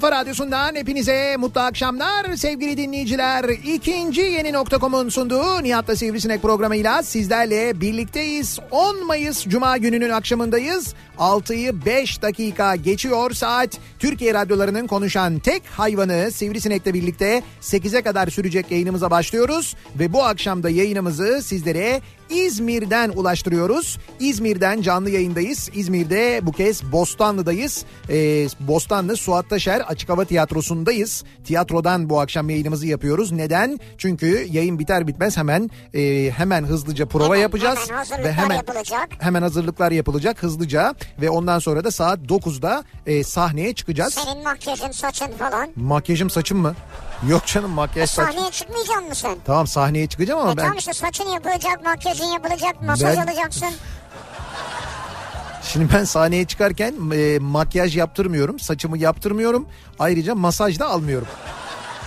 [0.00, 3.44] kafa radyosundan hepinize mutlu akşamlar sevgili dinleyiciler.
[3.48, 8.58] İkinci yeni nokta.com'un sunduğu Nihat'la Sivrisinek programıyla sizlerle birlikteyiz.
[8.70, 10.94] 10 Mayıs Cuma gününün akşamındayız.
[11.18, 13.78] 6'yı 5 dakika geçiyor saat.
[13.98, 19.76] Türkiye radyolarının konuşan tek hayvanı Sivrisinek'le birlikte 8'e kadar sürecek yayınımıza başlıyoruz.
[19.98, 22.00] Ve bu akşam da yayınımızı sizlere
[22.30, 23.98] İzmir'den ulaştırıyoruz.
[24.20, 25.70] İzmir'den canlı yayındayız.
[25.74, 27.84] İzmir'de bu kez Bostanlı'dayız.
[28.10, 31.24] Ee, Bostanlı Suat Taşer Açık Hava Tiyatrosu'ndayız.
[31.44, 33.32] Tiyatrodan bu akşam yayınımızı yapıyoruz.
[33.32, 33.78] Neden?
[33.98, 37.78] Çünkü yayın biter bitmez hemen e, hemen hızlıca prova Hemen, yapacağız.
[38.10, 39.08] hemen ve hemen yapılacak.
[39.18, 44.14] hemen hazırlıklar yapılacak hızlıca ve ondan sonra da saat 9'da e, sahneye çıkacağız.
[44.14, 45.68] Senin makyajın saçın falan.
[45.76, 46.74] Makyajım saçım mı?
[47.28, 48.34] Yok canım makyaj saç.
[48.34, 49.36] Sahneye çıkmayacaksın mı sen?
[49.46, 53.68] Tamam sahneye çıkacağım ama E ben tamam işte saçın yapılacak, makyajın yapılacak, masaj Ben- alacaksın.
[55.62, 59.68] Şimdi ben sahneye çıkarken e, makyaj yaptırmıyorum, saçımı yaptırmıyorum.
[59.98, 61.28] Ayrıca masaj da almıyorum.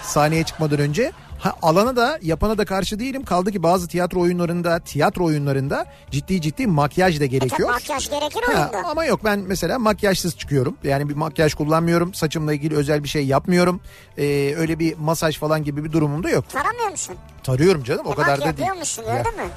[0.03, 1.11] Sahneye çıkmadan önce.
[1.43, 3.23] Ha, alana da yapana da karşı değilim.
[3.25, 7.69] Kaldı ki bazı tiyatro oyunlarında, tiyatro oyunlarında ciddi ciddi makyaj da E gerekiyor.
[7.69, 8.89] makyaj gerekir Ha, oyunda.
[8.89, 10.77] ama yok ben mesela makyajsız çıkıyorum.
[10.83, 12.13] Yani bir makyaj kullanmıyorum.
[12.13, 13.81] Saçımla ilgili özel bir şey yapmıyorum.
[14.17, 16.49] Ee, öyle bir masaj falan gibi bir durumum da yok.
[16.49, 17.15] Taramıyor musun?
[17.43, 18.57] Tarıyorum canım o E kadar bak da değil.
[18.59, 19.49] yapıyormuşsun Ya, gördün mü?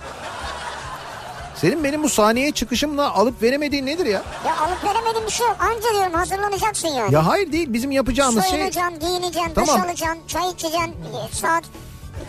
[1.56, 4.22] Senin benim bu sahneye çıkışımla alıp veremediğin nedir ya?
[4.46, 5.56] Ya alıp veremediğin bir şey yok.
[5.60, 7.14] Anca diyorum hazırlanacaksın yani.
[7.14, 8.50] Ya hayır değil bizim yapacağımız şey...
[8.50, 9.76] Soyunacaksın, giyineceksin, Tamam.
[9.76, 10.80] duş alacaksın, çay içeceksin.
[10.92, 11.64] E, Saat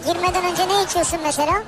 [0.07, 1.63] girmeden önce ne içiyorsun mesela?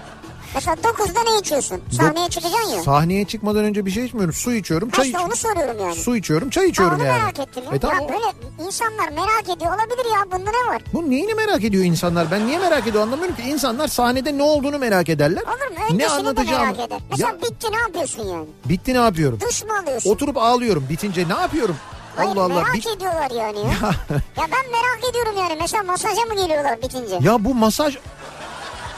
[0.55, 1.81] Mesela 9'da ne içiyorsun?
[1.97, 2.83] Sahneye çıkacaksın ya.
[2.83, 4.33] Sahneye çıkmadan önce bir şey içmiyorum.
[4.33, 5.95] Su içiyorum, Ha çay işte iç- onu soruyorum yani.
[5.95, 7.21] Su içiyorum, çay Ha, içiyorum onu yani.
[7.21, 7.63] merak ettim.
[7.69, 7.75] Ya.
[7.75, 7.99] E tamam.
[8.01, 10.81] ya böyle insanlar merak ediyor olabilir ya bunda ne var?
[10.93, 12.31] Bu neyini merak ediyor insanlar?
[12.31, 13.41] Ben niye merak ediyor anlamıyorum ki.
[13.41, 15.41] İnsanlar sahnede ne olduğunu merak ederler.
[15.41, 15.75] Olur mu?
[15.79, 16.61] ne Öncesini de anlatacağım?
[16.63, 16.99] merak eder.
[17.11, 18.45] Mesela Ya, bitti ne yapıyorsun yani?
[18.65, 19.39] bitti ne yapıyorum?
[19.49, 20.09] Duş mu alıyorsun?
[20.11, 20.85] Oturup ağlıyorum.
[20.89, 21.75] Bitince ne yapıyorum?
[22.15, 22.53] Hayır Allah Allah.
[22.53, 23.65] merak Bit- ediyorlar yani ya.
[24.37, 25.57] ya ben merak ediyorum yani.
[25.61, 27.17] Mesela masaja mı geliyorlar bitince?
[27.21, 27.97] Ya bu masaj...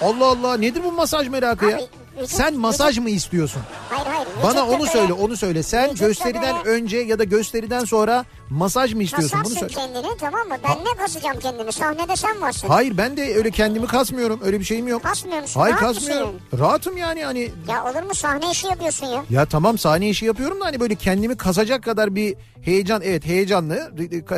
[0.02, 1.78] Allah Allah nedir bu masaj merakı ya?
[1.78, 1.84] Abi,
[2.18, 3.62] vücut- Sen masaj mı istiyorsun?
[3.90, 4.28] Hayır hayır.
[4.44, 5.64] Bana onu söyle, onu söyle.
[5.64, 9.40] Sen gösteriden böyle- önce ya da gösteriden sonra masaj mı istiyorsun?
[9.44, 9.94] Bunu Kasarsın söyle.
[9.94, 10.56] kendini tamam mı?
[10.64, 11.72] Ben ne kasacağım kendimi?
[11.74, 12.68] Sahnede sen varsın.
[12.68, 14.40] Hayır ben de öyle kendimi kasmıyorum.
[14.44, 15.04] Öyle bir şeyim yok.
[15.04, 15.60] Kasmıyor musun?
[15.62, 16.36] Hayır Rahat mısın kasmıyorum.
[16.60, 19.24] Rahatım yani hani Ya olur mu sahne işi yapıyorsun ya?
[19.30, 23.92] Ya tamam sahne işi yapıyorum da hani böyle kendimi kasacak kadar bir heyecan evet heyecanlı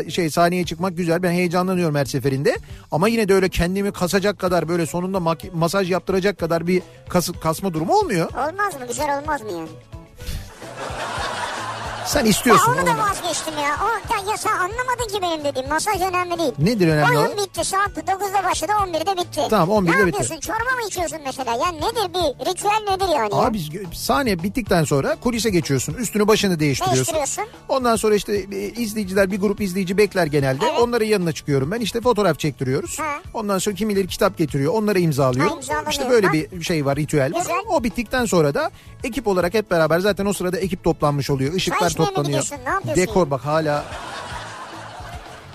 [0.10, 2.58] şey sahneye çıkmak güzel ben heyecanlanıyorum her seferinde
[2.92, 7.74] ama yine de öyle kendimi kasacak kadar böyle sonunda masaj yaptıracak kadar bir kas- kasma
[7.74, 8.26] durumu olmuyor.
[8.30, 8.88] Olmaz mı?
[8.88, 9.68] Güzel olmaz mı yani?
[12.14, 12.72] Sen Ya istiyorsun.
[12.74, 13.78] onu da vazgeçtim ya.
[13.84, 15.70] O, ya, ya sen anlamadın ki benim dediğim.
[15.70, 16.52] Masaj önemli değil.
[16.60, 17.38] Nedir önemli Oyun olan?
[17.38, 17.64] bitti.
[17.66, 19.42] Saat 9'da başladı 11'de bitti.
[19.50, 20.18] Tamam, 11'de ne bitti.
[20.18, 20.40] yapıyorsun?
[20.40, 21.52] Çorba mı içiyorsun mesela?
[21.52, 23.36] Ya nedir bir ritüel nedir yani?
[23.36, 23.42] ya?
[23.42, 23.60] Abi
[23.94, 25.94] sahne bittikten sonra kulise geçiyorsun.
[25.94, 27.16] Üstünü başını değiştiriyorsun.
[27.16, 27.54] Değiştiriyorsun.
[27.70, 30.66] Ondan sonra işte e, izleyiciler bir grup izleyici bekler genelde.
[30.66, 30.80] Evet.
[30.80, 31.80] Onların yanına çıkıyorum ben.
[31.80, 33.00] İşte fotoğraf çektiriyoruz.
[33.00, 33.14] Ha.
[33.34, 34.74] Ondan sonra kimileri kitap getiriyor.
[34.74, 35.60] Onları imzalıyorum.
[35.70, 35.84] Ha.
[35.90, 36.34] İşte böyle Ha.
[36.34, 37.40] bir şey var, ritüel var.
[37.42, 37.56] Güzel.
[37.70, 38.72] O bittikten sonra da
[39.04, 41.54] ekip olarak hep beraber zaten o sırada ekip toplanmış oluyor.
[41.54, 42.46] Işıklar toplanıyor.
[42.86, 43.86] Ne Dekor bak hala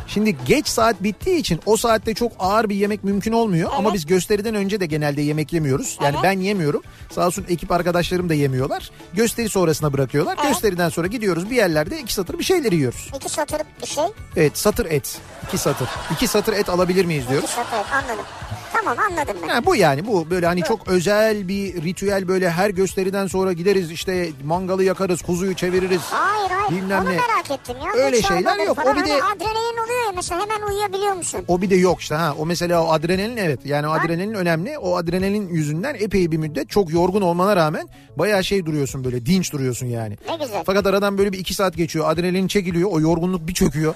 [0.09, 3.71] Şimdi geç saat bittiği için o saatte çok ağır bir yemek mümkün olmuyor.
[3.73, 3.95] Ama Evet.
[3.95, 5.99] biz gösteriden önce de genelde yemek yemiyoruz.
[6.03, 6.21] Yani Evet.
[6.23, 6.83] ben yemiyorum.
[7.15, 8.91] Sağ olsun ekip arkadaşlarım da yemiyorlar.
[9.13, 10.37] Gösteri sonrasına bırakıyorlar.
[10.41, 10.49] Evet.
[10.53, 13.11] Gösteriden sonra gidiyoruz bir yerlerde iki satır bir şeyler yiyoruz.
[13.17, 14.05] İki satır bir şey.
[14.37, 15.19] Evet satır et.
[15.49, 15.89] iki satır.
[16.13, 17.51] İki satır et alabilir miyiz İki diyoruz.
[17.51, 18.25] satır anladım.
[18.73, 19.49] Tamam anladım ben.
[19.49, 23.91] Ha, bu yani bu böyle hani çok özel bir ritüel böyle her gösteriden sonra gideriz
[23.91, 26.01] işte mangalı yakarız kuzuyu çeviririz.
[26.11, 27.17] Hayır hayır Bilmem onu ne.
[27.17, 28.05] merak ettim ya.
[28.05, 28.79] Öyle şeyler yok.
[28.87, 31.41] O bir de- adrenalin oluyor ya mesela hemen uyuyabiliyor musun?
[31.49, 32.35] O bir de yok işte ha.
[32.39, 33.61] O mesela o adrenalin evet.
[33.65, 34.79] Yani o adrenalin önemli.
[34.79, 39.53] O adrenalin yüzünden epey bir müddet çok yorgun olmana rağmen bayağı şey duruyorsun böyle dinç
[39.53, 40.19] duruyorsun yani.
[40.29, 40.63] Ne güzel.
[40.67, 42.05] Fakat aradan böyle bir iki saat geçiyor.
[42.11, 42.91] Adrenalin çekiliyor.
[42.93, 43.95] O yorgunluk bir çöküyor.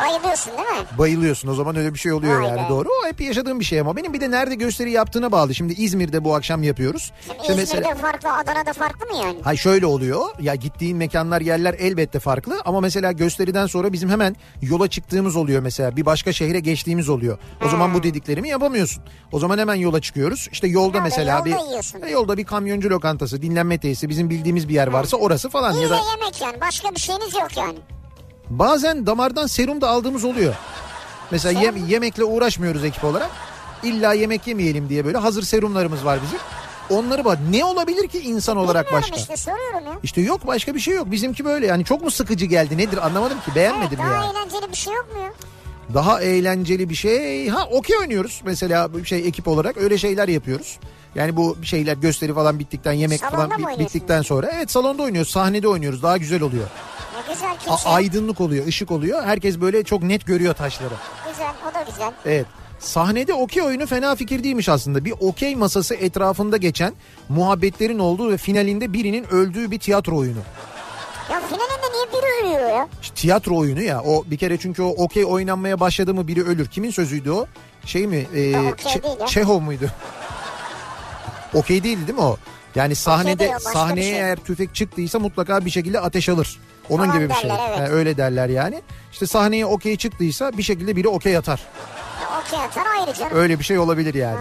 [0.00, 0.86] Bayılıyorsun değil mi?
[0.98, 1.48] Bayılıyorsun.
[1.48, 2.68] O zaman öyle bir şey oluyor Vay yani be.
[2.68, 2.88] doğru.
[2.88, 5.54] O hep yaşadığım bir şey ama benim bir de nerede gösteri yaptığına bağlı.
[5.54, 7.12] Şimdi İzmir'de bu akşam yapıyoruz.
[7.46, 9.42] Şimdi İzmir'de farklı Adana'da farklı mı yani?
[9.42, 10.20] Hay şöyle oluyor.
[10.40, 15.62] Ya gittiğin mekanlar yerler elbette farklı ama mesela gösteriden sonra bizim hemen yola çıktığımız oluyor
[15.62, 15.96] mesela.
[15.96, 17.38] Bir başka şehre geçtiğimiz oluyor.
[17.66, 19.02] O zaman bu dediklerimi yapamıyorsun.
[19.32, 20.48] O zaman hemen yola çıkıyoruz.
[20.52, 22.02] İşte yolda Yolda- mesela yolda bir yiyorsun.
[22.02, 25.82] E, yolda bir kamyoncu lokantası, dinlenme tesisi, bizim bildiğimiz bir yer varsa orası falan İyi
[25.82, 27.78] ya da yemek yani başka bir şeyiniz yok yani.
[28.50, 30.54] Bazen damardan serum da aldığımız oluyor.
[31.30, 33.30] Mesela yem- yemekle uğraşmıyoruz ekip olarak.
[33.82, 36.38] İlla yemek yemeyelim diye böyle hazır serumlarımız var bizim.
[36.90, 39.32] Onları bak ne olabilir ki insan olarak Bilmiyorum başka?
[39.32, 39.92] işte soruyorum ya.
[40.02, 41.10] İşte yok başka bir şey yok.
[41.10, 44.30] Bizimki böyle yani çok mu sıkıcı geldi nedir anlamadım ki beğenmedim evet, daha ya.
[44.30, 45.32] eğlenceli bir şey yok mu ya?
[45.94, 47.48] Daha eğlenceli bir şey.
[47.48, 50.78] Ha okey oynuyoruz mesela bir şey ekip olarak öyle şeyler yapıyoruz.
[51.14, 55.68] Yani bu şeyler gösteri falan bittikten yemek Salonda falan bittikten sonra evet salonda oynuyoruz sahnede
[55.68, 56.64] oynuyoruz daha güzel oluyor.
[57.28, 57.88] Ne güzel A- kimse.
[57.88, 60.94] aydınlık oluyor ışık oluyor herkes böyle çok net görüyor taşları.
[61.30, 62.12] Güzel o da güzel.
[62.26, 62.46] Evet.
[62.78, 65.04] Sahnede okey oyunu fena fikir değilmiş aslında.
[65.04, 66.94] Bir okey masası etrafında geçen
[67.28, 70.38] muhabbetlerin olduğu ve finalinde birinin öldüğü bir tiyatro oyunu.
[71.30, 72.88] Ya finalinde niye biri ölüyor ya?
[73.02, 74.02] İşte tiyatro oyunu ya.
[74.02, 76.66] O bir kere çünkü o okey oynanmaya başladı mı biri ölür.
[76.66, 77.46] Kimin sözüydü o?
[77.84, 78.26] Şey mi?
[78.34, 79.26] Ee, Ya ya.
[79.26, 79.90] Çehov muydu?
[81.54, 82.36] Okey değildi değil mi o?
[82.74, 84.20] Yani sahnede bir sahneye şey.
[84.20, 86.58] eğer tüfek çıktıysa mutlaka bir şekilde ateş alır.
[86.88, 87.50] Onun Falan gibi bir şey.
[87.50, 87.78] derler, evet.
[87.78, 88.82] Ha, öyle derler yani.
[89.12, 91.60] İşte sahneye okey çıktıysa bir şekilde biri okey atar.
[92.46, 93.32] Okey atar ayrı canım.
[93.34, 94.38] Öyle bir şey olabilir yani.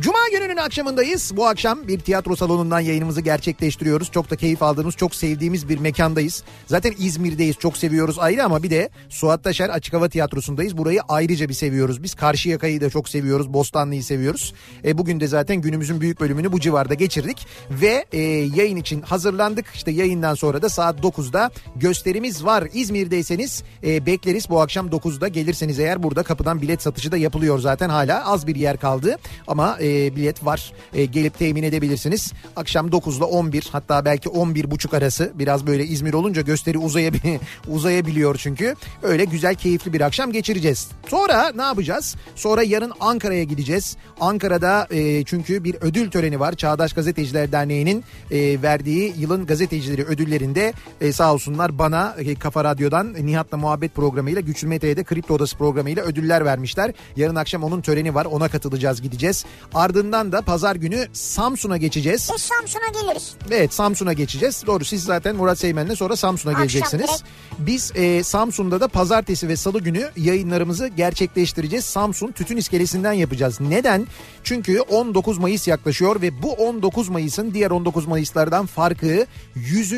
[0.00, 1.36] Cuma gününün akşamındayız.
[1.36, 4.10] Bu akşam bir tiyatro salonundan yayınımızı gerçekleştiriyoruz.
[4.10, 6.42] Çok da keyif aldığımız, çok sevdiğimiz bir mekandayız.
[6.66, 10.78] Zaten İzmir'deyiz, çok seviyoruz ayrı ama bir de Suat Taşer Açık Hava Tiyatrosu'ndayız.
[10.78, 12.02] Burayı ayrıca bir seviyoruz.
[12.02, 14.54] Biz Karşıyaka'yı da çok seviyoruz, Bostanlı'yı seviyoruz.
[14.84, 17.46] E, bugün de zaten günümüzün büyük bölümünü bu civarda geçirdik.
[17.70, 18.20] Ve e,
[18.56, 19.66] yayın için hazırlandık.
[19.74, 22.68] İşte yayından sonra da saat 9'da gösterimiz var.
[22.72, 24.50] İzmir'deyseniz e, bekleriz.
[24.50, 28.26] Bu akşam 9'da gelirseniz eğer burada kapıdan bilet satışı da yapılıyor zaten hala.
[28.26, 30.72] Az bir yer kaldı ama e, bilet var.
[30.94, 32.32] E, gelip temin edebilirsiniz.
[32.56, 37.20] Akşam 9 ile 11 hatta belki 11 buçuk arası biraz böyle İzmir olunca gösteri uzayabil
[37.68, 38.74] uzayabiliyor çünkü.
[39.02, 40.88] Öyle güzel keyifli bir akşam geçireceğiz.
[41.08, 42.16] Sonra ne yapacağız?
[42.34, 43.96] Sonra yarın Ankara'ya gideceğiz.
[44.20, 46.54] Ankara'da e, çünkü bir ödül töreni var.
[46.54, 53.14] Çağdaş Gazeteciler Derneği'nin e, verdiği yılın gazetecileri ödüllerinde e, sağ olsunlar bana e, Kafa Radyo'dan
[53.14, 56.92] e, Nihat'la muhabbet programıyla Güçlü Mete'de Kripto Odası programıyla ödüller vermişler.
[57.16, 58.24] Yarın akşam onun töreni var.
[58.24, 59.44] Ona katılacağız gideceğiz.
[59.80, 62.30] Ardından da pazar günü Samsun'a geçeceğiz.
[62.34, 63.34] Biz Samsun'a geliriz.
[63.50, 64.62] Evet Samsun'a geçeceğiz.
[64.66, 67.08] Doğru siz zaten Murat Seymen'le sonra Samsun'a Akşam geleceksiniz.
[67.08, 67.22] direkt.
[67.58, 71.84] Biz e, Samsun'da da pazartesi ve salı günü yayınlarımızı gerçekleştireceğiz.
[71.84, 73.60] Samsun Tütün İskelesi'nden yapacağız.
[73.60, 74.06] Neden?
[74.44, 79.92] Çünkü 19 Mayıs yaklaşıyor ve bu 19 Mayıs'ın diğer 19 Mayıs'lardan farkı 100.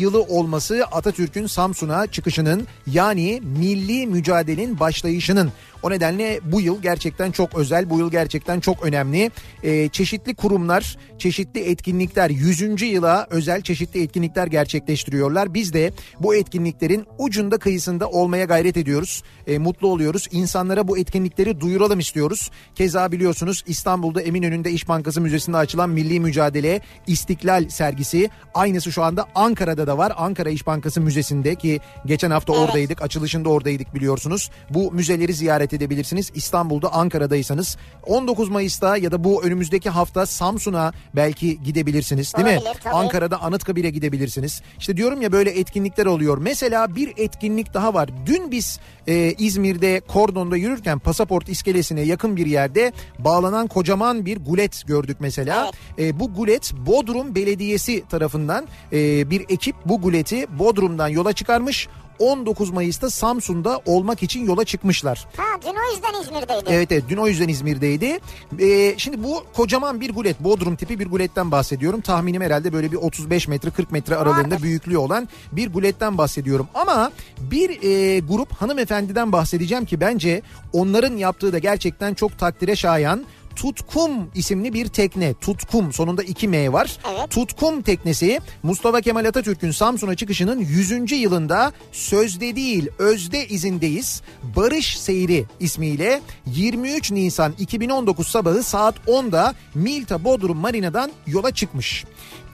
[0.00, 5.52] yılı olması Atatürk'ün Samsun'a çıkışının yani milli mücadelenin başlayışının.
[5.82, 9.15] O nedenle bu yıl gerçekten çok özel, bu yıl gerçekten çok önemli.
[9.62, 12.82] Ee, çeşitli kurumlar, çeşitli etkinlikler, 100.
[12.82, 15.54] yıla özel çeşitli etkinlikler gerçekleştiriyorlar.
[15.54, 19.22] Biz de bu etkinliklerin ucunda kıyısında olmaya gayret ediyoruz.
[19.46, 20.28] Ee, mutlu oluyoruz.
[20.30, 22.50] İnsanlara bu etkinlikleri duyuralım istiyoruz.
[22.74, 28.30] Keza biliyorsunuz İstanbul'da Eminönü'nde İş Bankası Müzesi'nde açılan Milli Mücadele İstiklal sergisi.
[28.54, 30.12] Aynısı şu anda Ankara'da da var.
[30.16, 32.62] Ankara İş Bankası Müzesi'nde ki geçen hafta Evet.
[32.64, 33.02] oradaydık.
[33.02, 34.50] Açılışında oradaydık biliyorsunuz.
[34.70, 36.30] Bu müzeleri ziyaret edebilirsiniz.
[36.34, 42.58] İstanbul'da Ankara'daysanız 19 Mayıs'ta ya da bu önümüzdeki hafta Samsun'a belki gidebilirsiniz değil mi?
[42.58, 42.94] Olabilir, tabii.
[42.94, 44.62] Ankara'da Anıtkabir'e gidebilirsiniz.
[44.78, 46.38] İşte diyorum ya böyle etkinlikler oluyor.
[46.38, 48.08] Mesela bir etkinlik daha var.
[48.26, 54.86] Dün biz e, İzmir'de Kordon'da yürürken pasaport iskelesine yakın bir yerde bağlanan kocaman bir gulet
[54.86, 55.70] gördük mesela.
[55.98, 61.88] E, bu gulet Bodrum Belediyesi tarafından e, bir ekip bu guleti Bodrum'dan yola çıkarmış.
[62.18, 65.26] 19 Mayıs'ta Samsun'da olmak için yola çıkmışlar.
[65.36, 66.64] Ha dün o yüzden İzmir'deydi.
[66.68, 68.18] Evet evet dün o yüzden İzmir'deydi.
[68.60, 72.00] Ee, şimdi bu kocaman bir gulet Bodrum tipi bir guletten bahsediyorum.
[72.00, 74.62] Tahminim herhalde böyle bir 35 metre 40 metre aralığında Vardır.
[74.62, 76.68] büyüklüğü olan bir guletten bahsediyorum.
[76.74, 80.42] Ama bir e, grup hanımefendiden bahsedeceğim ki bence
[80.72, 83.24] onların yaptığı da gerçekten çok takdire şayan.
[83.56, 85.34] Tutkum isimli bir tekne.
[85.34, 86.98] Tutkum sonunda 2 M var.
[87.10, 87.30] Evet.
[87.30, 91.12] Tutkum teknesi Mustafa Kemal Atatürk'ün Samsun'a çıkışının 100.
[91.12, 94.22] yılında sözde değil özde izindeyiz.
[94.56, 102.04] Barış Seyri ismiyle 23 Nisan 2019 sabahı saat 10'da Milta Bodrum Marina'dan yola çıkmış.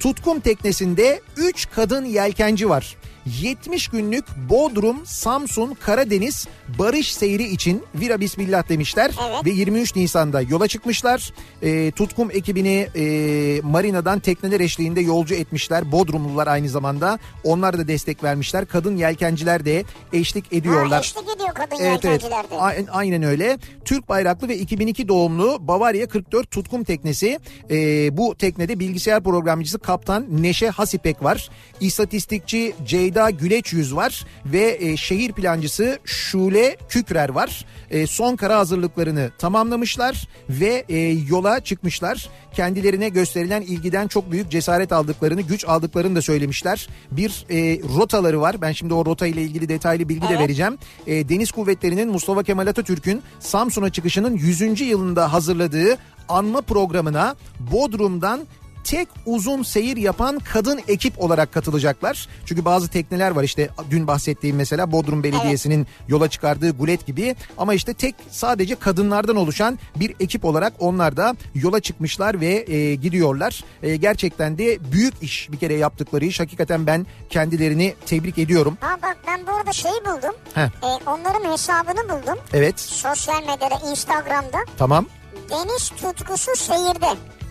[0.01, 2.97] Tutkum teknesinde 3 kadın yelkenci var.
[3.27, 6.47] 70 günlük Bodrum, Samsun, Karadeniz
[6.79, 9.45] barış seyri için vira bismillah demişler Evet.
[9.45, 11.33] ve 23 Nisan'da yola çıkmışlar.
[11.63, 15.93] Ee, Tutkum ekibini e, marinadan tekneler eşliğinde yolcu etmişler.
[15.93, 17.19] Bodrumlular aynı zamanda.
[17.45, 18.67] Onlar da destek vermişler.
[18.67, 20.91] Kadın yelkenciler de eşlik ediyorlar.
[20.93, 22.55] Ha, eşlik ediyor kadın Evet evet yelkenciler de.
[22.55, 23.59] A- aynen öyle.
[23.85, 27.39] Türk bayraklı ve 2002 doğumlu Bavaria 44 tutkum teknesi.
[27.71, 31.49] Ee, bu teknede bilgisayar programcısı kaptan Neşe Hasipek var.
[31.81, 32.75] İstatistikçi
[33.13, 37.65] Ceyda Güleç Yüz var ve e, şehir plancısı Şule Kükrer var.
[37.91, 42.29] E, son kara hazırlıklarını tamamlamışlar ve e, yola çıkmışlar.
[42.55, 46.89] Kendilerine gösterilen ilgiden çok büyük cesaret aldıklarını, güç aldıklarını da söylemişler.
[47.11, 48.61] Bir e, rotaları var.
[48.61, 50.41] Ben şimdi o rota ile ilgili detaylı bilgi de Evet.
[50.41, 50.79] vereceğim.
[51.07, 54.81] E, Deniz Kuvvetleri'nin Mustafa Kemal Atatürk'ün Samsun'a çıkışının 100.
[54.81, 57.37] yılında hazırladığı anma programına
[57.73, 58.41] Bodrum'dan
[58.85, 62.29] tek uzun seyir yapan kadın ekip olarak katılacaklar.
[62.47, 67.75] Çünkü bazı tekneler var işte dün bahsettiğim mesela Bodrum Belediyesi'nin yola çıkardığı gulet gibi ama
[67.75, 73.65] işte tek sadece kadınlardan oluşan bir ekip olarak onlar da yola çıkmışlar ve e, gidiyorlar.
[73.83, 76.41] E, gerçekten de büyük iş bir kere yaptıkları iş.
[76.41, 78.79] Hakikaten ben kendilerini tebrik ediyorum.
[78.81, 80.35] Ha bak ben bu arada şeyi buldum.
[80.55, 80.63] Heh.
[80.63, 82.39] Ee, onların hesabını buldum.
[82.53, 84.59] Evet Sosyal medyada, Instagram'da.
[84.79, 85.07] tamam.
[85.51, 87.07] Deniz tutkusu seyirde.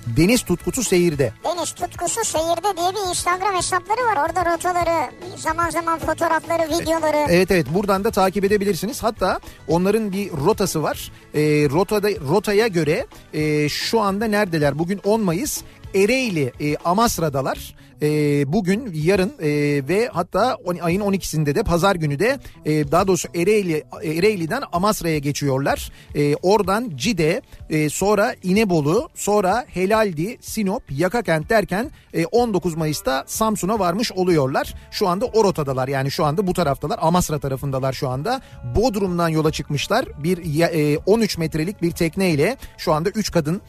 [0.07, 1.33] Deniz tutkusu seyirde.
[1.43, 4.27] Deniz tutkusu seyirde diye bir Instagram hesapları var.
[4.27, 7.25] Orada rotaları, zaman zaman fotoğrafları, videoları.
[7.29, 9.03] Evet evet buradan da takip edebilirsiniz.
[9.03, 11.11] Hatta onların bir rotası var.
[11.33, 14.79] E, rotada rotaya göre e, şu anda neredeler?
[14.79, 15.61] Bugün 10 Mayıs.
[15.95, 17.75] Ereğli e, Amasra'dalar.
[18.01, 18.07] E,
[18.53, 19.47] bugün yarın e,
[19.87, 25.17] ve hatta on- ayın 12'sinde de pazar günü de e, daha doğrusu Ereğli Ereğli'den Amasra'ya
[25.17, 25.91] geçiyorlar.
[26.15, 33.79] E, oradan Cide e, sonra İnebolu sonra Helaldi Sinop Yakakent derken e, 19 Mayıs'ta Samsun'a
[33.79, 34.73] varmış oluyorlar.
[34.91, 38.41] Şu anda o rotadalar yani şu anda bu taraftalar Amasra tarafındalar şu anda.
[38.75, 43.61] Bodrum'dan yola çıkmışlar bir e, 13 metrelik bir tekneyle şu anda 3 kadın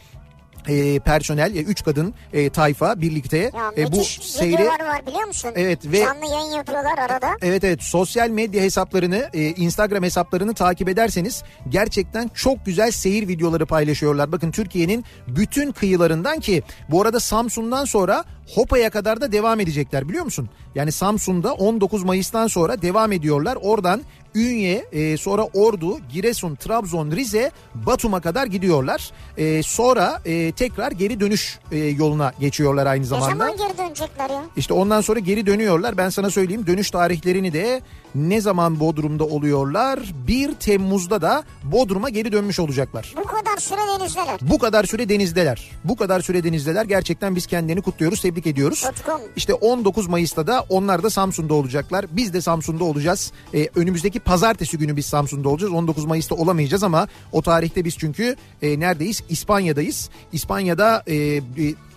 [0.67, 5.51] e, personel, 3 kadın e, tayfa birlikte Ya e, bu seyri var biliyor musun?
[5.55, 7.29] Evet, ve- Canlı yayın yapıyorlar arada.
[7.41, 13.65] Evet evet sosyal medya hesaplarını e, Instagram hesaplarını takip ederseniz gerçekten çok güzel seyir videoları
[13.65, 14.31] paylaşıyorlar.
[14.31, 18.23] Bakın Türkiye'nin bütün kıyılarından ki bu arada Samsun'dan sonra
[18.55, 20.49] Hopa'ya kadar da devam edecekler biliyor musun?
[20.75, 23.57] Yani Samsun'da 19 Mayıs'tan sonra devam ediyorlar.
[23.61, 24.01] Oradan
[24.35, 29.11] Ünye, e, sonra Ordu, Giresun, Trabzon, Rize, Batum'a kadar gidiyorlar.
[29.37, 33.45] E, sonra e, tekrar geri dönüş e, yoluna geçiyorlar aynı Ne zamanda.
[33.45, 34.43] zaman geri dönecekler ya?
[34.57, 35.97] İşte ondan sonra geri dönüyorlar.
[35.97, 37.81] Ben sana söyleyeyim dönüş tarihlerini de
[38.15, 39.99] ne zaman Bodrum'da oluyorlar?
[40.27, 43.13] 1 Temmuz'da da Bodrum'a geri dönmüş olacaklar.
[43.17, 44.39] Bu kadar süre denizdeler.
[44.41, 45.71] Bu kadar süre denizdeler.
[45.83, 46.85] Bu kadar süre denizdeler.
[46.85, 48.81] Gerçekten biz kendilerini kutluyoruz, tebrik ediyoruz.
[48.81, 49.21] Tutkum.
[49.35, 52.05] İşte 19 Mayıs'ta da onlar da Samsun'da olacaklar.
[52.11, 53.31] Biz de Samsun'da olacağız.
[53.53, 55.73] Ee, önümüzdeki pazartesi günü biz Samsun'da olacağız.
[55.73, 59.23] 19 Mayıs'ta olamayacağız ama o tarihte biz çünkü e, neredeyiz?
[59.29, 60.09] İspanya'dayız.
[60.31, 61.41] İspanya'da e, e,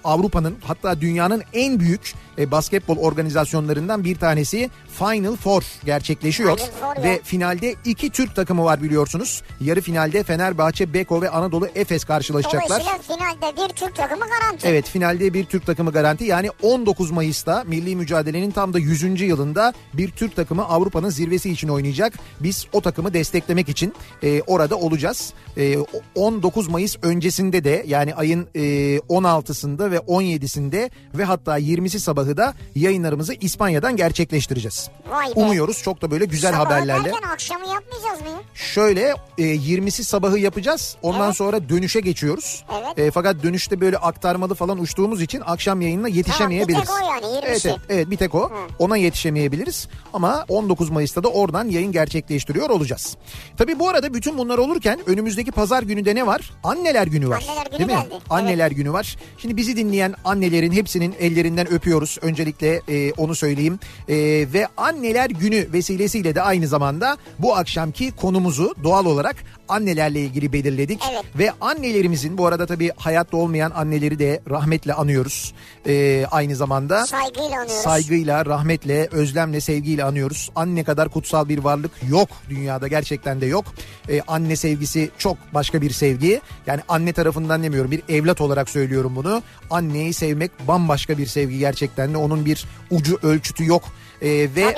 [0.05, 6.59] Avrupa'nın hatta dünyanın en büyük e, basketbol organizasyonlarından bir tanesi Final Four gerçekleşiyor.
[6.59, 7.05] Final.
[7.05, 9.43] Ve finalde iki Türk takımı var biliyorsunuz.
[9.61, 12.81] Yarı finalde Fenerbahçe, Beko ve Anadolu Efes karşılaşacaklar.
[12.81, 14.69] Dolayısıyla finalde bir Türk takımı garanti.
[14.69, 19.21] Evet finalde bir Türk takımı garanti yani 19 Mayıs'ta milli mücadelenin tam da 100.
[19.21, 22.13] yılında bir Türk takımı Avrupa'nın zirvesi için oynayacak.
[22.41, 25.33] Biz o takımı desteklemek için e, orada olacağız.
[25.57, 25.77] E,
[26.15, 28.61] 19 Mayıs öncesinde de yani ayın e,
[28.97, 34.91] 16'sında ve 17'sinde ve hatta 20'si sabahı da yayınlarımızı İspanya'dan gerçekleştireceğiz.
[35.35, 37.05] Umuyoruz çok da böyle güzel Sabahı haberlerle.
[37.05, 38.43] derken akşamı yapmayacağız mı?
[38.55, 40.97] Şöyle e, 20'si sabahı yapacağız.
[41.03, 41.37] Ondan Evet.
[41.37, 42.65] sonra dönüşe geçiyoruz.
[42.73, 42.99] Evet.
[42.99, 46.85] E, fakat dönüşte böyle aktarmalı falan uçtuğumuz için akşam yayınına yetişemeyebiliriz.
[46.89, 47.49] Tamam, bir tek o yani, 20'si.
[47.51, 48.53] Evet, evet, evet bir tek o.
[48.79, 49.89] Ona yetişemeyebiliriz.
[50.13, 53.17] Ama 19 Mayıs'ta da oradan yayın gerçekleştiriyor olacağız.
[53.57, 56.51] Tabii bu arada bütün bunlar olurken önümüzdeki pazar günü de ne var?
[56.65, 57.45] Anneler günü var.
[57.49, 58.09] Anneler günü Değil mi?
[58.11, 58.23] geldi.
[58.31, 59.17] Anneler günü var.
[59.39, 62.16] Şimdi bizi dinleyen annelerin hepsinin ellerinden öpüyoruz.
[62.23, 63.79] Öncelikle e, onu söyleyeyim.
[64.09, 64.17] E,
[64.53, 69.37] ve anneler günü vesilesiyle de aynı zamanda bu akşamki konumuzu doğal olarak
[69.69, 71.01] annelerle ilgili belirledik.
[71.13, 71.25] Evet.
[71.39, 75.55] Ve annelerimizin bu arada tabii hayatta olmayan anneleri de rahmetle anıyoruz.
[75.87, 77.73] E, aynı zamanda Saygıyla anıyoruz.
[77.73, 80.51] saygıyla, rahmetle, özlemle, sevgiyle anıyoruz.
[80.57, 83.65] Anne kadar kutsal bir varlık yok dünyada gerçekten de yok.
[84.09, 86.41] Ee, anne sevgisi çok başka bir sevgi.
[86.67, 89.43] Yani anne tarafından demiyorum bir evlat olarak söylüyorum bunu.
[89.71, 93.83] Anneyi sevmek bambaşka bir sevgi gerçekten de onun bir ucu ölçütü yok.
[94.23, 94.75] Ee, ve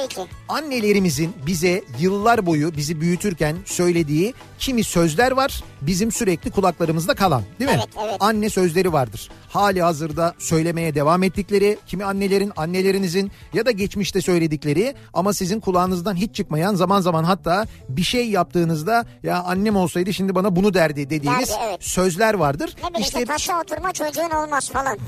[0.49, 7.71] annelerimizin bize yıllar boyu bizi büyütürken söylediği kimi sözler var bizim sürekli kulaklarımızda kalan değil
[7.71, 7.77] mi?
[7.79, 8.17] Evet, evet.
[8.21, 9.31] Anne sözleri vardır.
[9.49, 16.15] Hali hazırda söylemeye devam ettikleri kimi annelerin annelerinizin ya da geçmişte söyledikleri ama sizin kulağınızdan
[16.15, 21.11] hiç çıkmayan zaman zaman hatta bir şey yaptığınızda ya annem olsaydı şimdi bana bunu derdi
[21.11, 21.85] dediğiniz Derdi, evet.
[21.85, 22.75] sözler vardır.
[22.83, 24.99] Ne bileyim İşte işte taşa oturma çocuğun olmaz falan.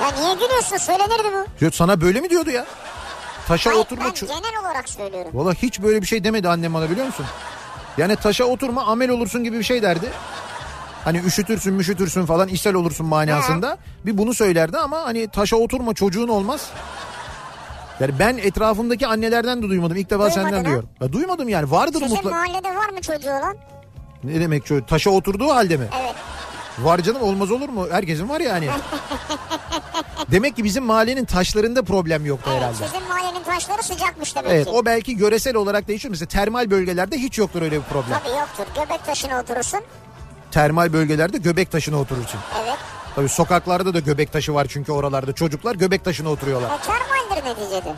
[0.00, 1.28] Ya niye gülüyorsun söylenirdi
[1.60, 1.64] bu.
[1.64, 2.66] Ya sana böyle mi diyordu ya?
[3.48, 5.30] Taşa Hayır oturma ben genel olarak söylüyorum.
[5.34, 7.26] Valla hiç böyle bir şey demedi annem bana biliyor musun?
[7.98, 10.10] Yani taşa oturma amel olursun gibi bir şey derdi.
[11.04, 13.78] Hani üşütürsün müşütürsün falan ishal olursun manasında.
[14.06, 16.70] Bir bunu söylerdi ama hani taşa oturma çocuğun olmaz.
[18.00, 19.96] Yani ben etrafımdaki annelerden de duymadım.
[19.96, 20.64] İlk defa Duymadın senden ha?
[20.64, 20.88] duyuyorum.
[21.00, 22.36] Ya duymadım yani vardır Sizin mutlaka.
[22.36, 23.56] mahallede var mı çocuğu olan?
[24.24, 24.88] Ne demek çocuk?
[24.88, 25.86] Taşa oturduğu halde mi?
[26.02, 26.14] Evet.
[26.78, 27.86] Var canım olmaz olur mu?
[27.90, 28.68] Herkesin var yani.
[30.30, 32.86] Demek ki bizim mahallenin taşlarında problem yoktu Evet herhalde.
[32.86, 34.70] sizin mahallenin taşları sıcakmış demek Evet ki.
[34.70, 36.10] o belki göresel olarak değişiyor.
[36.10, 38.18] Mesela termal bölgelerde hiç yoktur öyle bir problem.
[38.24, 38.82] Tabii yoktur.
[38.82, 39.80] Göbek taşına oturursun.
[40.50, 42.40] Termal bölgelerde göbek taşına oturursun.
[42.64, 42.76] Evet.
[43.14, 46.70] Tabii sokaklarda da göbek taşı var çünkü oralarda çocuklar göbek taşına oturuyorlar.
[46.70, 47.94] O termaldir neticede.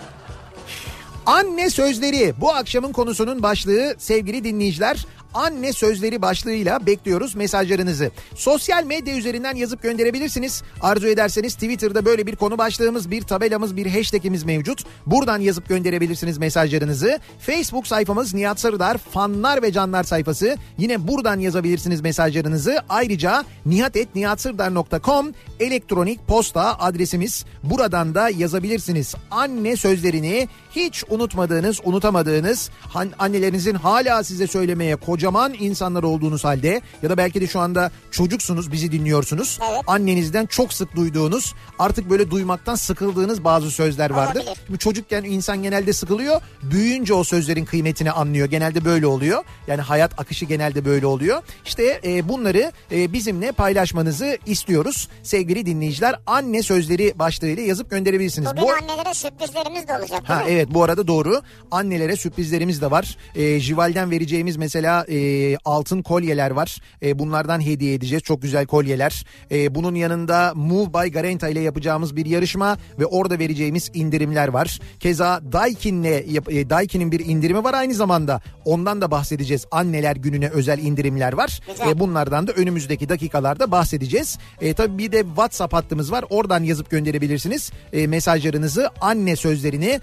[1.27, 5.07] Anne sözleri bu akşamın konusunun başlığı sevgili dinleyiciler.
[5.37, 8.11] Anne sözleri başlığıyla bekliyoruz mesajlarınızı.
[8.35, 10.63] Sosyal medya üzerinden yazıp gönderebilirsiniz.
[10.81, 14.85] Arzu ederseniz Twitter'da böyle bir konu başlığımız, bir tabelamız, bir hashtagimiz mevcut.
[15.07, 17.19] Buradan yazıp gönderebilirsiniz mesajlarınızı.
[17.39, 20.57] Facebook sayfamız Nihat Sırdar fanlar ve canlar sayfası.
[20.79, 22.79] Yine buradan yazabilirsiniz mesajlarınızı.
[22.89, 27.45] Ayrıca nihatetnihatsırdar.com elektronik posta adresimiz.
[27.63, 29.15] Buradan da yazabilirsiniz.
[29.31, 37.11] Anne sözlerini hiç unutmadığınız, unutamadığınız, han- annelerinizin hala size söylemeye kocaman insanlar olduğunuz halde ya
[37.11, 39.59] da belki de şu anda çocuksunuz, bizi dinliyorsunuz.
[39.71, 39.81] Evet.
[39.87, 44.41] Annenizden çok sık duyduğunuz, artık böyle duymaktan sıkıldığınız bazı sözler vardır.
[44.41, 44.57] Olabilir.
[44.67, 46.41] Şimdi çocukken insan genelde sıkılıyor.
[46.63, 48.47] Büyüyünce o sözlerin kıymetini anlıyor.
[48.49, 49.45] Genelde böyle oluyor.
[49.67, 51.43] Yani hayat akışı genelde böyle oluyor.
[51.67, 55.09] İşte e, bunları e, bizimle paylaşmanızı istiyoruz.
[55.23, 58.49] Sevgili dinleyiciler anne sözleri başlığıyla yazıp gönderebilirsiniz.
[58.51, 60.66] Bugün Bu- annelere sürprizlerimiz de olacak Ha mi?
[60.67, 61.43] Evet bu arada doğru.
[61.71, 63.17] Annelere sürprizlerimiz de var.
[63.35, 66.81] Ee, Jival'den vereceğimiz mesela e, altın kolyeler var.
[67.03, 68.23] E, bunlardan hediye edeceğiz.
[68.23, 69.27] Çok güzel kolyeler.
[69.51, 74.81] E, bunun yanında Move by Garanta ile yapacağımız bir yarışma ve orada vereceğimiz indirimler var.
[75.01, 76.05] Keza Daikin'le
[76.49, 78.41] e, Daikin'in bir indirimi var aynı zamanda.
[78.65, 79.67] Ondan da bahsedeceğiz.
[79.71, 81.61] Anneler gününe özel indirimler var.
[81.67, 81.89] Güzel.
[81.89, 84.39] E, bunlardan da önümüzdeki dakikalarda bahsedeceğiz.
[84.61, 86.25] E, tabii bir de WhatsApp hattımız var.
[86.31, 87.71] Oradan yazıp gönderebilirsiniz.
[87.93, 90.01] E, mesajlarınızı anne sözlerini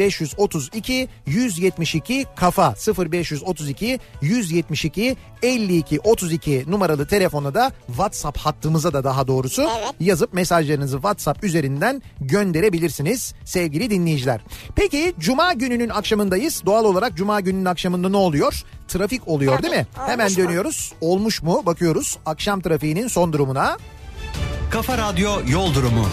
[0.00, 2.74] 0532 172 kafa
[3.10, 9.94] 0532 172 52 32 numaralı telefona da WhatsApp hattımıza da daha doğrusu Evet.
[10.00, 14.40] yazıp mesajlarınızı WhatsApp üzerinden gönderebilirsiniz sevgili dinleyiciler.
[14.76, 16.62] Peki cuma gününün akşamındayız.
[16.66, 18.62] Doğal olarak cuma gününün akşamında ne oluyor?
[18.88, 19.62] Trafik oluyor Tabii.
[19.62, 19.86] değil mi?
[19.98, 20.36] Olmuş Hemen mu?
[20.36, 20.92] dönüyoruz.
[21.00, 21.62] Olmuş mu?
[21.66, 22.18] Bakıyoruz.
[22.26, 23.78] Akşam trafiğinin son durumuna.
[24.70, 26.06] Kafa Radyo Yol Durumu.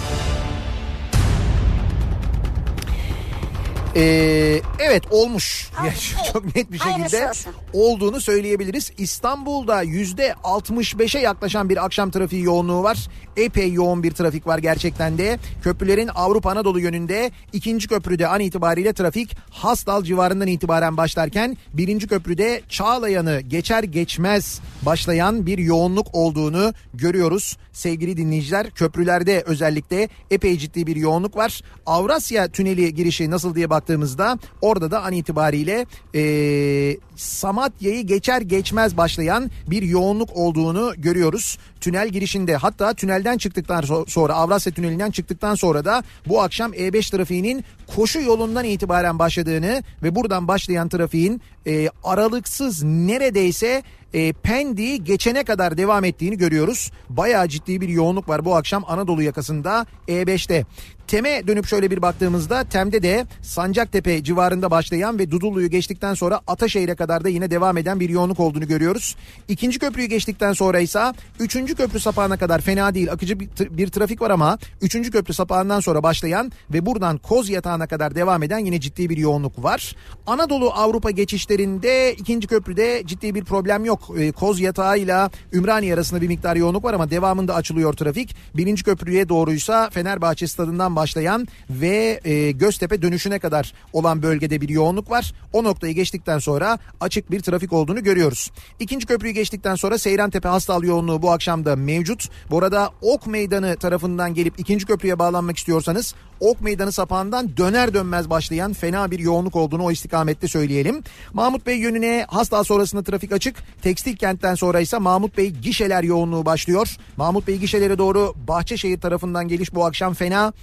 [3.98, 5.70] Ee, evet olmuş.
[5.80, 6.34] Olmuş, Ya, evet.
[6.34, 7.32] Çok net bir şekilde
[7.74, 8.92] olduğunu söyleyebiliriz.
[8.98, 13.08] İstanbul'da yüzde 65'e yaklaşan bir akşam trafiği yoğunluğu var.
[13.38, 15.40] Epey yoğun bir trafik var gerçekten de.
[15.64, 22.62] Köprülerin Avrupa Anadolu yönünde ikinci köprüde an itibariyle trafik Hasdal civarından itibaren başlarken birinci köprüde
[22.70, 27.58] Çağlayan'ı geçer geçmez başlayan bir yoğunluk olduğunu görüyoruz.
[27.72, 31.62] Sevgili dinleyiciler köprülerde özellikle epey ciddi bir yoğunluk var.
[31.86, 39.52] Avrasya Tüneli girişi nasıl diye baktığımızda orada da an itibariyle eee Samatya'yı geçer geçmez başlayan
[39.68, 41.58] bir yoğunluk olduğunu görüyoruz.
[41.82, 47.12] Tünel girişinde hatta tünelden çıktıktan so- sonra Avrasya Tüneli'nden çıktıktan sonra da bu akşam E5
[47.12, 47.64] trafiğinin
[47.96, 55.78] koşu yolundan itibaren başladığını ve buradan başlayan trafiğin e, aralıksız neredeyse e, Pendik'i geçene kadar
[55.78, 56.92] devam ettiğini görüyoruz.
[57.10, 60.66] Bayağı ciddi bir yoğunluk var bu akşam Anadolu yakasında E5'te.
[61.08, 66.96] Tem'e dönüp şöyle bir baktığımızda Tem'de de Sancaktepe civarında başlayan ve Dudullu'yu geçtikten sonra Ataşehir'e
[66.96, 69.16] kadar da yine devam eden bir yoğunluk olduğunu görüyoruz.
[69.48, 73.88] İkinci köprüyü geçtikten sonra ise üçüncü köprü sapağına kadar fena değil akıcı bir, tra- bir
[73.88, 78.60] trafik var ama üçüncü köprü sapağından sonra başlayan ve buradan Koz Yatağı'na kadar devam eden
[78.60, 79.96] yine ciddi bir yoğunluk var.
[80.28, 84.10] Anadolu Avrupa geçişlerinde ikinci köprüde ciddi bir problem yok.
[84.18, 88.36] Ee, Koz Yatağı ile Ümraniye arasında bir miktar yoğunluk var ama devamında açılıyor trafik.
[88.56, 95.12] Birinci köprüye doğruysa Fenerbahçe stadından başlayan ve e, Göztepe dönüşüne kadar olan bölgede bir yoğunluk
[95.12, 95.34] var.
[95.54, 98.52] O noktayı geçtikten sonra açık bir trafik olduğunu görüyoruz.
[98.80, 102.30] İkinci köprüyü geçtikten sonra Seyrantepe Hastal yoğunluğu bu akşam da mevcut.
[102.50, 108.30] Bu arada Ok Meydanı tarafından gelip ikinci köprüye bağlanmak istiyorsanız Ok Meydanı sapağından döner dönmez
[108.30, 111.04] başlayan fena bir yoğunluk olduğunu o istikamette söyleyelim.
[111.34, 113.56] Mahmut Bey yönüne Hastal sonrasında trafik açık.
[113.82, 116.96] Tekstil kentten sonra ise Mahmut Bey gişeler yoğunluğu başlıyor.
[117.18, 120.54] Mahmut Bey gişelere doğru Bahçeşehir tarafından geliş bu akşam fena.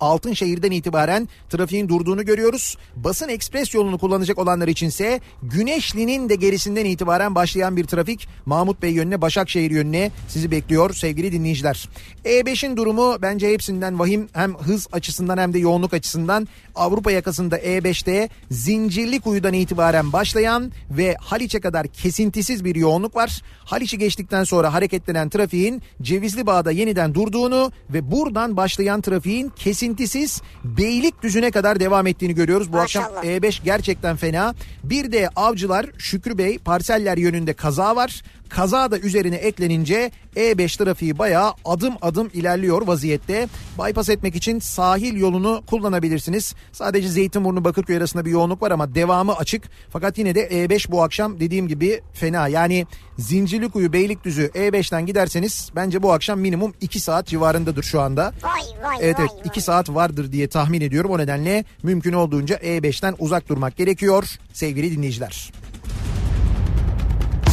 [0.00, 2.76] Altınşehir'den itibaren trafiğin durduğunu görüyoruz.
[2.96, 8.90] Basın ekspres yolunu kullanacak olanlar içinse Güneşli'nin de gerisinden itibaren başlayan bir trafik Mahmut Bey
[8.90, 11.88] yönüne Başakşehir yönüne sizi bekliyor sevgili dinleyiciler.
[12.24, 18.28] E5'in durumu bence hepsinden vahim hem hız açısından hem de yoğunluk açısından Avrupa yakasında E5'te
[18.50, 23.42] Zincirlikuyu'dan itibaren başlayan ve Haliç'e kadar kesintisiz bir yoğunluk var.
[23.64, 29.48] Haliç'i geçtikten sonra hareketlenen trafiğin Cevizli Bağ'da yeniden durduğunu ve buradan başlayan trafiğin
[29.88, 32.72] kesintisiz Beylikdüzü'ne kadar devam ettiğini görüyoruz.
[32.72, 33.18] Bu Maşallah.
[33.18, 34.54] akşam E5 gerçekten fena.
[34.84, 38.22] Bir de Avcılar Şükrü Bey parseller yönünde kaza var.
[38.48, 43.48] Kaza da üzerine eklenince E5 trafiği bayağı adım adım ilerliyor vaziyette.
[43.78, 46.54] Bypass etmek için sahil yolunu kullanabilirsiniz.
[46.72, 49.62] Sadece Zeytinburnu Bakırköy arasında bir yoğunluk var ama devamı açık.
[49.90, 52.48] Fakat yine de E5 bu akşam dediğim gibi fena.
[52.48, 52.86] Yani
[53.18, 58.32] Zincirlikuyu Beylikdüzü E5'ten giderseniz bence bu akşam minimum 2 saat civarındadır şu anda.
[58.42, 59.26] Vay vay Evet vay.
[59.30, 61.10] evet 2 saat vardır diye tahmin ediyorum.
[61.10, 65.52] O nedenle mümkün olduğunca E5'ten uzak durmak gerekiyor sevgili dinleyiciler.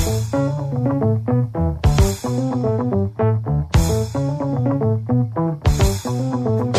[0.05, 0.35] Thank
[6.69, 6.74] you.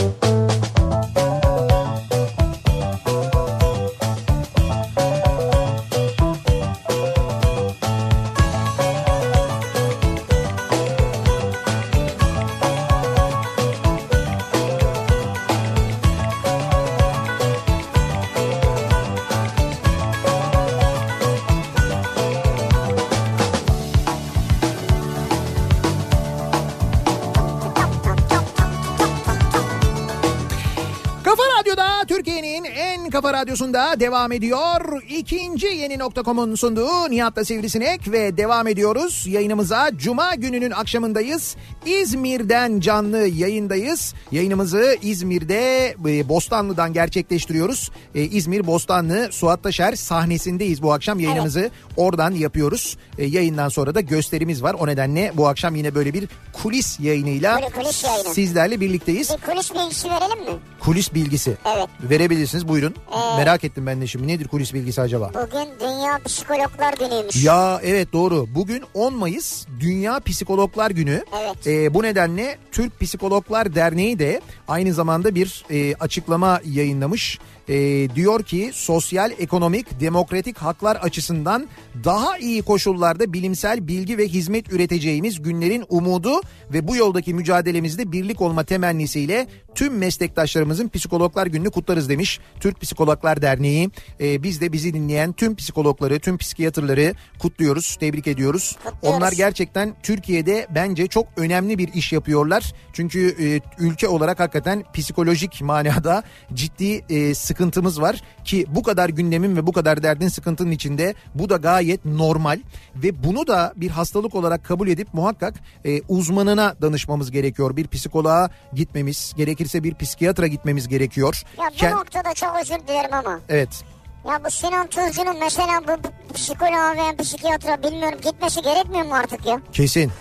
[33.36, 35.02] Radyosunda devam ediyor.
[35.08, 39.24] İkinci yeni nokta.com'un sunduğu Nihat'la Sivrisinek ve devam ediyoruz.
[39.26, 41.56] Yayınımıza Cuma gününün akşamındayız.
[41.86, 44.14] İzmir'den canlı yayındayız.
[44.32, 47.90] Yayınımızı İzmir'de e, Bostanlı'dan gerçekleştiriyoruz.
[48.14, 52.96] E, İzmir Bostanlı Suat Taşer sahnesindeyiz bu akşam yayınımızı oradan yapıyoruz.
[53.18, 54.76] E, yayından sonra da gösterimiz var.
[54.78, 58.34] O nedenle bu akşam yine böyle bir kulis yayınıyla Böyle kulis yayını.
[58.34, 59.30] sizlerle birlikteyiz.
[59.30, 60.58] Bir kulis bilgisi verelim mi?
[60.80, 61.56] Kulis bilgisi.
[61.76, 61.88] Evet.
[62.10, 62.94] Verebilirsiniz buyurun.
[63.12, 65.30] Ee, Merak ettim ben de şimdi nedir kulis bilgisi acaba?
[65.34, 67.44] Bugün Dünya Psikologlar Günü'ymüş.
[67.44, 68.46] Ya evet doğru.
[68.54, 71.24] Bugün 10 Mayıs Dünya Psikologlar Günü.
[71.40, 71.66] Evet.
[71.66, 77.38] Ee, bu nedenle Türk Psikologlar Derneği de aynı zamanda bir e, açıklama yayınlamış.
[77.68, 81.66] E, diyor ki sosyal, ekonomik, demokratik haklar açısından
[82.04, 86.40] daha iyi koşullarda bilimsel bilgi ve hizmet üreteceğimiz günlerin umudu
[86.72, 93.42] ve bu yoldaki mücadelemizde birlik olma temennisiyle tüm meslektaşlarımızın Psikologlar Günü'nü kutlarız demiş Türk Psikologlar
[93.42, 93.90] Derneği.
[94.20, 98.76] E, biz de bizi dinleyen tüm psikologları, tüm psikiyatrları kutluyoruz, tebrik ediyoruz.
[98.84, 99.16] Kutluyoruz.
[99.16, 102.74] Onlar gerçekten Türkiye'de bence çok önemli bir iş yapıyorlar.
[102.92, 106.22] Çünkü e, ülke olarak hakikaten psikolojik manada
[106.54, 111.50] ciddi e, sıkıntımız var ki bu kadar gündemin ve bu kadar derdin sıkıntının içinde bu
[111.50, 112.60] da gayet normal
[112.96, 117.76] ve bunu da bir hastalık olarak kabul edip muhakkak e, uzmanına danışmamız gerekiyor.
[117.76, 121.42] Bir psikoloğa gitmemiz, gerekirse bir psikiyatra gitmemiz gerekiyor.
[121.58, 123.40] Ya bu Ken- noktada çok özür dilerim ama.
[123.48, 123.84] Evet.
[124.28, 129.46] Ya bu Sinan Tuzcu'nun mesela bu bu psikoloğa veya psikiyatra bilmiyorum gitmesi gerekmiyor mu artık
[129.46, 129.60] ya?
[129.72, 130.12] Kesin.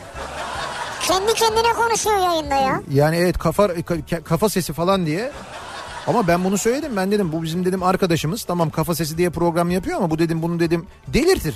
[1.07, 2.81] Kendi kendine konuşuyor yayında ya.
[2.91, 5.31] Yani evet kafa ka- kafa sesi falan diye.
[6.07, 6.95] Ama ben bunu söyledim.
[6.95, 8.43] Ben dedim bu bizim dedim arkadaşımız.
[8.43, 11.55] Tamam kafa sesi diye program yapıyor ama bu dedim bunu dedim delirtir.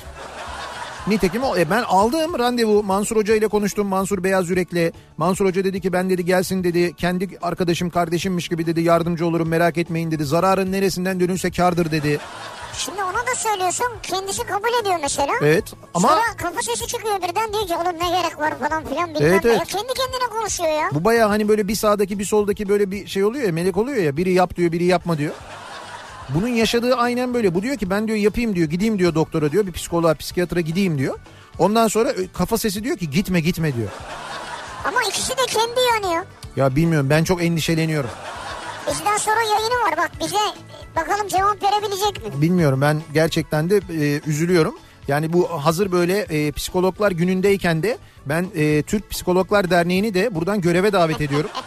[1.08, 1.42] Nitekim.
[1.58, 4.94] E ben aldım randevu Mansur Hoca ile konuştum Mansur Beyaz Yürek'le.
[5.18, 9.48] Mansur Hoca dedi ki ben dedi gelsin dedi kendi arkadaşım kardeşimmiş gibi dedi yardımcı olurum
[9.48, 10.26] merak etmeyin dedi.
[10.26, 12.20] Zararın neresinden dönülse kardır dedi.
[12.74, 15.34] Şimdi ona da söylüyorsun kendisi kabul ediyor mesela.
[15.42, 19.10] Evet ama Sonra kafa sesi çıkıyor birden diyor ki oğlum ne gerek var falan filan
[19.16, 19.52] bilmem Evet, ne.
[19.52, 19.60] evet.
[19.60, 20.90] Ya kendi kendine konuşuyor ya.
[20.94, 23.98] bu baya hani böyle bir sağdaki bir soldaki böyle bir şey oluyor ya melek oluyor
[24.04, 25.34] ya biri yap diyor biri yapma diyor.
[26.30, 27.56] Bunun yaşadığı aynen böyle.
[27.56, 30.98] Bu diyor ki ben diyor yapayım diyor gideyim diyor doktora diyor bir psikoloğa psikiyatra gideyim
[30.98, 31.20] diyor.
[31.60, 33.90] Ondan sonra ö, kafa sesi diyor ki gitme gitme diyor.
[34.86, 36.26] Ama ikisi de kendi yanıyor.
[36.56, 38.10] Ya bilmiyorum ben çok endişeleniyorum.
[38.92, 40.38] Bizden sonra yayını var bak bize
[40.96, 42.42] bakalım cevap verebilecek mi?
[42.42, 44.76] Bilmiyorum ben gerçekten de e, üzülüyorum.
[45.08, 50.62] Yani bu hazır böyle e, psikologlar günündeyken de ben e, Türk Psikologlar Derneği'ni de buradan
[50.62, 51.50] göreve davet ediyorum.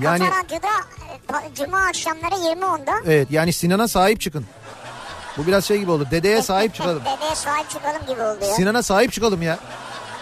[0.00, 0.68] Yani Kafa Radyo'da
[1.50, 2.92] e, Cuma akşamları 20.10'da.
[3.06, 4.46] evet yani Sinan'a sahip çıkın.
[5.38, 6.08] Bu biraz şey gibi oldu.
[6.10, 7.00] Dedeye sahip çıkalım.
[7.00, 8.54] Dedeye sahip çıkalım gibi oldu ya.
[8.54, 9.58] Sinan'a sahip çıkalım ya.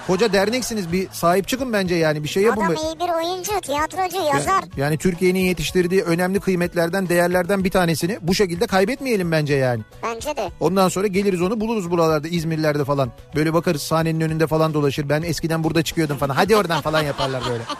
[0.06, 2.62] Koca derneksiniz bir sahip çıkın bence yani bir şey yapın.
[2.62, 4.64] Adam iyi bir oyuncu, tiyatrocu, yazar.
[4.76, 9.82] Yani Türkiye'nin yetiştirdiği önemli kıymetlerden, değerlerden bir tanesini bu şekilde kaybetmeyelim bence yani.
[10.02, 10.50] Bence de.
[10.60, 13.10] Ondan sonra geliriz onu buluruz buralarda İzmirlerde falan.
[13.36, 15.08] Böyle bakarız sahnenin önünde falan dolaşır.
[15.08, 16.34] Ben eskiden burada çıkıyordum falan.
[16.34, 17.62] Hadi oradan falan yaparlar böyle.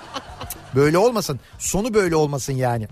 [0.74, 1.40] Böyle olmasın.
[1.58, 2.88] Sonu böyle olmasın yani.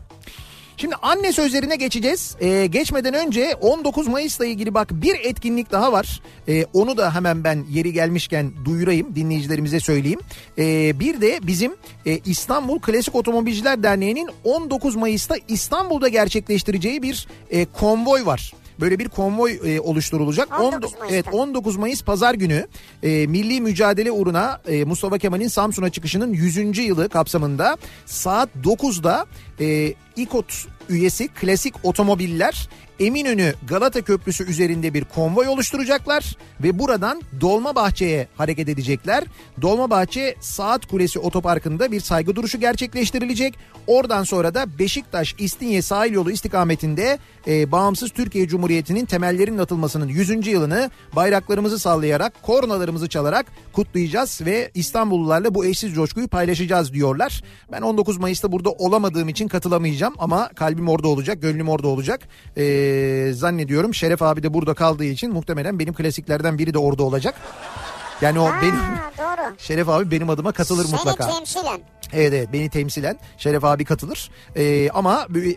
[0.81, 2.37] Şimdi anne sözlerine geçeceğiz.
[2.41, 6.23] Ee, geçmeden önce 19 Mayıs'la ilgili bak bir etkinlik daha var.
[6.49, 10.21] Ee, onu da hemen ben yeri gelmişken duyurayım dinleyicilerimize söyleyeyim.
[10.59, 11.73] Ee, bir de bizim
[12.07, 18.53] e, İstanbul Klasik Otomobilciler Derneği'nin 19 Mayıs'ta İstanbul'da gerçekleştireceği bir e, konvoy var.
[18.81, 20.61] Böyle bir konvoy e, oluşturulacak.
[20.61, 21.07] 19 On- Mayıs'ta.
[21.15, 22.67] evet 19 Mayıs pazar günü
[23.03, 26.79] e, milli mücadele uğruna e, Mustafa Kemal'in Samsun'a çıkışının 100.
[26.79, 29.27] yılı kapsamında saat 9'da
[29.61, 32.69] e, İKOT üyesi klasik otomobiller
[33.01, 39.25] Eminönü Galata Köprüsü üzerinde bir konvoy oluşturacaklar ve buradan Dolmabahçe'ye hareket edecekler.
[39.63, 43.55] Dolmabahçe Saat Kulesi Otoparkı'nda bir saygı duruşu gerçekleştirilecek.
[43.87, 50.47] Oradan sonra da Beşiktaş İstinye sahil yolu istikametinde e, bağımsız Türkiye Cumhuriyeti'nin temellerinin atılmasının 100.
[50.47, 57.43] yılını bayraklarımızı sallayarak, kornalarımızı çalarak kutlayacağız ve İstanbullularla bu eşsiz coşkuyu paylaşacağız diyorlar.
[57.73, 62.29] Ben 19 Mayıs'ta burada olamadığım için katılamayacağım ama kalbim orada olacak, gönlüm orada olacak.
[62.91, 67.35] E, zannediyorum Şeref abi de burada kaldığı için muhtemelen benim klasiklerden biri de orada olacak.
[68.21, 68.75] Yani o Ha, benim
[69.19, 69.30] doğru.
[69.59, 71.27] Şeref abi benim adıma katılır Seni mutlaka.
[71.27, 71.81] temsilen.
[72.13, 74.31] Evet evet beni temsilen Şeref abi katılır.
[74.57, 75.57] Ee, ama böyle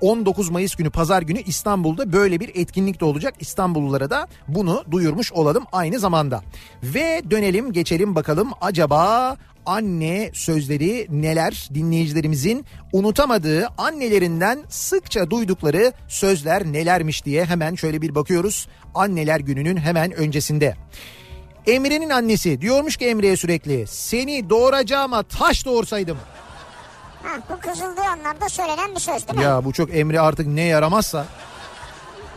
[0.00, 3.34] 19 Mayıs günü pazar günü İstanbul'da böyle bir etkinlik de olacak.
[3.40, 6.42] İstanbullulara da bunu duyurmuş olalım aynı zamanda.
[6.82, 17.24] Ve dönelim geçelim bakalım acaba anne sözleri neler dinleyicilerimizin unutamadığı annelerinden sıkça duydukları sözler nelermiş
[17.24, 18.68] diye hemen şöyle bir bakıyoruz.
[18.94, 20.74] Anneler gününün hemen öncesinde.
[21.66, 26.18] Emre'nin annesi diyormuş ki Emre'ye sürekli seni doğuracağıma taş doğursaydım.
[27.22, 29.44] Ha, bu kızıldığı anlarda söylenen bir söz değil mi?
[29.44, 31.26] Ya bu çok Emre artık ne yaramazsa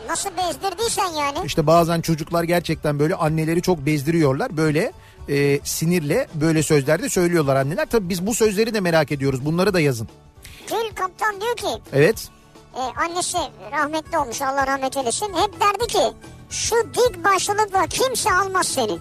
[0.08, 1.38] Nasıl bezdirdiysen yani.
[1.44, 4.56] işte bazen çocuklar gerçekten böyle anneleri çok bezdiriyorlar.
[4.56, 4.92] Böyle
[5.28, 7.86] e, sinirle böyle sözler de söylüyorlar anneler.
[7.90, 9.44] Tabii biz bu sözleri de merak ediyoruz.
[9.44, 10.08] Bunları da yazın.
[10.70, 12.28] Gül Kaptan diyor ki Evet.
[12.76, 13.38] e, annesi
[13.72, 15.26] rahmetli olmuş Allah rahmet eylesin.
[15.34, 16.02] Hep derdi ki
[16.50, 18.98] şu dik başlılıkla kimse almaz seni.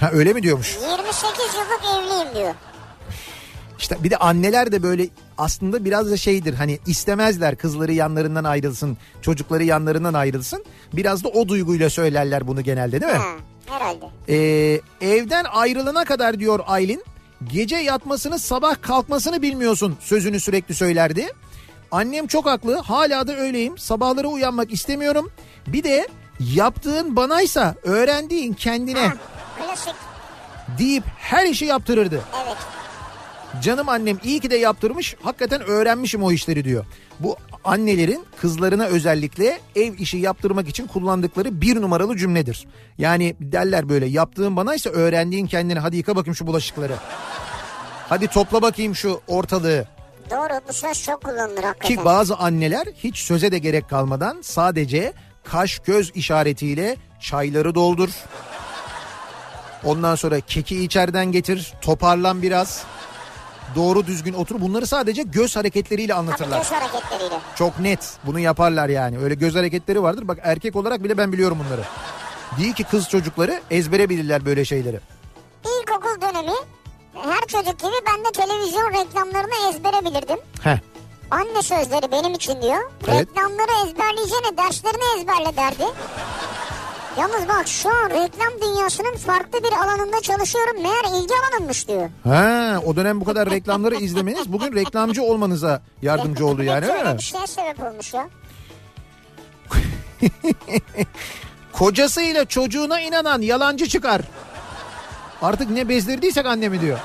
[0.00, 0.74] Ha öyle mi diyormuş?
[0.74, 2.54] 28 yıllık evliyim diyor.
[3.78, 8.96] İşte bir de anneler de böyle aslında biraz da şeydir hani istemezler kızları yanlarından ayrılsın,
[9.22, 10.64] çocukları yanlarından ayrılsın.
[10.92, 13.18] Biraz da o duyguyla söylerler bunu genelde değil mi?
[13.18, 14.06] Ha, herhalde.
[14.28, 17.04] Ee, evden ayrılana kadar diyor Aylin
[17.52, 21.26] gece yatmasını sabah kalkmasını bilmiyorsun sözünü sürekli söylerdi.
[21.90, 25.30] Annem çok haklı hala da öyleyim sabahları uyanmak istemiyorum.
[25.66, 26.08] Bir de
[26.54, 29.12] yaptığın banaysa öğrendiğin kendine
[29.58, 29.94] Klasik.
[30.78, 32.20] deyip her işi yaptırırdı.
[32.46, 32.56] Evet.
[33.62, 36.84] Canım annem iyi ki de yaptırmış hakikaten öğrenmişim o işleri diyor.
[37.20, 42.66] Bu annelerin kızlarına özellikle ev işi yaptırmak için kullandıkları bir numaralı cümledir.
[42.98, 46.94] Yani derler böyle yaptığın banaysa öğrendiğin kendine hadi yıka bakayım şu bulaşıkları.
[48.08, 49.86] Hadi topla bakayım şu ortalığı.
[50.30, 51.96] Doğru bu söz çok kullanılır hakikaten.
[51.96, 55.12] Ki bazı anneler hiç söze de gerek kalmadan sadece
[55.44, 58.08] kaş göz işaretiyle çayları doldur.
[59.86, 62.84] Ondan sonra keki içeriden getir, toparlan biraz.
[63.74, 64.60] Doğru düzgün otur.
[64.60, 66.58] Bunları sadece göz hareketleriyle Tabii anlatırlar.
[66.58, 67.34] göz hareketleriyle.
[67.56, 68.12] Çok net.
[68.26, 69.18] Bunu yaparlar yani.
[69.18, 70.28] Öyle göz hareketleri vardır.
[70.28, 71.82] Bak erkek olarak bile ben biliyorum bunları.
[72.58, 75.00] Değil ki kız çocukları ezbere bilirler böyle şeyleri.
[75.64, 76.56] İlkokul dönemi
[77.14, 80.38] her çocuk gibi ben de televizyon reklamlarını ezbere bilirdim.
[80.62, 80.78] Heh.
[81.30, 82.90] Anne sözleri benim için diyor.
[83.08, 83.20] Evet.
[83.20, 85.84] Reklamları ezberleyeceğine derslerini ezberle derdi.
[87.18, 90.82] Yalnız bak şu an reklam dünyasının farklı bir alanında çalışıyorum.
[90.82, 92.10] Meğer ilgi alanımmış diyor.
[92.24, 97.18] Ha, o dönem bu kadar reklamları izlemeniz bugün reklamcı olmanıza yardımcı oldu yani öyle mi?
[97.18, 98.28] bir şeye sebep olmuş ya.
[101.72, 104.20] Kocasıyla çocuğuna inanan yalancı çıkar.
[105.42, 106.98] Artık ne bezdirdiysek annemi diyor.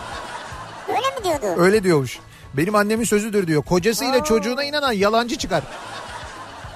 [0.88, 1.62] Öyle mi diyordu?
[1.62, 2.20] Öyle diyormuş.
[2.54, 3.64] Benim annemin sözüdür diyor.
[3.64, 5.64] Kocasıyla çocuğuna inanan yalancı çıkar.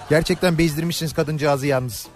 [0.10, 2.08] Gerçekten bezdirmişsiniz kadıncağızı yalnız.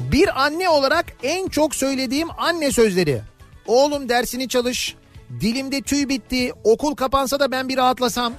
[0.00, 3.20] Bir anne olarak en çok söylediğim anne sözleri.
[3.66, 4.96] Oğlum dersini çalış.
[5.40, 6.52] Dilimde tüy bitti.
[6.64, 8.32] Okul kapansa da ben bir rahatlasam.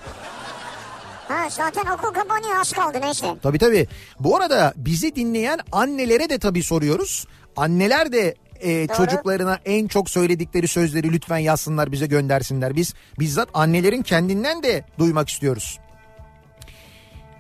[1.28, 3.36] Ha zaten okul kapanıyor az kaldı neyse.
[3.44, 3.88] Tabii tabii.
[4.20, 7.28] Bu arada bizi dinleyen annelere de tabii soruyoruz.
[7.58, 8.98] Anneler de e, Doğru.
[8.98, 12.76] çocuklarına en çok söyledikleri sözleri lütfen yazsınlar bize göndersinler.
[12.76, 15.80] Biz bizzat annelerin kendinden de duymak istiyoruz.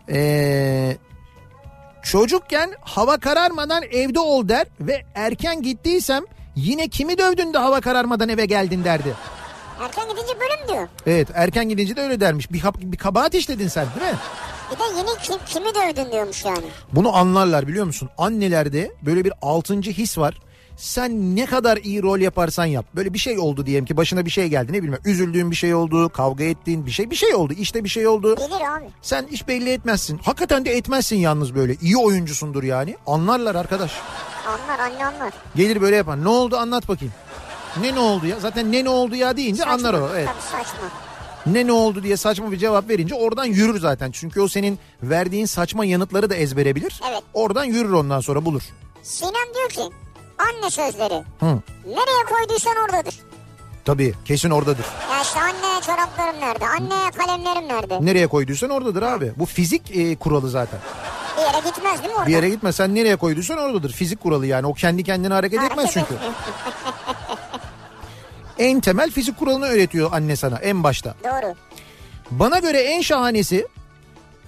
[0.10, 0.98] Ee,
[2.06, 6.24] çocukken hava kararmadan evde ol der ve erken gittiysem
[6.56, 9.14] yine kimi dövdün de hava kararmadan eve geldin derdi.
[9.82, 10.88] Erken gidince bölüm diyor.
[11.08, 12.52] Evet erken gidince de öyle dermiş.
[12.52, 14.18] Bir, bir kabahat işledin sen değil mi?
[14.72, 16.66] Bir de yeni kim, kimi dövdün diyormuş yani.
[16.94, 18.10] Bunu anlarlar biliyor musun?
[18.18, 20.42] Annelerde böyle bir altıncı his var.
[20.78, 22.86] Sen ne kadar iyi rol yaparsan yap.
[22.96, 25.00] Böyle bir şey oldu diyelim ki başına bir şey geldi ne bileyim.
[25.06, 27.54] Üzüldüğün bir şey oldu, kavga ettiğin bir şey bir şey oldu.
[27.58, 28.38] işte bir şey oldu.
[28.38, 28.86] Bilir abi.
[29.02, 30.18] Sen hiç belli etmezsin.
[30.18, 31.76] Hakikaten de etmezsin yalnız böyle.
[31.82, 32.96] İyi oyuncusundur yani.
[33.08, 33.92] Anlarlar arkadaş.
[34.48, 35.34] Anlar anne anlar.
[35.56, 36.24] Gelir böyle yapar.
[36.24, 37.14] Ne oldu anlat bakayım.
[37.82, 38.40] Ne ne oldu ya?
[38.40, 39.74] Zaten ne ne oldu ya deyince Saçma.
[39.74, 40.10] anlar o.
[40.16, 40.28] Evet.
[40.28, 40.90] Tabii saçma.
[41.46, 44.12] Ne ne oldu diye saçma bir cevap verince oradan yürür zaten.
[44.12, 47.02] Çünkü o senin verdiğin saçma yanıtları da ezbere bilir.
[47.10, 47.22] Evet.
[47.34, 48.62] Oradan yürür ondan sonra bulur.
[49.04, 49.96] Sinem diyor ki
[50.38, 51.24] anne sözleri.
[51.40, 51.60] Hı.
[51.88, 53.16] Nereye koyduysan oradadır.
[53.86, 54.86] Tabii kesin oradadır.
[55.12, 56.68] Ya işte anne çoraplarım nerede?
[56.68, 58.06] Anne kalemlerim nerede?
[58.06, 59.34] Nereye koyduysan oradadır abi.
[59.38, 60.80] Bu fizik e, kuralı zaten.
[61.38, 62.28] Bir yere gitmez değil mi orada?
[62.28, 63.92] Bir yere gitme sen nereye koyduysan oradadır.
[63.92, 64.68] Fizik kuralı yani.
[64.68, 66.14] O kendi kendine hareket etmez Hareket çünkü.
[66.14, 66.34] etmiyor.
[68.60, 71.16] En temel fizik kuralını öğretiyor anne sana en başta.
[71.24, 71.54] Doğru.
[72.32, 73.68] Bana göre en şahanesi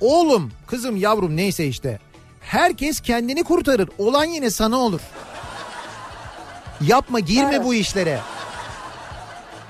[0.01, 1.99] oğlum, kızım, yavrum neyse işte.
[2.41, 3.89] Herkes kendini kurtarır.
[3.97, 5.01] Olan yine sana olur.
[6.81, 7.65] Yapma girme Evet.
[7.65, 8.19] bu işlere.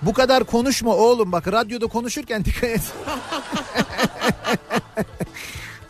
[0.02, 2.82] Bu kadar konuşma oğlum bak radyoda konuşurken dikkat et.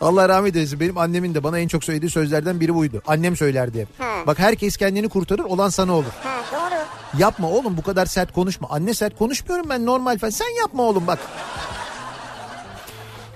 [0.00, 0.80] Allah rahmet eylesin.
[0.80, 3.02] Benim annemin de bana en çok söylediği sözlerden biri buydu.
[3.06, 3.88] Annem söylerdi hep.
[4.00, 4.26] He.
[4.26, 6.12] Bak herkes kendini kurtarır olan sana olur.
[6.22, 6.80] Ha doğru.
[7.20, 8.68] Yapma oğlum bu kadar sert konuşma.
[8.70, 10.30] Anne sert konuşmuyorum ben normal falan.
[10.30, 11.18] Sen yapma oğlum bak.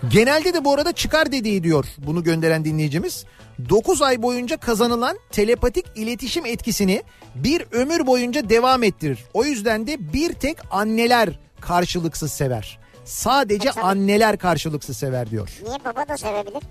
[0.09, 3.25] Genelde de bu arada çıkar dediği diyor bunu gönderen dinleyicimiz.
[3.69, 7.03] 9 ay boyunca kazanılan telepatik iletişim etkisini
[7.35, 9.19] bir ömür boyunca devam ettirir.
[9.35, 11.29] O yüzden de bir tek anneler
[11.61, 12.79] karşılıksız sever.
[13.05, 13.85] Sadece E, tabii.
[13.85, 15.49] anneler karşılıksız sever diyor.
[15.63, 16.63] Niye baba da sevebilir?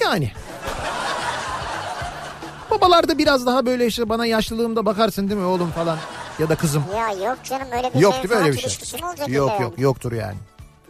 [0.00, 0.30] Yani.
[2.70, 5.98] Babalar da biraz daha böyle işte bana yaşlılığımda bakarsın değil mi oğlum falan
[6.38, 6.84] ya da kızım.
[6.96, 9.00] Ya yok canım öyle bir Yok değil mi öyle bir şey?
[9.00, 9.72] Yok yok yani?
[9.78, 10.36] yoktur yani.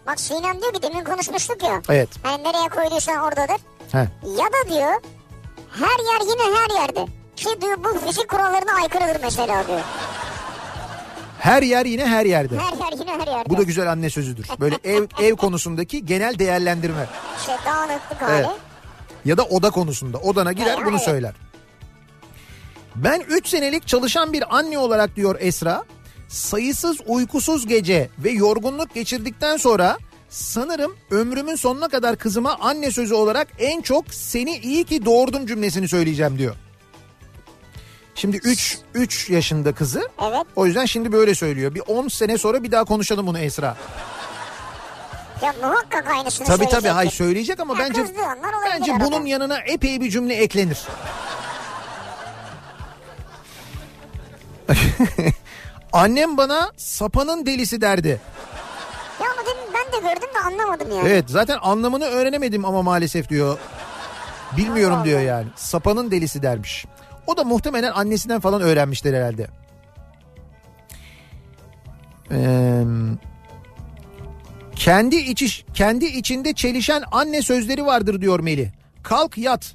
[0.06, 1.82] Bak Sinem diyor ki demin konuşmuştuk ya.
[1.88, 2.08] Evet.
[2.22, 3.56] Hani nereye koyduysan oradadır.
[3.92, 3.98] He.
[4.24, 5.02] Ya da diyor
[5.70, 7.12] her yer yine her yerde.
[7.36, 9.80] Ki diyor bu fizik kurallarına aykırıdır mesela diyor.
[11.38, 12.58] Her yer yine her yerde.
[12.58, 13.50] Her yer yine her yerde.
[13.50, 14.46] Bu da güzel anne sözüdür.
[14.60, 17.06] Böyle ev ev konusundaki genel değerlendirme
[17.40, 18.32] İşte dağınıklık hali.
[18.34, 18.46] Evet.
[19.24, 20.18] ya da oda konusunda.
[20.18, 21.34] Odana girer Evet, bunu söyler.
[22.96, 25.84] Ben 3 senelik çalışan bir anne olarak diyor Esra,
[26.28, 29.98] sayısız uykusuz gece ve yorgunluk geçirdikten sonra
[30.32, 35.88] sanırım ömrümün sonuna kadar kızıma anne sözü olarak en çok seni iyi ki doğurdum cümlesini
[35.88, 36.56] söyleyeceğim diyor.
[38.14, 40.08] Şimdi 3 3 yaşında kızı.
[40.22, 40.46] Evet.
[40.56, 41.74] O yüzden şimdi böyle söylüyor.
[41.74, 43.76] Bir 10 sene sonra bir daha konuşalım bunu Esra.
[45.42, 46.90] Ya muhakkak aynısını Tabii tabii söyleyecektir.
[46.94, 48.04] hay söyleyecek ama Ya bence
[48.70, 49.04] bence arada.
[49.04, 50.78] bunun yanına epey bir cümle eklenir.
[55.92, 58.20] Annem bana sapanın delisi derdi.
[59.92, 61.08] Ben de gördüm de anlamadım yani.
[61.08, 63.58] Evet zaten anlamını öğrenemedim ama maalesef diyor.
[64.56, 65.26] Bilmiyorum Allah diyor Allah.
[65.26, 65.46] yani.
[65.56, 66.86] Sapanın delisi dermiş.
[67.26, 69.46] O da muhtemelen annesinden falan öğrenmişler herhalde.
[72.30, 72.82] Ee,
[74.76, 78.68] kendi içi kendi içinde çelişen anne sözleri vardır diyor Melih.
[79.02, 79.74] Kalk yat.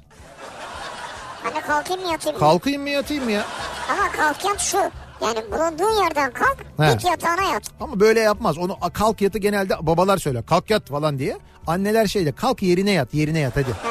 [1.42, 2.40] Hani kalkayım mı yatayım mı?
[2.40, 3.44] Kalkayım mı yatayım mı ya?
[3.90, 4.78] Ama kalk yat şu.
[5.22, 6.92] Yani bulunduğun yerden kalk He.
[6.92, 7.62] git yatağına yat.
[7.80, 8.58] Ama böyle yapmaz.
[8.58, 10.46] Onu "A, kalk yatı genelde babalar söyler.
[10.46, 11.38] Kalk yat falan diye.
[11.66, 13.72] Anneler şeyle kalk yerine yat yerine yat hadi.
[13.72, 13.88] Ha.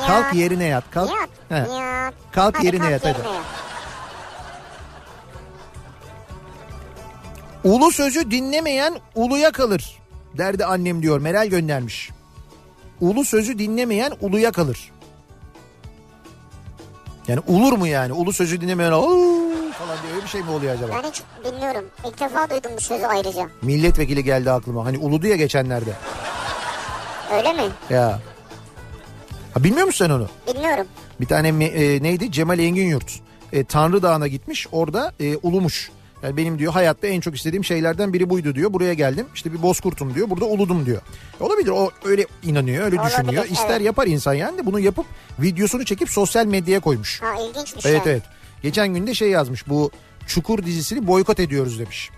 [0.00, 0.06] Yat.
[0.08, 0.84] Kalk yerine yat.
[0.90, 1.10] Kalk.
[1.10, 1.28] Yat.
[1.48, 1.54] He.
[1.74, 2.14] Yat.
[2.32, 3.18] Kalk Hadi yerine kalk yat, hadi.
[3.18, 3.44] yerine yat.
[7.64, 9.98] Ulu sözü dinlemeyen uluya kalır
[10.38, 11.18] derdi annem diyor.
[11.20, 12.10] Meral göndermiş.
[13.00, 14.90] Ulu sözü dinlemeyen uluya kalır.
[17.30, 18.12] Yani ulur mu yani?
[18.12, 20.92] Ulu sözü dinlemeyen falan diye öyle bir şey mi oluyor acaba?
[21.02, 21.84] Ben hiç bilmiyorum.
[22.06, 23.48] İlk defa duydum bu sözü ayrıca.
[23.62, 24.84] Milletvekili geldi aklıma.
[24.84, 25.92] Hani uludu ya geçenlerde.
[27.32, 27.62] Öyle mi?
[27.90, 28.20] Ya.
[29.54, 30.28] Ha, bilmiyor musun sen onu?
[30.54, 30.86] Bilmiyorum.
[31.20, 32.32] Bir tane e, neydi?
[32.32, 33.20] Cemal Engin Yurt.
[33.52, 34.66] E, Tanrı Dağı'na gitmiş.
[34.72, 35.90] Orada e, ulumuş.
[36.22, 38.72] Yani benim diyor hayatta en çok istediğim şeylerden biri buydu diyor.
[38.72, 39.26] Buraya geldim.
[39.34, 40.30] İşte bir bozkurtum diyor.
[40.30, 41.02] Burada uludum diyor.
[41.40, 41.68] E, Olabilir.
[41.70, 43.44] O öyle inanıyor, öyle Olabilir, düşünüyor.
[43.44, 43.86] İster evet.
[43.86, 45.06] yapar insan yani de bunu yapıp
[45.38, 47.22] videosunu çekip sosyal medyaya koymuş.
[47.22, 48.12] Ha ilginçmiş Evet yani.
[48.12, 48.22] evet.
[48.62, 49.68] Geçen gün de şey yazmış.
[49.68, 49.90] Bu
[50.26, 52.10] Çukur dizisini boykot ediyoruz demiş.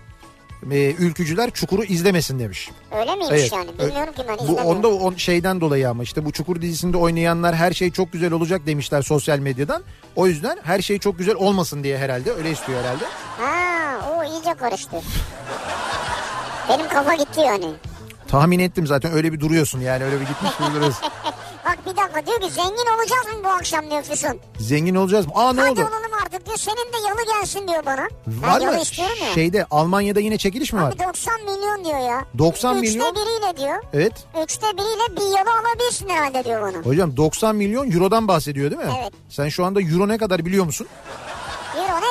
[0.71, 2.69] E, ülkücüler Çukur'u izlemesin demiş.
[2.99, 3.51] Öyle miymiş Evet.
[3.53, 3.69] yani?
[3.79, 4.69] Bilmiyorum ki ben Bu izlemiyorum.
[4.69, 8.61] onda o şeyden dolayı ama işte bu Çukur dizisinde oynayanlar her şey çok güzel olacak
[8.67, 9.83] demişler sosyal medyadan.
[10.15, 13.03] O yüzden her şey çok güzel olmasın diye herhalde öyle istiyor herhalde.
[13.39, 14.95] Ha o iyice karıştı.
[16.69, 17.65] Benim kafa gitti yani.
[18.27, 21.01] Tahmin ettim zaten öyle bir duruyorsun yani öyle bir gitmiş bir duruyorsun.
[21.65, 24.39] Bak bir dakika diyor ki zengin olacağız mı bu akşam diyor Füsun.
[24.59, 25.31] Zengin olacağız mı?
[25.35, 25.79] Aa ne Hadi oldu?
[25.81, 26.57] olalım artık diyor.
[26.57, 28.01] Senin de yalı gelsin diyor bana.
[28.27, 28.81] Var ben mı?
[28.81, 29.33] istiyorum ya.
[29.33, 30.89] Şeyde Almanya'da yine çekiliş mi var?
[30.91, 32.25] Abi 90 milyon diyor ya.
[32.37, 33.15] 90 Üçte milyon?
[33.15, 33.83] biriyle diyor.
[33.93, 34.13] Evet.
[34.43, 36.77] Üçte biriyle bir yalı alabilirsin herhalde diyor bana.
[36.85, 38.93] Hocam 90 milyon eurodan bahsediyor değil mi?
[39.01, 39.13] Evet.
[39.29, 40.87] Sen şu anda euro ne kadar biliyor musun?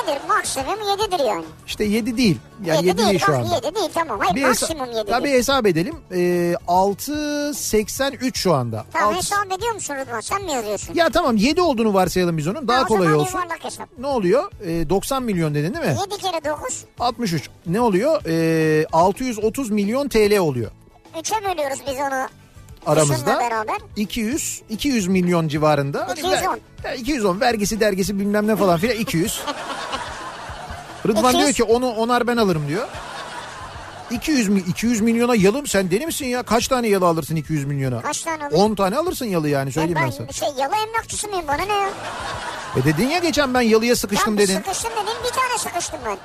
[0.07, 0.21] Nedir?
[0.27, 1.43] Maksimum 7'dir yani.
[1.67, 2.37] İşte 7 değil.
[2.65, 3.55] Yani 7, 7 değil, değil, şu anda.
[3.55, 4.19] 7 değil tamam.
[4.19, 5.09] Hayır Bir maksimum 7'dir.
[5.11, 5.95] Tabii hesap edelim.
[6.11, 8.85] Ee, 6.83 şu anda.
[8.93, 10.19] Tamam Alt- hesap ediyor musun Rıdvan?
[10.21, 10.93] Sen mi yazıyorsun?
[10.93, 12.67] Ya tamam 7 olduğunu varsayalım biz onun.
[12.67, 13.39] Daha Ha, kolay olsun.
[13.59, 13.89] hesap.
[13.97, 14.51] Ne oluyor?
[14.65, 15.95] Ee, 90 milyon dedin değil mi?
[16.11, 16.83] 7 kere 9.
[16.99, 17.49] 63.
[17.65, 18.21] Ne oluyor?
[18.27, 20.71] Ee, 630 milyon TL oluyor
[21.21, 22.27] 3'e bölüyoruz biz onu.
[22.85, 23.13] aramızda.
[23.15, 23.77] Füsun'la beraber.
[23.95, 26.07] 200 200 milyon civarında.
[26.07, 26.31] Hani 210.
[26.83, 29.41] ver- ya 210 vergisi dergisi bilmem ne falan filan 200.
[31.07, 31.43] Rıdvan 200.
[31.43, 32.87] diyor ki onu onar ben alırım diyor.
[34.11, 36.43] 200 mi 200 milyona yalı mı sen deli misin ya?
[36.43, 38.01] Kaç tane yalı alırsın 200 milyona?
[38.01, 38.71] Kaç tane alayım?
[38.71, 40.31] 10 tane alırsın yalı yani söyleyeyim ben, ben sana.
[40.31, 41.89] şey yalı emlakçısı mıyım bana ne ya?
[42.77, 44.55] E dedin ya geçen ben yalıya sıkıştım ben dedin.
[44.55, 46.17] sıkıştım dedim bir tane sıkıştım ben.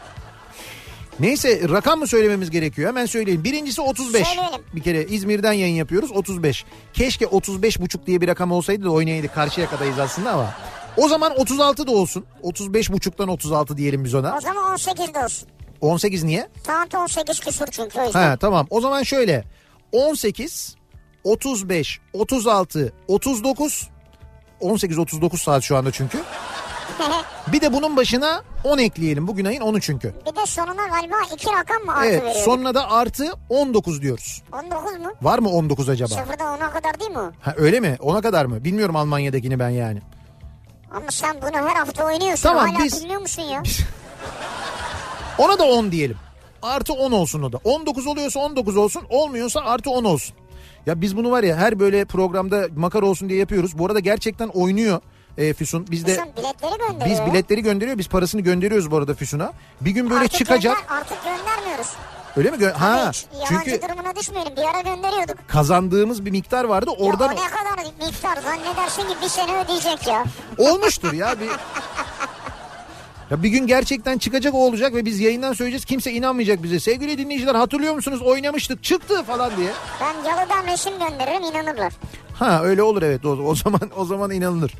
[1.20, 2.88] Neyse rakam mı söylememiz gerekiyor?
[2.88, 3.44] Hemen söyleyelim.
[3.44, 4.26] Birincisi 35.
[4.28, 4.60] Söyleyelim.
[4.74, 6.64] Bir kere İzmir'den yayın yapıyoruz 35.
[6.92, 9.34] Keşke 35 buçuk diye bir rakam olsaydı da oynayaydık.
[9.34, 10.54] Karşıya kadayız aslında ama.
[10.98, 12.24] O zaman 36 da olsun.
[12.42, 14.36] 35 buçuktan 36 diyelim biz ona.
[14.36, 15.48] O zaman 18 de olsun.
[15.80, 16.48] 18 niye?
[16.66, 18.28] Saat 18 küsur çünkü o yüzden.
[18.28, 18.66] Ha tamam.
[18.70, 19.44] O zaman şöyle.
[19.92, 20.76] 18,
[21.24, 23.88] 35, 36, 39.
[24.60, 26.18] 18 39 saat şu anda çünkü.
[27.52, 29.26] Bir de bunun başına 10 ekleyelim.
[29.28, 30.14] Bugün ayın 10'u çünkü.
[30.26, 32.44] bir de sonuna galiba iki rakam mı artı Evet veriyor?
[32.44, 34.42] sonuna da artı 19 diyoruz.
[34.52, 35.12] 19 mu?
[35.22, 36.08] Var mı 19 acaba?
[36.08, 37.32] Sıfırdan 10'a kadar değil mi o?
[37.40, 37.96] Ha, öyle mi?
[38.00, 38.64] Ona kadar mı?
[38.64, 40.02] Bilmiyorum Almanya'dakini ben yani.
[40.90, 42.42] Ama sen bunu her hafta oynuyorsun.
[42.48, 43.62] Tamam, Hala biz- bilmiyor musun ya?
[45.38, 46.16] Ona da 10 diyelim.
[46.62, 47.60] Artı 10 olsun o da.
[47.64, 49.02] 19 oluyorsa 19 olsun.
[49.10, 50.36] Olmuyorsa artı 10 olsun.
[50.86, 53.78] Ya biz bunu var ya her böyle programda makara olsun diye yapıyoruz.
[53.78, 55.00] Bu arada gerçekten oynuyor
[55.38, 55.86] e, Füsun.
[55.90, 57.18] Biz de Sen biletleri gönderiyor.
[57.26, 57.98] biz biletleri gönderiyor.
[57.98, 59.52] Biz parasını gönderiyoruz bu arada Füsun'a.
[59.80, 60.76] Bir gün böyle Artık çıkacak.
[60.88, 61.88] Gönder, artık göndermiyoruz.
[62.38, 62.56] Öyle mi?
[62.56, 63.10] Gö- ha.
[63.10, 64.56] Hiç Çünkü durumuna düşmeyelim.
[64.56, 65.36] Bir ara gönderiyorduk.
[65.48, 66.90] kazandığımız bir miktar vardı.
[66.98, 70.24] Oradan Ya ne kadar miktar zannedersin ki bir sene ödeyecek ya.
[70.58, 71.48] olmuştur ya bir
[73.30, 75.84] Ya bir gün gerçekten çıkacak o olacak ve biz yayından söyleyeceğiz.
[75.84, 76.80] Kimse inanmayacak bize.
[76.80, 78.22] Sevgili dinleyiciler hatırlıyor musunuz?
[78.22, 78.84] Oynamıştık.
[78.84, 79.70] Çıktı falan diye.
[80.00, 81.92] Ben yalıdan resim gönderirim inanırlar.
[82.34, 84.72] Ha öyle olur evet o, o zaman o zaman inanılır.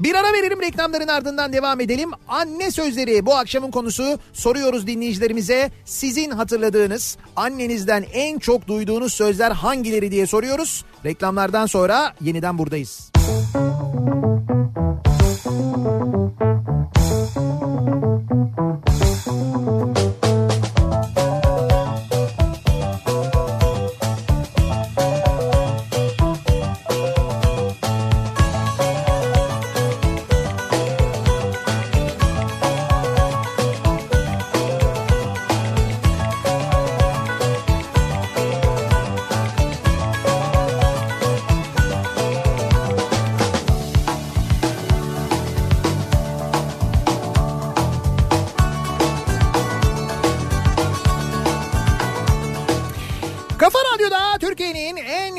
[0.00, 2.10] Bir ara verelim reklamların ardından devam edelim.
[2.28, 5.70] Anne sözleri bu akşamın konusu soruyoruz dinleyicilerimize.
[5.84, 10.84] Sizin hatırladığınız annenizden en çok duyduğunuz sözler hangileri diye soruyoruz.
[11.04, 13.12] Reklamlardan sonra yeniden buradayız.
[15.52, 16.41] Kafa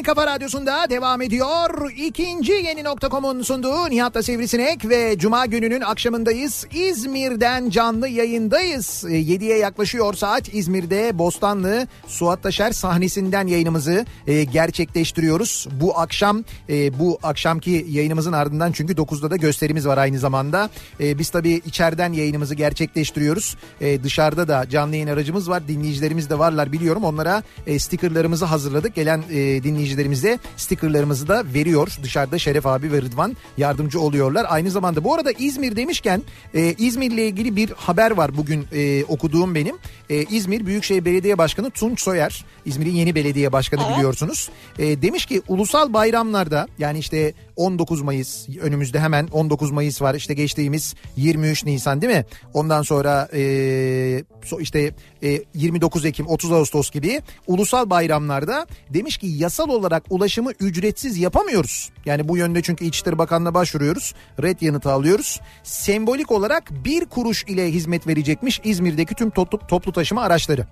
[0.03, 1.91] En kafa radyosunda devam ediyor.
[1.97, 6.67] İkinci yeni nokta.com'un sunduğu Nihat'la Sivrisinek ve Cuma gününün akşamındayız.
[6.73, 9.03] İzmir'den canlı yayındayız.
[9.07, 15.67] 7'ye yaklaşıyor saat İzmir'de Bostanlı Suat Taşer sahnesinden yayınımızı e, gerçekleştiriyoruz.
[15.81, 20.69] Bu akşam e, bu akşamki yayınımızın ardından çünkü 9'da da gösterimiz var aynı zamanda.
[20.99, 23.57] E, biz tabii içeriden yayınımızı gerçekleştiriyoruz.
[23.81, 25.67] E, dışarıda da canlı yayın aracımız var.
[25.67, 27.03] Dinleyicilerimiz de varlar biliyorum.
[27.03, 28.95] Onlara e, stickerlarımızı hazırladık.
[28.95, 31.97] Gelen e, dinleyiciler dinleyicilerimiz de stickerlarımızı da veriyor.
[32.03, 34.45] Dışarıda Şeref abi ve Rıdvan yardımcı oluyorlar.
[34.49, 36.21] Aynı zamanda bu arada İzmir demişken
[36.53, 39.75] e, İzmir'le ilgili bir haber var bugün e, okuduğum benim.
[40.09, 44.49] E, İzmir Büyükşehir Belediye Başkanı Tunç Soyer, İzmir'in yeni belediye başkanı biliyorsunuz.
[44.79, 50.33] E, demiş ki ulusal bayramlarda yani işte 19 Mayıs önümüzde hemen 19 Mayıs var işte
[50.33, 52.25] geçtiğimiz 23 Nisan değil mi?
[52.53, 54.23] Ondan sonra e,
[54.59, 54.91] işte
[55.23, 61.89] e, 29 Ekim 30 Ağustos gibi ulusal bayramlarda demiş ki yasal olarak ulaşımı ücretsiz yapamıyoruz.
[62.05, 64.13] Yani bu yönde çünkü İçişleri Bakanlığı'na başvuruyoruz.
[64.41, 65.39] Red yanıtı alıyoruz.
[65.63, 70.67] Sembolik olarak bir kuruş ile hizmet verecekmiş İzmir'deki tüm toplu, toplu taşıma araçları.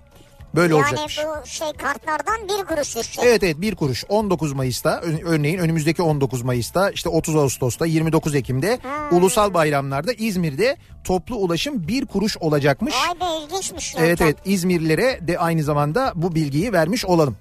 [0.54, 1.18] Böyle Yani olacakmış.
[1.18, 3.24] bu şey kartlardan bir kuruş düşecek.
[3.24, 8.78] Evet evet bir kuruş 19 Mayıs'ta örneğin önümüzdeki 19 Mayıs'ta işte 30 Ağustos'ta 29 Ekim'de
[9.10, 12.94] ulusal bayramlarda İzmir'de toplu ulaşım bir kuruş olacakmış.
[12.94, 14.06] Vay be ilginçmiş yöntem.
[14.06, 17.36] Evet evet İzmirlilere de aynı zamanda bu bilgiyi vermiş olalım.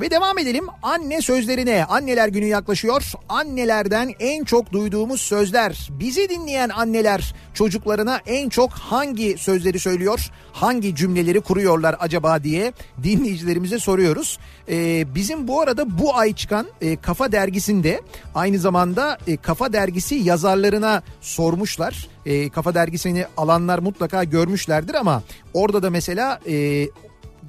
[0.00, 1.84] Ve devam edelim anne sözlerine.
[1.84, 3.12] Anneler günü yaklaşıyor.
[3.28, 5.88] Annelerden en çok duyduğumuz sözler.
[5.90, 10.30] Bizi dinleyen anneler çocuklarına en çok hangi sözleri söylüyor?
[10.52, 14.38] Hangi cümleleri kuruyorlar acaba diye dinleyicilerimize soruyoruz.
[14.68, 18.00] Ee, bizim bu arada bu ay çıkan e, Kafa Dergisi'nde
[18.34, 22.08] aynı zamanda e, Kafa Dergisi yazarlarına sormuşlar.
[22.26, 25.22] E, Kafa Dergisi'ni alanlar mutlaka görmüşlerdir ama
[25.54, 26.88] orada da mesela e,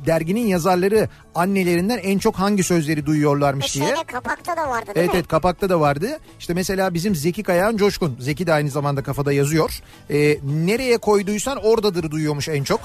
[0.05, 3.85] derginin yazarları annelerinden en çok hangi sözleri duyuyorlarmış diye.
[3.87, 5.15] şeyde kapakta da vardı değil Evet mi?
[5.15, 6.19] evet kapakta da vardı.
[6.39, 8.17] İşte mesela bizim Zeki Kayağan Coşkun.
[8.19, 9.79] Zeki de aynı zamanda kafada yazıyor.
[10.09, 12.79] E, nereye koyduysan oradadır duyuyormuş en çok.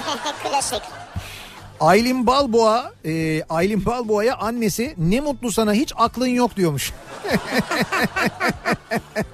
[0.50, 0.82] Klasik.
[1.80, 6.92] Aylin Balboğa, e, Aylin Balboğa'ya annesi ne mutlu sana hiç aklın yok diyormuş.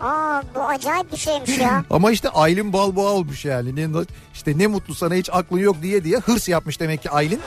[0.01, 1.85] Aa bu acayip bir şeymiş ya.
[1.91, 3.77] Ama işte Aylin Balboğa olmuş yani.
[3.77, 3.89] Ne,
[4.35, 7.41] işte ne mutlu sana hiç aklın yok diye diye hırs yapmış demek ki Aylin.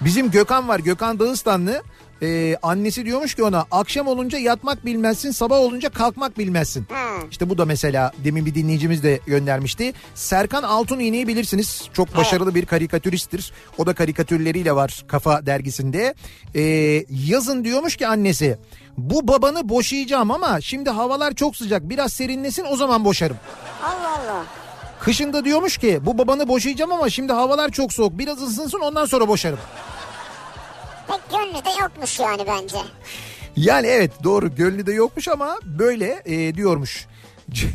[0.00, 1.82] Bizim Gökhan var Gökhan Dağıstanlı.
[2.22, 6.86] Ee, annesi diyormuş ki ona akşam olunca yatmak bilmezsin sabah olunca kalkmak bilmezsin.
[7.30, 9.92] İşte bu da mesela demin bir dinleyicimiz de göndermişti.
[10.14, 11.88] Serkan Altun İğne'yi bilirsiniz.
[11.92, 13.52] Çok başarılı bir karikatüristtir.
[13.78, 16.14] O da karikatürleriyle var Kafa dergisinde.
[16.54, 16.62] Ee,
[17.10, 18.58] yazın diyormuş ki annesi
[18.98, 23.36] bu babanı boşayacağım ama şimdi havalar çok sıcak biraz serinlesin o zaman boşarım.
[23.84, 24.44] Allah Allah.
[25.00, 29.28] Kışında diyormuş ki bu babanı boşayacağım ama şimdi havalar çok soğuk biraz ısınsın ondan sonra
[29.28, 29.58] boşarım.
[31.10, 32.76] Pek gönlü de yokmuş yani bence.
[33.56, 37.06] Yani evet doğru gönlü de yokmuş ama böyle e, diyormuş.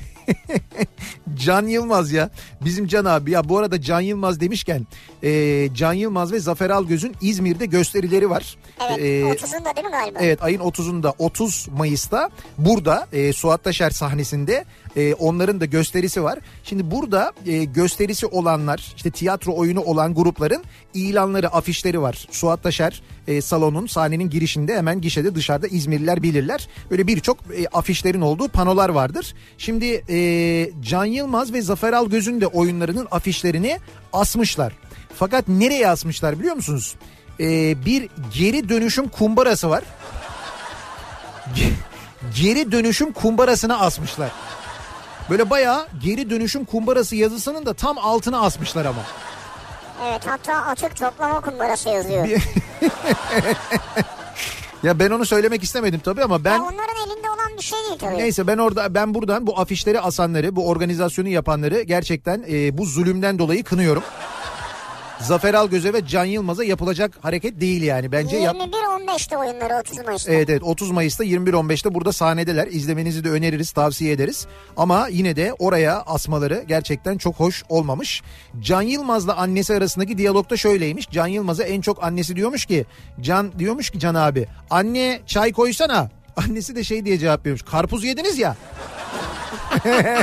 [1.36, 2.30] Can Yılmaz ya
[2.62, 4.88] bizim Can abi ya bu arada Can Yılmaz demişken
[5.24, 8.58] e, Can Yılmaz ve Zafer Algöz'ün İzmir'de gösterileri var.
[8.90, 10.20] Evet E, 30'unda değil mi galiba?
[10.22, 16.40] Evet ayın 30'unda 30 Mayıs'ta burada e, Suat Taşer sahnesinde e, onların da gösterisi var.
[16.64, 20.64] Şimdi burada e, gösterisi olanlar işte tiyatro oyunu olan grupların
[20.94, 22.28] ilanları afişleri var.
[22.32, 26.68] Suat Taşer e, salonun sahnenin girişinde hemen gişede dışarıda İzmirliler bilirler.
[26.92, 29.34] Böyle birçok e, afişlerin olduğu panolar vardır.
[29.58, 30.18] Şimdi e,
[30.82, 33.80] Can Yılmaz ve Zafer Algöz'ün de oyunlarının afişlerini
[34.14, 34.74] asmışlar.
[35.20, 36.96] Fakat nereye asmışlar biliyor musunuz?
[37.40, 37.46] E,
[37.86, 39.84] bir geri dönüşüm kumbarası var
[42.36, 44.32] geri dönüşüm kumbarasına asmışlar.
[45.30, 49.02] Böyle bayağı geri dönüşüm kumbarası yazısının da tam altına asmışlar ama.
[50.08, 52.28] Evet hatta açık toplama kumbarası yazıyor.
[54.84, 58.00] Ya ben onu söylemek istemedim tabii ama ben Ya onların elinde olan bir şey değil
[58.00, 58.18] tabii.
[58.18, 63.40] neyse ben orada ben buradan bu afişleri asanları, bu organizasyonu yapanları gerçekten e, bu zulümden
[63.40, 64.04] dolayı kınıyorum.
[65.22, 68.12] Zafer Algöz'e ve Can Yılmaz'a yapılacak hareket değil yani.
[68.12, 70.34] Bence yap 21-15'te oyunları 30 Mayıs'ta.
[70.34, 72.68] Evet evet 30 Mayıs'ta 21.15'te burada sahnedeler.
[72.68, 74.48] İzlemenizi de öneririz, tavsiye ederiz.
[74.78, 78.22] Ama yine de oraya asmaları gerçekten çok hoş olmamış.
[78.60, 81.10] Can Yılmaz'la annesi arasındaki diyalogda şöyleymiş.
[81.10, 82.86] Can Yılmaz'a en çok annesi diyormuş ki,
[83.22, 86.10] Can diyormuş ki Can abi, anne çay koysana.
[86.38, 87.62] Annesi de şey diye cevap veriyormuş.
[87.62, 88.56] Karpuz yediniz ya.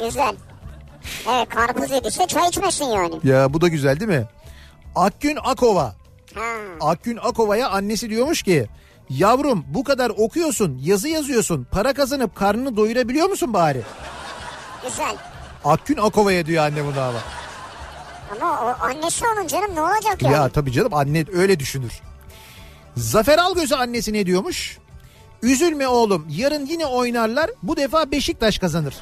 [0.00, 0.34] Güzel.
[1.30, 3.14] Evet karpuz yediyse çay içmesin yani.
[3.24, 4.28] Ya bu da güzel değil mi?
[4.96, 5.94] Akgün Akova.
[6.34, 6.56] Ha.
[6.80, 8.66] Akgün Akova'ya annesi diyormuş ki
[9.10, 13.82] yavrum bu kadar okuyorsun yazı yazıyorsun para kazanıp karnını doyurabiliyor musun bari?
[14.84, 15.16] Güzel.
[15.64, 17.18] Akgün Akova'ya diyor anne bunu ama.
[18.40, 20.34] Ama o annesi onun canım ne olacak yani?
[20.34, 22.00] Ya tabii canım anne öyle düşünür.
[22.96, 24.78] Zafer Algöz'e annesi ne diyormuş?
[25.42, 28.94] Üzülme oğlum yarın yine oynarlar bu defa Beşiktaş kazanır.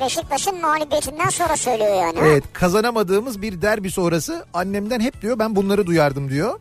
[0.00, 2.18] Beşiktaş'ın mağlubiyetinden sonra söylüyor yani.
[2.22, 6.60] Evet kazanamadığımız bir derbi sonrası annemden hep diyor ben bunları duyardım diyor.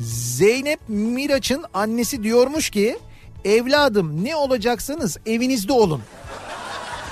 [0.00, 2.98] Zeynep Miraç'ın annesi diyormuş ki
[3.44, 6.02] evladım ne olacaksanız evinizde olun.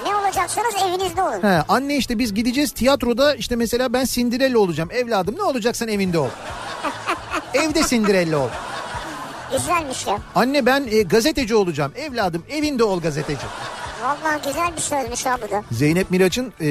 [0.06, 0.22] Ne olacak?
[0.32, 1.42] olacaksanız evinizde olun.
[1.42, 4.90] He, anne işte biz gideceğiz tiyatroda işte mesela ben Cinderella olacağım.
[4.92, 6.28] Evladım ne olacaksan evinde ol.
[7.54, 8.48] Evde Cinderella ol.
[9.52, 10.18] Güzelmiş ya.
[10.34, 11.92] Anne ben e, gazeteci olacağım.
[11.96, 13.46] Evladım evinde ol gazeteci.
[14.02, 15.62] Vallahi güzel bir sözmüş ha bu da.
[15.72, 16.66] Zeynep Miraç'ın e,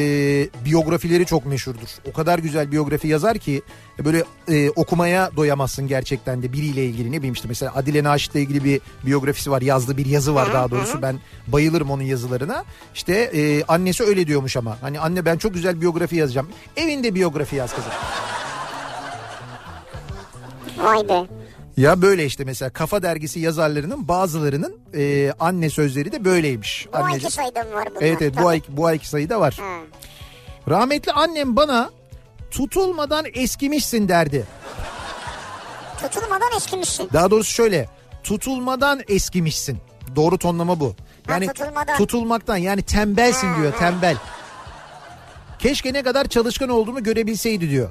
[0.65, 1.87] biyografileri çok meşhurdur.
[2.09, 3.61] O kadar güzel biyografi yazar ki
[3.99, 7.11] e, böyle e, okumaya doyamazsın gerçekten de biriyle ilgili.
[7.11, 9.61] Ne bileyim işte mesela Adile Naşit'le ilgili bir biyografisi var.
[9.61, 11.01] Yazdığı bir yazı var daha doğrusu.
[11.01, 12.63] Ben bayılırım onun yazılarına.
[12.93, 14.77] İşte e, annesi öyle diyormuş ama.
[14.81, 16.49] Hani anne ben çok güzel biyografi yazacağım.
[16.77, 17.91] Evinde biyografi yaz kızım.
[20.83, 21.25] Vay be.
[21.77, 26.87] Ya böyle işte mesela Kafa Dergisi yazarlarının bazılarının e, anne sözleri de böyleymiş.
[26.93, 28.01] Bu Anneciğim- ayki sayıda mı var bunlar?
[28.01, 29.57] Evet evet bu ay, bu ayki sayıda var.
[29.61, 29.77] Ha.
[30.69, 31.89] Rahmetli annem bana
[32.51, 34.45] tutulmadan eskimişsin derdi.
[36.01, 37.09] Tutulmadan eskimişsin.
[37.13, 37.89] Daha doğrusu şöyle
[38.23, 39.77] tutulmadan eskimişsin.
[40.15, 40.95] Doğru tonlama bu.
[41.27, 41.97] Ha, Yani tutulmadan.
[41.97, 43.79] tutulmaktan yani tembelsin Ha, diyor ha.
[43.79, 44.17] tembel.
[45.59, 47.89] Keşke ne kadar çalışkan olduğumu görebilseydi diyor.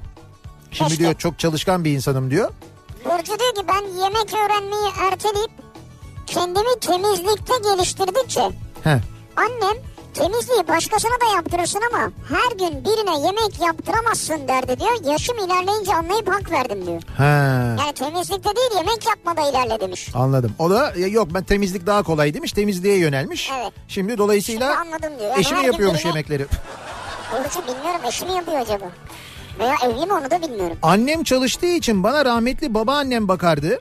[0.70, 1.04] Şimdi Keşke.
[1.04, 2.50] diyor çok çalışkan bir insanım diyor.
[3.04, 5.50] Burcu diyor ki ben yemek öğrenmeyi erteleyip
[6.26, 8.40] kendimi temizlikte geliştirdikçe
[8.84, 8.98] Heh.
[9.36, 9.76] annem
[10.14, 15.04] temizliği başkasına da yaptırırsın ama her gün birine yemek yaptıramazsın derdi diyor.
[15.12, 17.02] Yaşım ilerleyince anlayıp hak verdim diyor.
[17.16, 17.24] Ha.
[17.80, 20.08] Yani temizlikte değil yemek yapmada ilerle demiş.
[20.14, 20.52] Anladım.
[20.58, 22.52] O da ya yok ben temizlik daha kolay demiş.
[22.52, 23.50] Temizliğe yönelmiş.
[23.60, 23.72] Evet.
[23.88, 25.30] Şimdi dolayısıyla Şimdi anladım diyor.
[25.30, 26.46] Yani eşi mi her gün yapıyormuş birine- yemekleri?
[27.32, 28.84] Burcu bilmiyorum eşi mi yapıyor acaba?
[29.60, 30.78] Veya evli mi onu da bilmiyorum.
[30.82, 33.80] Annem çalıştığı için bana rahmetli babaannem bakardı.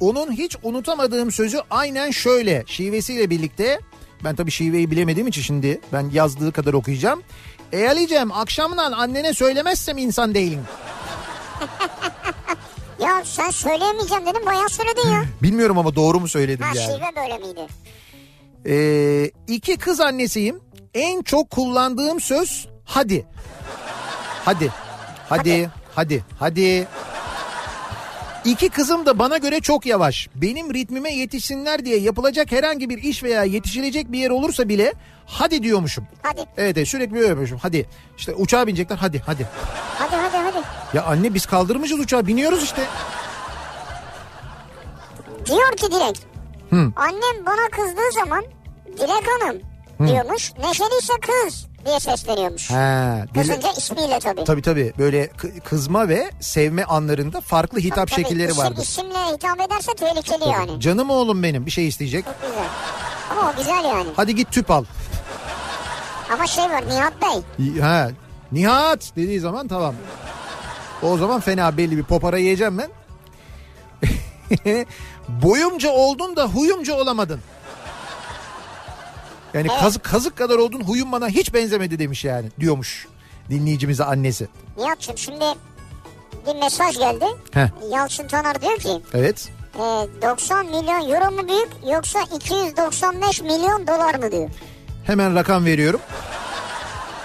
[0.00, 3.80] Onun hiç unutamadığım sözü aynen şöyle şivesiyle birlikte.
[4.24, 7.22] Ben tabii şiveyi bilemediğim için şimdi ben yazdığı kadar okuyacağım.
[7.72, 10.60] E Ali'cem akşamdan annene söylemezsem insan değilim.
[13.00, 15.24] Ya sen söyleyemeyeceğim dedim bayağı söyledin ya.
[15.42, 16.86] Bilmiyorum ama doğru mu söyledim Ha yani.
[16.96, 17.66] şive böyle miydi?
[18.66, 20.60] Ee, iki kız annesiyim.
[20.94, 23.26] En çok kullandığım söz hadi.
[24.44, 24.72] Hadi.
[25.30, 25.70] Hadi.
[25.94, 26.24] Hadi.
[26.38, 26.88] Hadi.
[28.44, 30.28] İki kızım da bana göre çok yavaş.
[30.34, 34.92] Benim ritmime yetişsinler diye yapılacak herhangi bir iş veya yetişilecek bir yer olursa bile
[35.26, 36.06] hadi diyormuşum.
[36.22, 37.58] Hadi Evet, evet sürekli böyle yapıyormuşum.
[37.62, 37.88] Hadi.
[38.18, 38.96] İşte uçağa binecekler.
[38.96, 39.48] Hadi hadi.
[39.98, 40.64] hadi hadi hadi.
[40.94, 42.26] Ya anne biz kaldırmışız uçağı.
[42.26, 42.82] Biniyoruz işte.
[45.46, 46.18] Diyor ki Dilek.
[46.70, 46.92] Hı.
[46.96, 48.44] Annem bana kızdığı zaman
[48.86, 49.56] Dilek Hanım
[50.08, 50.52] diyormuş.
[50.58, 52.70] Neşeliyse kız diye sesleniyormuş.
[52.70, 54.44] Ha, dile- Kızınca ismiyle tabii.
[54.44, 58.82] Tabii tabii böyle kı- kızma ve sevme anlarında farklı hitap Tabii, şekilleri isim, vardır.
[58.82, 60.80] İsimle hitap ederse tehlikeli yani.
[60.80, 62.24] Canım oğlum benim bir şey isteyecek.
[62.24, 62.64] Çok güzel.
[63.30, 64.08] Ama o güzel yani.
[64.16, 64.84] Hadi git tüp al.
[66.32, 67.80] Ama şey var Nihat Bey.
[67.80, 68.08] Ha,
[68.52, 69.94] Nihat dediği zaman tamam.
[71.02, 72.90] O zaman fena belli bir popara yiyeceğim ben.
[75.28, 77.40] Boyumca oldun da huyumca olamadın.
[79.54, 83.06] Yani kazık kazık kadar oldun huyum bana hiç benzemedi demiş yani diyormuş
[83.50, 84.48] dinleyicimize annesi.
[84.76, 85.44] Nihat'cığım şimdi
[86.46, 87.24] bir mesaj geldi.
[87.50, 87.68] Heh.
[87.90, 89.48] Yalçın Taner diyor ki Evet.
[89.74, 89.80] e,
[90.22, 94.50] 90 milyon euro mu büyük yoksa 295 milyon dolar mı diyor.
[95.04, 96.00] Hemen rakam veriyorum.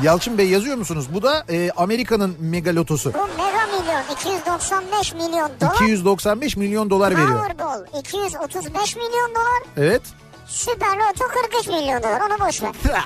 [0.01, 1.07] Yalçın Bey yazıyor musunuz?
[1.13, 3.13] Bu da e, Amerika'nın megalotosu.
[3.13, 5.73] Bu mega milyon 295 milyon dolar.
[5.75, 7.39] 295 milyon dolar veriyor.
[7.39, 9.63] Powerball 235 milyon dolar.
[9.77, 10.01] Evet.
[10.47, 12.71] Süper Loto 43 milyon dolar onu boş ver.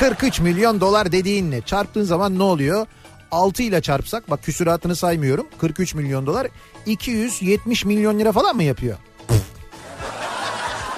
[0.00, 1.60] 43 milyon dolar dediğin ne?
[1.62, 2.86] Çarptığın zaman ne oluyor?
[3.30, 5.46] 6 ile çarpsak bak küsuratını saymıyorum.
[5.60, 6.46] 43 milyon dolar
[6.86, 8.96] 270 milyon lira falan mı yapıyor?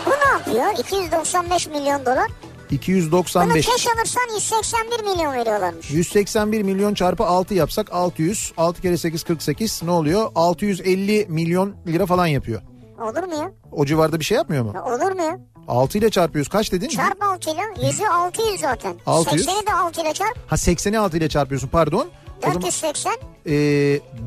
[0.07, 0.85] Bu ne yapıyor?
[0.85, 2.27] 295 milyon dolar.
[2.71, 3.67] Bunu 295.
[3.67, 5.91] keş alırsan 181 milyon veriyorlarmış.
[5.91, 8.53] 181 milyon çarpı 6 yapsak 600.
[8.57, 10.31] 6 kere 8 48 ne oluyor?
[10.35, 12.63] 650 milyon lira falan yapıyor.
[13.03, 13.51] Olur mu ya?
[13.73, 14.73] O civarda bir şey yapmıyor mu?
[14.75, 15.39] Ya Olur mu ya?
[15.69, 16.49] 6 ile çarpıyoruz.
[16.49, 16.89] Kaç dedin?
[16.89, 18.95] Çarp 6 ile 100'ü 600 zaten.
[19.07, 19.47] 600.
[19.47, 20.39] 80'i de 6 ile çarp.
[20.51, 22.09] Ha 80'i 6 ile çarpıyorsun pardon.
[22.39, 23.13] O zaman 480.
[23.47, 23.51] e,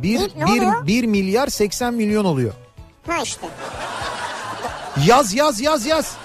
[0.03, 0.87] 1, Ne oluyor?
[0.87, 2.53] 1 milyar 80 milyon oluyor.
[3.07, 3.47] Ha işte.
[5.05, 6.15] Yaz yaz yaz yaz.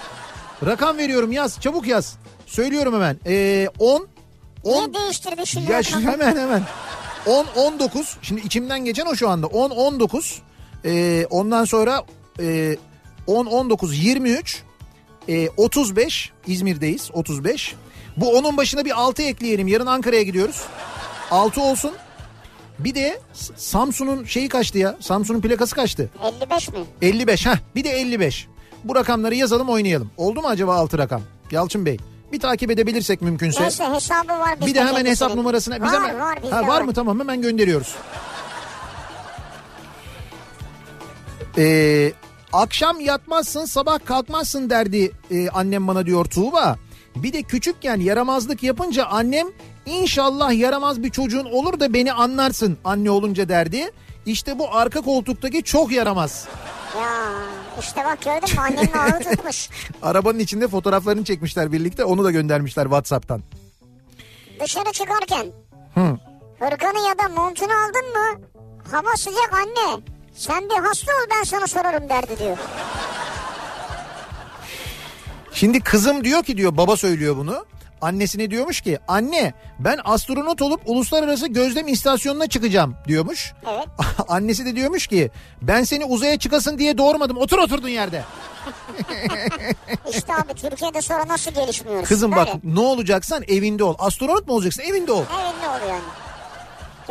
[0.65, 2.15] Rakam veriyorum yaz çabuk yaz.
[2.45, 3.17] Söylüyorum hemen.
[3.27, 4.07] Ee, 10
[4.63, 5.71] 10 Niye değiştirdi şimdi?
[5.71, 6.61] ya şu- hemen hemen.
[7.25, 9.47] 10 19 şimdi içimden geçen o şu anda.
[9.47, 10.41] 10 19
[10.85, 12.03] ee, ondan sonra
[12.41, 12.77] ee,
[13.27, 14.63] 10 19 23
[15.29, 17.75] ee, 35 İzmir'deyiz 35.
[18.17, 19.67] Bu onun başına bir 6 ekleyelim.
[19.67, 20.63] Yarın Ankara'ya gidiyoruz.
[21.31, 21.91] 6 olsun.
[22.79, 23.21] Bir de
[23.55, 24.97] Samsun'un şeyi kaçtı ya?
[24.99, 26.09] Samsun'un plakası kaçtı?
[26.41, 26.79] 55 mi?
[27.01, 28.47] 55 ha bir de 55.
[28.83, 30.11] Bu rakamları yazalım oynayalım.
[30.17, 31.21] Oldu mu acaba 6 rakam?
[31.51, 31.97] Yalçın Bey
[32.31, 33.63] bir takip edebilirsek mümkünse.
[33.63, 34.61] Neyse hesabı var.
[34.65, 35.75] Bir de hemen hesap numarasına.
[35.75, 37.95] Biz var, hemen, var bizde ha, var mı tamam hemen gönderiyoruz.
[41.57, 42.13] Ee,
[42.53, 46.77] akşam yatmazsın sabah kalkmazsın derdi e, annem bana diyor Tuğba.
[47.15, 49.47] Bir de küçükken yaramazlık yapınca annem
[49.85, 53.91] inşallah yaramaz bir çocuğun olur da beni anlarsın anne olunca derdi.
[54.25, 56.47] İşte bu arka koltuktaki çok yaramaz.
[56.99, 57.31] Ya
[57.79, 59.69] işte bak gördün mü annenin ağı tutmuş.
[60.01, 63.41] Arabanın içinde fotoğraflarını çekmişler birlikte onu da göndermişler Whatsapp'tan.
[64.59, 65.45] Dışarı çıkarken
[65.93, 66.17] Hı.
[66.59, 68.47] hırkanı ya da montunu aldın mı?
[68.91, 70.01] Hava sıcak anne.
[70.35, 72.57] Sen bir hasta ol ben sana sorarım derdi diyor.
[75.53, 77.65] Şimdi kızım diyor ki diyor baba söylüyor bunu.
[78.01, 83.53] Annesine diyormuş ki anne ben astronot olup uluslararası gözlem istasyonuna çıkacağım diyormuş.
[83.71, 83.87] Evet.
[84.27, 88.23] Annesi de diyormuş ki ben seni uzaya çıkasın diye doğurmadım otur oturduğun yerde.
[90.09, 92.09] İşte abi Türkiye'de sonra nasıl gelişmiyoruz?
[92.09, 92.41] Kızım Böyle.
[92.41, 93.95] bak ne olacaksan evinde ol.
[93.99, 95.23] Astronot mu olacaksın evinde ol.
[95.31, 96.01] Ne oluyor yani?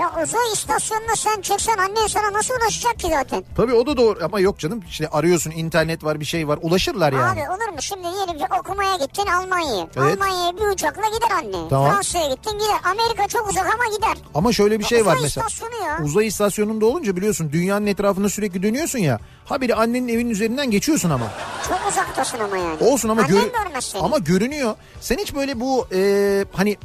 [0.00, 3.44] Ya uzay istasyonuna sen çıksan annen sana nasıl ulaşacak ki zaten?
[3.56, 7.12] Tabii o da doğru ama yok canım işte arıyorsun internet var bir şey var ulaşırlar
[7.12, 7.40] yani.
[7.42, 9.86] Abi olur mu şimdi diyelim ki okumaya gittin Almanya'ya.
[9.96, 10.14] Evet.
[10.22, 11.68] Almanya'ya bir uçakla gider anne.
[11.70, 11.90] Tamam.
[11.92, 12.76] Fransa'ya gittin gider.
[12.84, 14.24] Amerika çok uzak ama gider.
[14.34, 15.46] Ama şöyle bir şey var mesela.
[15.86, 15.98] ya.
[16.04, 19.18] Uzay istasyonunda olunca biliyorsun dünyanın etrafında sürekli dönüyorsun ya.
[19.44, 21.26] Habire annenin evinin üzerinden geçiyorsun ama.
[21.68, 22.76] Çok uzaktasın ama yani.
[22.80, 24.74] Olsun ama Annen gör- ama görünüyor.
[25.00, 26.76] Sen hiç böyle bu e, hani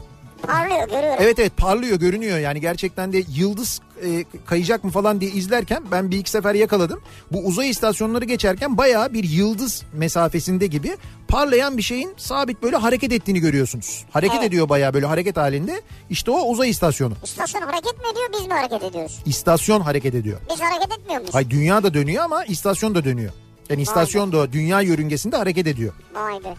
[0.47, 1.17] Parlıyor görüyorum.
[1.19, 6.11] evet evet parlıyor görünüyor yani gerçekten de yıldız e, kayacak mı falan diye izlerken ben
[6.11, 7.01] bir iki sefer yakaladım.
[7.31, 13.11] Bu uzay istasyonları geçerken bayağı bir yıldız mesafesinde gibi parlayan bir şeyin sabit böyle hareket
[13.13, 14.05] ettiğini görüyorsunuz.
[14.11, 14.47] Hareket Evet.
[14.47, 15.81] ediyor bayağı böyle hareket halinde.
[16.09, 17.13] İşte o uzay istasyonu.
[17.23, 19.19] İstasyon hareket mi ediyor biz mi hareket ediyoruz?
[19.25, 20.39] İstasyon hareket ediyor.
[20.53, 21.35] Biz hareket etmiyor muyuz?
[21.35, 23.31] Hay dünya da dönüyor ama istasyon da dönüyor.
[23.69, 25.93] Yani istasyon da dünya yörüngesinde hareket ediyor.
[26.15, 26.55] Vay be.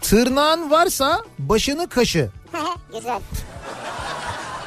[0.00, 2.30] Tırnağın varsa başını kaşı.
[2.94, 3.20] Güzel.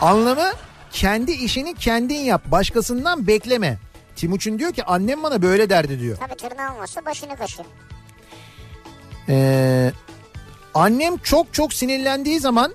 [0.01, 0.51] Anlamı
[0.91, 2.41] kendi işini kendin yap.
[2.45, 3.77] Başkasından bekleme.
[4.15, 6.17] Timuçin diyor ki annem bana böyle derdi diyor.
[6.17, 7.61] Tabii tırnağın varsa başını kaşı.
[9.29, 9.91] Ee,
[10.73, 12.73] annem çok çok sinirlendiği zaman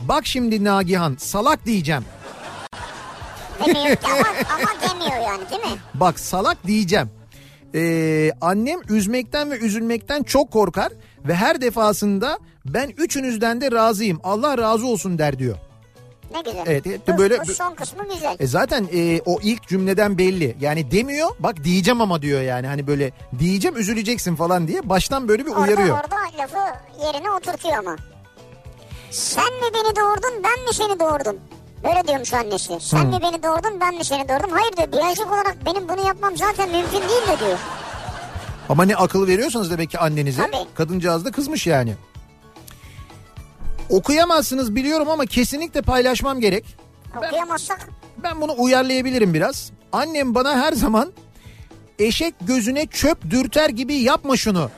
[0.00, 2.04] bak şimdi Nagihan salak diyeceğim.
[3.66, 4.16] Demiyor ama,
[4.54, 5.78] ama demiyor yani değil mi?
[5.94, 7.10] Bak salak diyeceğim.
[7.74, 10.92] Ee, annem üzmekten ve üzülmekten çok korkar
[11.24, 15.56] ve her defasında ben üçünüzden de razıyım Allah razı olsun der diyor.
[16.34, 16.62] Ne güzel.
[16.66, 18.36] Evet, bu, böyle- bu son kısmı güzel.
[18.40, 20.56] E zaten e, o ilk cümleden belli.
[20.60, 25.46] Yani demiyor bak diyeceğim ama diyor yani hani böyle diyeceğim üzüleceksin falan diye baştan böyle
[25.46, 25.98] bir uyarıyor.
[25.98, 27.96] Orada orada lafı yerine oturtuyor ama.
[29.10, 31.36] Sen mi beni doğurdun ben mi seni doğurdum?
[31.84, 32.80] Böyle diyormuş annesi.
[32.80, 34.50] Sen mi beni doğurdun ben mi seni doğurdum?
[34.50, 37.58] Hayır diyor biyolojik olarak benim bunu yapmam zaten mümkün değil de diyor.
[38.68, 40.66] Ama ne akıl veriyorsanız demek ki annenize Tabii.
[40.74, 41.94] kadıncağız da kızmış yani.
[43.90, 46.76] Okuyamazsınız biliyorum ama kesinlikle paylaşmam gerek.
[47.16, 47.88] Okuyamazsak
[48.22, 49.70] Ben bunu uyarlayabilirim biraz.
[49.92, 51.12] Annem bana her zaman
[51.98, 54.70] eşek gözüne çöp dürter gibi yapma şunu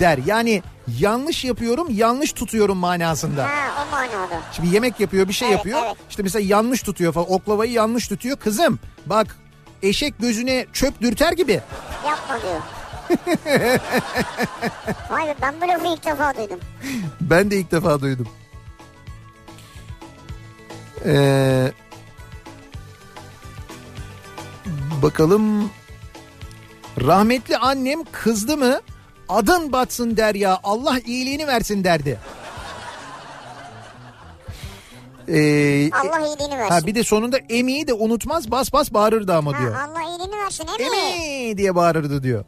[0.00, 0.18] der.
[0.26, 0.62] Yani
[0.98, 3.44] yanlış yapıyorum yanlış tutuyorum manasında.
[3.44, 3.48] ha
[3.86, 4.40] o manada.
[4.52, 5.80] Şimdi yemek yapıyor bir şey Evet, yapıyor.
[5.86, 5.96] evet.
[6.10, 8.36] İşte mesela yanlış tutuyor falan oklavayı yanlış tutuyor.
[8.36, 9.36] Kızım bak
[9.82, 11.60] eşek gözüne çöp dürter gibi.
[12.06, 12.60] Yapma diyor.
[15.10, 16.60] Vay be ben bu lafı ilk defa duydum.
[17.20, 18.28] Ben de ilk defa duydum.
[21.06, 21.72] Ee,
[25.02, 25.70] bakalım.
[27.00, 28.80] Rahmetli annem kızdı mı
[29.28, 32.18] adın batsın der ya Allah iyiliğini versin derdi.
[35.28, 36.74] Ee, Allah iyiliğini versin.
[36.74, 39.72] ha bir de sonunda emiyi de unutmaz bas bas bağırırdı ama diyor.
[39.74, 40.96] Ha, Allah iyiliğini versin emi.
[40.96, 42.44] Emi diye bağırırdı diyor.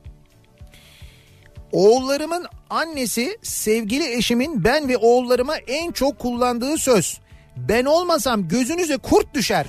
[1.72, 7.20] Oğullarımın annesi sevgili eşimin ben ve oğullarıma en çok kullandığı söz.
[7.56, 9.66] Ben olmasam gözünüze kurt düşer.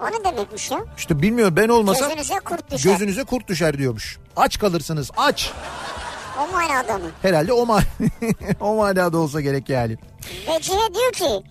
[0.00, 0.78] O ne demekmiş ya?
[0.98, 2.90] İşte bilmiyorum ben olmasam Gözünüze kurt düşer.
[2.92, 4.18] gözünüze kurt düşer diyormuş.
[4.36, 5.52] Aç kalırsınız aç.
[6.38, 7.10] O manada mı?
[7.22, 7.80] Herhalde o, ma
[8.60, 9.96] o manada olsa gerek yani.
[10.48, 11.46] Vecihe diyor ki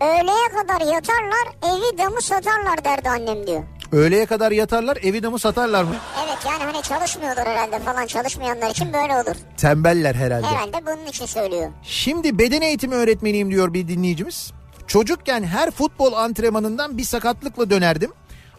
[0.00, 3.62] öğleye kadar yatarlar evi damı satarlar derdi annem diyor.
[3.92, 5.94] Öğleye kadar yatarlar evi damı satarlar mı?
[6.26, 9.36] Evet yani hani çalışmıyordur herhalde falan çalışmayanlar için böyle olur.
[9.56, 10.46] Tembeller herhalde.
[10.46, 11.70] Herhalde bunun için söylüyor.
[11.82, 14.52] Şimdi beden eğitimi öğretmeniyim diyor bir dinleyicimiz.
[14.86, 18.12] Çocukken her futbol antrenmanından bir sakatlıkla dönerdim.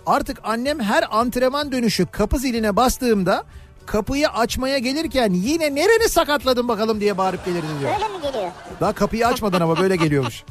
[0.06, 3.44] Artık annem her antrenman dönüşü kapı ziline bastığımda
[3.86, 7.94] kapıyı açmaya gelirken yine nereni sakatladın bakalım diye bağırıp gelirdi diyor.
[7.94, 8.52] Öyle mi geliyor?
[8.80, 10.44] Daha kapıyı açmadan ama böyle geliyormuş.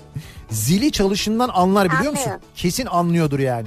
[0.50, 2.24] Zili çalışından anlar biliyor musun?
[2.24, 2.40] Anlıyor.
[2.56, 3.66] Kesin anlıyordur yani.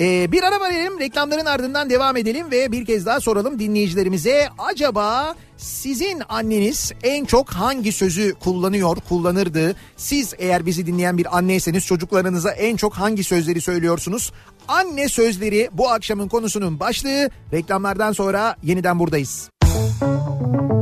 [0.00, 5.34] Ee, bir ara verelim reklamların ardından devam edelim ve bir kez daha soralım dinleyicilerimize acaba
[5.56, 9.74] Sizin anneniz en çok hangi sözü kullanıyor, kullanırdı?
[9.96, 14.32] Siz eğer bizi dinleyen bir anneyseniz çocuklarınıza en çok hangi sözleri söylüyorsunuz?
[14.68, 17.30] Anne sözleri bu akşamın konusunun başlığı.
[17.52, 19.50] Reklamlardan sonra yeniden buradayız.
[19.60, 20.79] Kafa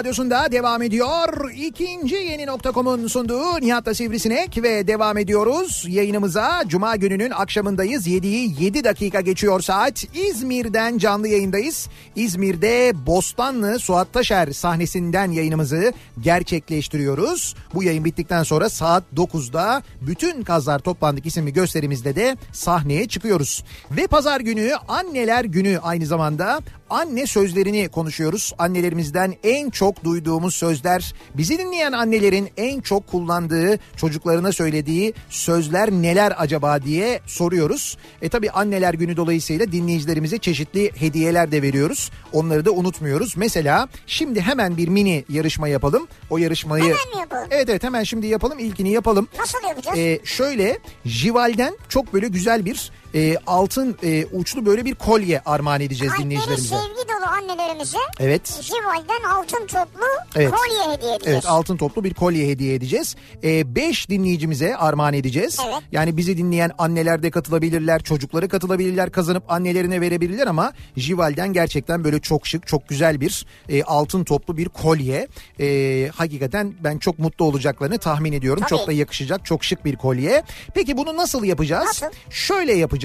[0.00, 1.50] radyosunda devam ediyor.
[1.50, 5.84] İkinci yeni nokta.com'un sunduğu Nihat'la Sivrisinek ve devam ediyoruz.
[5.88, 8.06] Yayınımıza Cuma gününün akşamındayız.
[8.06, 10.04] 7'yi 7 dakika geçiyor saat.
[10.14, 11.88] İzmir'den canlı yayındayız.
[12.16, 17.54] İzmir'de Bostanlı Suat Taşer sahnesinden yayınımızı gerçekleştiriyoruz.
[17.74, 23.64] Bu yayın bittikten sonra saat 9'da bütün Kazlar Toplandık isimli gösterimizde de sahneye çıkıyoruz.
[23.90, 26.60] Ve pazar günü anneler günü aynı zamanda
[26.90, 28.52] anne sözlerini konuşuyoruz.
[28.58, 36.34] Annelerimizden en çok duyduğumuz sözler, bizi dinleyen annelerin en çok kullandığı, çocuklarına söylediği sözler neler
[36.38, 37.96] acaba diye soruyoruz.
[38.22, 42.10] E tabi anneler günü dolayısıyla dinleyicilerimize çeşitli hediyeler de veriyoruz.
[42.32, 43.36] Onları da unutmuyoruz.
[43.36, 46.08] Mesela şimdi hemen bir mini yarışma yapalım.
[46.30, 46.84] O yarışmayı...
[46.84, 47.48] Hemen mi yapalım?
[47.50, 48.58] Evet evet hemen şimdi yapalım.
[48.58, 49.28] İlkini yapalım.
[49.38, 49.98] Nasıl yapacağız?
[49.98, 55.80] Ee, şöyle Jival'den çok böyle güzel bir e, altın e, uçlu böyle bir kolye armağan
[55.80, 56.74] edeceğiz Kalpleri dinleyicilerimize.
[56.76, 58.60] sevgi dolu annelerimize Evet.
[58.62, 60.06] Jival'den altın toplu
[60.36, 60.50] Evet.
[60.50, 61.34] kolye hediye edeceğiz.
[61.34, 63.16] Evet altın toplu bir kolye hediye edeceğiz.
[63.42, 65.58] 5 dinleyicimize armağan edeceğiz.
[65.66, 65.82] Evet.
[65.92, 72.20] Yani bizi dinleyen anneler de katılabilirler, çocukları katılabilirler, kazanıp annelerine verebilirler ama Jival'den gerçekten böyle
[72.20, 75.28] çok şık, çok güzel bir e, altın toplu bir kolye.
[75.60, 78.60] E, hakikaten ben çok mutlu olacaklarını tahmin ediyorum.
[78.60, 78.70] Tabii.
[78.78, 80.42] Çok da yakışacak, çok şık bir kolye.
[80.74, 81.86] Peki bunu nasıl yapacağız?
[81.86, 82.06] Nasıl?
[82.30, 82.99] Şöyle yapacağız.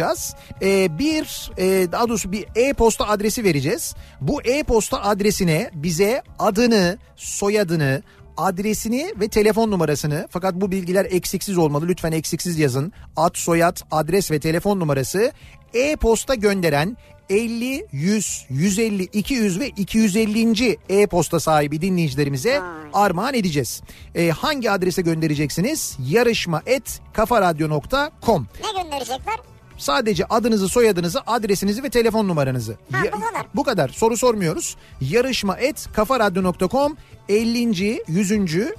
[0.61, 3.95] E, bir e, daha doğrusu bir e-posta adresi vereceğiz.
[4.21, 8.03] Bu e-posta adresine bize adını, soyadını,
[8.37, 12.93] adresini ve telefon numarasını fakat bu bilgiler eksiksiz olmalı lütfen eksiksiz yazın.
[13.15, 15.31] Ad, soyad, adres ve telefon numarası
[15.73, 16.97] e-posta gönderen
[17.29, 20.77] 50, 100, 150, 200 ve 250.
[20.89, 22.61] e-posta sahibi dinleyicilerimize
[22.93, 23.81] armağan edeceğiz.
[24.15, 25.97] E, hangi adrese göndereceksiniz?
[26.09, 29.54] Yarışma et kafaradyo.com Ne gönderecekler?
[29.77, 32.75] Sadece adınızı, soyadınızı, adresinizi ve telefon numaranızı.
[32.91, 33.45] Ha, bu kadar.
[33.55, 33.89] Bu kadar.
[33.89, 34.75] Soru sormuyoruz.
[35.01, 36.97] Yarışma et kafaradyo.com
[37.29, 38.03] 50.
[38.07, 38.31] 100.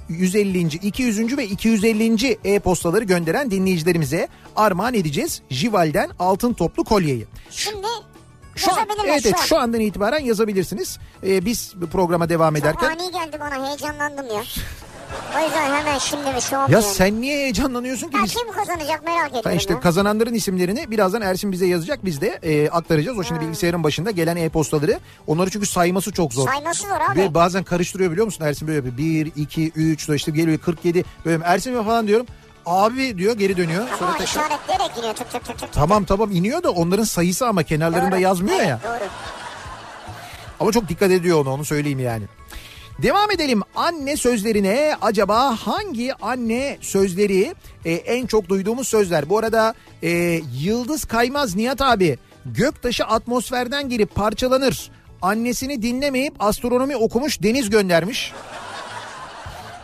[0.09, 0.59] 150.
[0.59, 1.37] 200.
[1.37, 2.37] ve 250.
[2.43, 5.41] e-postaları gönderen dinleyicilerimize armağan edeceğiz.
[5.49, 7.27] Jival'den altın toplu kolyeyi.
[7.49, 7.87] Şimdi
[8.55, 9.45] Şu an, evet, şu evet an.
[9.45, 10.99] şu andan itibaren yazabilirsiniz.
[11.23, 12.87] Ee, biz programa devam Çok ederken.
[12.87, 14.43] ani geldi bana heyecanlandım ya.
[15.37, 18.17] O yüzden hemen şimdi mi şu an Ya sen niye heyecanlanıyorsun ki?
[18.17, 18.33] Ya Biz...
[18.33, 19.79] kim kazanacak merak ediyorum Ha işte ya.
[19.79, 23.17] kazananların isimlerini birazdan Ersin bize yazacak biz de e, aktaracağız.
[23.17, 24.99] O şimdi bilgisayarın başında gelen e-postaları.
[25.27, 26.47] Onları çünkü sayması çok zor.
[26.49, 27.19] Sayması zor abi.
[27.19, 28.97] Ve bazen karıştırıyor biliyor musun Ersin böyle yapıyor.
[28.97, 32.25] 1, 2, 3 işte geliyor 47 böyle Ersin falan diyorum.
[32.65, 33.87] Abi diyor geri dönüyor.
[33.99, 34.25] Sonra Ama tekrar.
[34.25, 35.73] işaretleyerek iniyor tık tık tık tık.
[35.73, 38.19] Tamam tamam iniyor da onların sayısı ama kenarlarında Doğru.
[38.21, 38.79] yazmıyor Evet, ya.
[38.83, 39.07] Doğru.
[40.59, 42.23] Ama çok dikkat ediyor ona onu söyleyeyim yani.
[43.01, 49.29] Devam edelim anne sözlerine acaba hangi anne sözleri e, en çok duyduğumuz sözler?
[49.29, 49.73] Bu arada
[50.03, 50.09] e,
[50.59, 54.91] Yıldız Kaymaz Nihat abi göktaşı atmosferden girip parçalanır.
[55.21, 58.33] Annesini dinlemeyip astronomi okumuş Deniz göndermiş.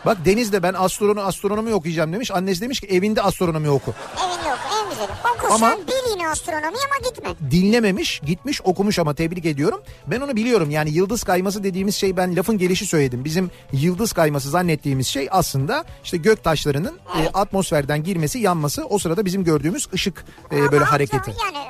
[0.06, 2.30] Bak Deniz de ben astronomi, astronomi okuyacağım demiş.
[2.30, 3.94] Annesi demiş ki evinde astronomi oku.
[4.26, 5.08] Evinde yok en güzeli.
[5.36, 7.50] Oku Ama- sen bil yine astronomi ama gitme.
[7.50, 9.82] dinlememiş gitmiş okumuş ama tebrik ediyorum.
[10.06, 13.24] Ben onu biliyorum yani yıldız kayması dediğimiz şey ben lafın gelişi söyledim.
[13.24, 19.24] Bizim yıldız kayması zannettiğimiz şey aslında işte gök taşlarının e, atmosferden girmesi yanması o sırada
[19.24, 21.30] bizim gördüğümüz ışık e, Ama böyle hareketi.
[21.44, 21.64] Yani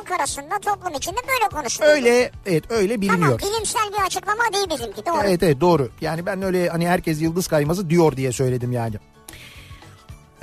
[0.00, 1.92] halk arasında toplum içinde böyle konuşuluyor.
[1.92, 3.38] Öyle evet öyle Tamam biliniyor.
[3.38, 5.20] bilimsel bir açıklama değil bizimki doğru.
[5.24, 5.88] Evet evet doğru.
[6.00, 8.94] Yani ben öyle hani herkes yıldız kayması diyor diye söyledim yani.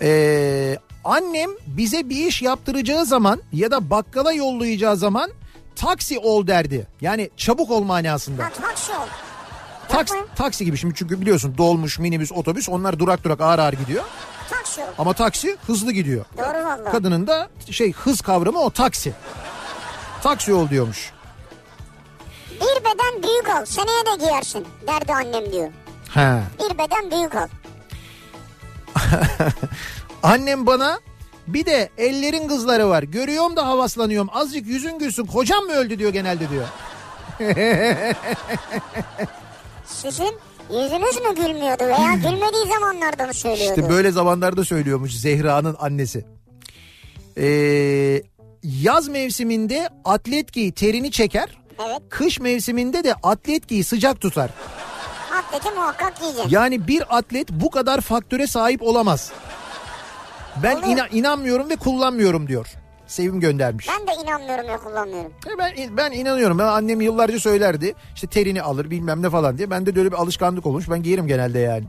[0.02, 5.32] Ee, annem bize bir iş yaptıracağı zaman ya da bakkala yollayacağı zaman
[5.76, 6.88] taksi ol derdi.
[7.02, 8.44] Yani çabuk ol manasında.
[8.46, 9.08] Ha taksi ol.
[9.90, 14.04] Taks, taksi gibi şimdi çünkü biliyorsun dolmuş, minibüs, otobüs onlar durak durak ağır ağır gidiyor.
[14.50, 14.82] Taksi.
[14.98, 16.26] Ama taksi hızlı gidiyor.
[16.38, 16.92] Doğru valla.
[16.92, 19.14] Kadının da şey hız kavramı o taksi.
[20.24, 21.12] Taksi ol diyormuş.
[22.52, 25.70] Bir beden büyük al seneye de giyersin derdi annem diyor.
[26.14, 26.42] He.
[26.60, 27.48] Bir beden büyük al.
[30.24, 31.00] Annem bana
[31.48, 33.04] bir de ellerin kızları var.
[33.04, 34.30] Görüyorum da havaslanıyorum.
[34.34, 35.26] Azıcık yüzün gülsün.
[35.26, 36.68] Kocam mı öldü diyor genelde diyor.
[39.86, 40.36] Sizin
[40.70, 43.80] yüzünüz mü gülmüyordu veya gülmediği zamanlarda mı söylüyordu?
[43.80, 46.26] İşte böyle zamanlarda söylüyormuş Zehra'nın annesi.
[47.38, 48.22] Ee,
[48.64, 51.58] yaz mevsiminde atlet giy terini çeker.
[51.88, 52.02] Evet.
[52.10, 54.50] Kış mevsiminde de atlet giy sıcak tutar.
[55.38, 56.50] Atleti muhakkak giyeceksin.
[56.50, 59.32] Yani bir atlet bu kadar faktöre sahip olamaz.
[60.64, 62.68] Ben ina- inanmıyorum ve kullanmıyorum diyor.
[63.08, 63.88] Sevim göndermiş.
[63.90, 65.32] Ben de inanmıyorum ve kullanmıyorum.
[65.48, 66.60] E Ben ben inanıyorum.
[66.60, 67.96] Ben annem yıllarca söylerdi.
[68.16, 69.70] İşte terini alır bilmem ne falan diye.
[69.70, 70.90] Bende de öyle bir alışkanlık olmuş.
[70.90, 71.84] Ben giyerim genelde yani.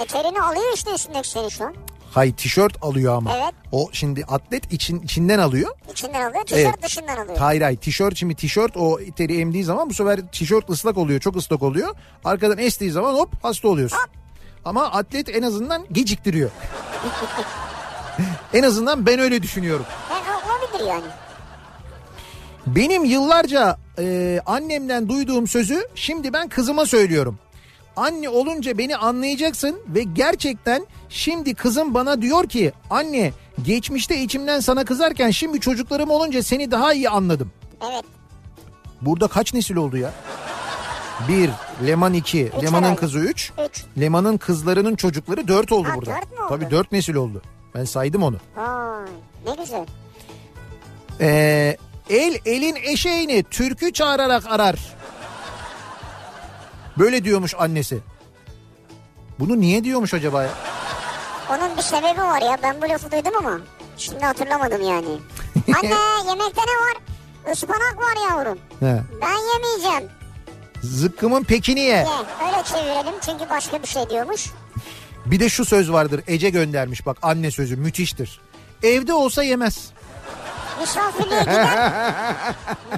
[0.00, 1.74] E terini alıyor işte üstündeki seni şu an.
[2.10, 3.36] Hay tişört alıyor ama.
[3.36, 3.54] Evet.
[3.72, 5.70] O şimdi atlet için içinden alıyor.
[5.92, 6.82] İçinden alıyor, tişört Evet.
[6.82, 7.36] dışından alıyor.
[7.38, 11.20] Hayır hayır tişört şimdi tişört o teri emdiği zaman bu sefer tişört ıslak oluyor.
[11.20, 11.94] Çok ıslak oluyor.
[12.24, 13.96] Arkadan estiği zaman hop hasta oluyorsun.
[13.96, 14.08] Hop.
[14.64, 16.50] Ama atlet en azından geciktiriyor.
[18.54, 19.84] en azından ben öyle düşünüyorum.
[20.76, 21.04] Olabilir yani.
[22.66, 27.38] Benim yıllarca e, annemden duyduğum sözü şimdi ben kızıma söylüyorum.
[27.96, 34.84] Anne olunca beni anlayacaksın ve gerçekten şimdi kızım bana diyor ki anne geçmişte içimden sana
[34.84, 37.52] kızarken şimdi çocuklarım olunca seni daha iyi anladım.
[37.92, 38.04] Evet.
[39.02, 40.10] Burada kaç nesil oldu ya?
[41.28, 41.50] Bir,
[41.86, 43.00] Leman iki, Üç Leman'ın herhalde.
[43.00, 43.84] kızı üç, Üç.
[44.00, 46.10] Leman'ın kızlarının çocukları dört oldu Ha, burada.
[46.10, 46.48] dört mü oldu?
[46.48, 47.42] Tabii dört nesil oldu.
[47.74, 48.36] Ben saydım onu.
[48.56, 49.04] Vay
[49.46, 49.86] ne güzel.
[51.20, 51.76] Ee,
[52.10, 54.76] el elin eşeğini türkü çağırarak arar.
[56.98, 57.98] Böyle diyormuş annesi.
[59.38, 60.50] Bunu niye diyormuş acaba ya?
[61.50, 63.60] Onun bir sebebi var ya ben bu lafı duydum ama
[63.96, 65.08] şimdi hatırlamadım yani.
[65.76, 66.96] Anne yemekte ne var?
[67.52, 68.58] Ispanak var yavrum.
[68.80, 69.02] He.
[69.22, 70.10] Ben yemeyeceğim.
[70.82, 71.86] Zıkkımın pekini ye.
[71.96, 72.06] Ye
[72.46, 74.46] öyle çevirelim çünkü başka bir şey diyormuş.
[75.26, 78.40] Bir de şu söz vardır Ece göndermiş bak anne sözü müthiştir.
[78.82, 79.90] Evde olsa yemez.
[80.80, 81.68] Misafirliğe gider.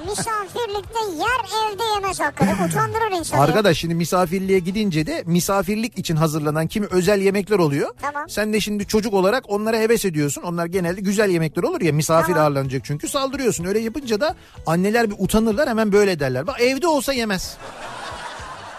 [0.08, 3.40] misafirlikte yer evde yemez hakikaten utandırır insanı.
[3.40, 7.94] Arkadaş şimdi misafirliğe gidince de misafirlik için hazırlanan kimi özel yemekler oluyor.
[8.00, 8.28] Tamam.
[8.28, 10.42] Sen de şimdi çocuk olarak onlara heves ediyorsun.
[10.42, 12.42] Onlar genelde güzel yemekler olur ya misafir Tamam.
[12.42, 13.64] ağırlanacak çünkü saldırıyorsun.
[13.64, 14.34] Öyle yapınca da
[14.66, 16.46] anneler bir utanırlar hemen böyle derler.
[16.46, 17.56] Bak evde olsa yemez.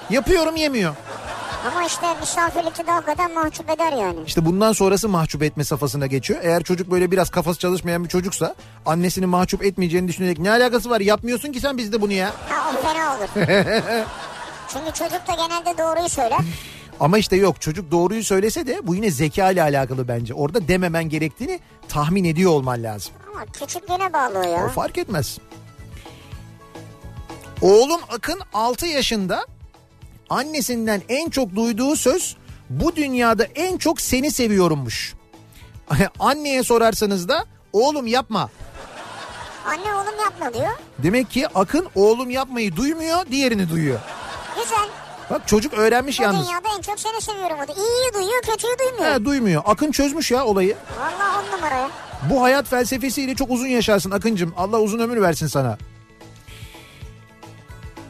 [0.10, 0.96] Yapıyorum yemiyor.
[1.68, 4.20] Ama işte misafirlikte de hakikaten mahcup eder yani.
[4.28, 6.40] İşte bundan sonrası mahcup etme safhasına geçiyor.
[6.44, 8.56] Eğer çocuk böyle biraz kafası çalışmayan bir çocuksa
[8.86, 12.34] annesini mahcup etmeyeceğini düşünerek ne alakası var yapmıyorsun ki sen bizde bunu ya.
[12.50, 13.28] Ha o fena olur.
[14.74, 16.40] Çünkü çocuk da genelde doğruyu söyler.
[17.00, 20.34] Ama işte yok çocuk doğruyu söylese de bu yine zeka ile alakalı bence.
[20.34, 23.14] Orada dememen gerektiğini tahmin ediyor olman lazım.
[23.34, 24.66] Ama küçüklüğüne bağlı ya.
[24.66, 25.38] O fark etmez.
[27.62, 29.46] Oğlum Akın 6 yaşında
[30.30, 32.36] annesinden en çok duyduğu söz
[32.70, 35.14] bu dünyada en çok seni seviyorummuş.
[36.20, 38.50] Anneye sorarsanız da oğlum yapma.
[39.66, 40.72] Anne oğlum yapma diyor.
[40.98, 44.00] Demek ki Akın oğlum yapmayı duymuyor diğerini duyuyor.
[44.64, 44.90] Güzel.
[45.30, 46.48] Bak çocuk öğrenmiş Bu yalnız.
[46.48, 47.74] dünyada en çok seni seviyorum o da.
[47.74, 49.14] İyiyi duyuyor kötüyü duymuyor.
[49.16, 49.64] He, duymuyor.
[49.66, 50.76] Akın çözmüş ya olayı.
[51.00, 51.90] Vallahi on numara ya.
[52.30, 54.54] Bu hayat felsefesiyle çok uzun yaşarsın Akıncım.
[54.58, 55.78] Allah uzun ömür versin sana.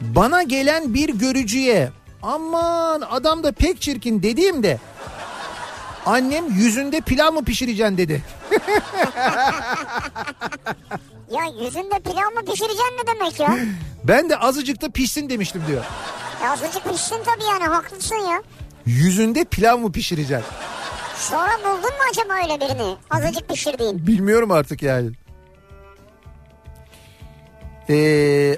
[0.00, 1.90] Bana gelen bir görücüye
[2.22, 4.78] aman adam da pek çirkin dediğimde
[6.06, 8.22] annem yüzünde pilav mı pişireceksin dedi.
[11.30, 13.58] Ya yüzünde pilav mı pişireceksin ne demek ya?
[14.04, 15.84] Ben de azıcık da pişsin demiştim diyor.
[16.44, 18.42] ya azıcık pişsin tabii yani haklısın ya.
[18.86, 20.46] Yüzünde pilav mı pişireceksin?
[21.16, 22.96] Sonra buldun mu acaba öyle birini?
[23.10, 24.06] Azıcık pişirdiğin.
[24.06, 25.10] Bilmiyorum artık yani.
[27.90, 28.56] Ee,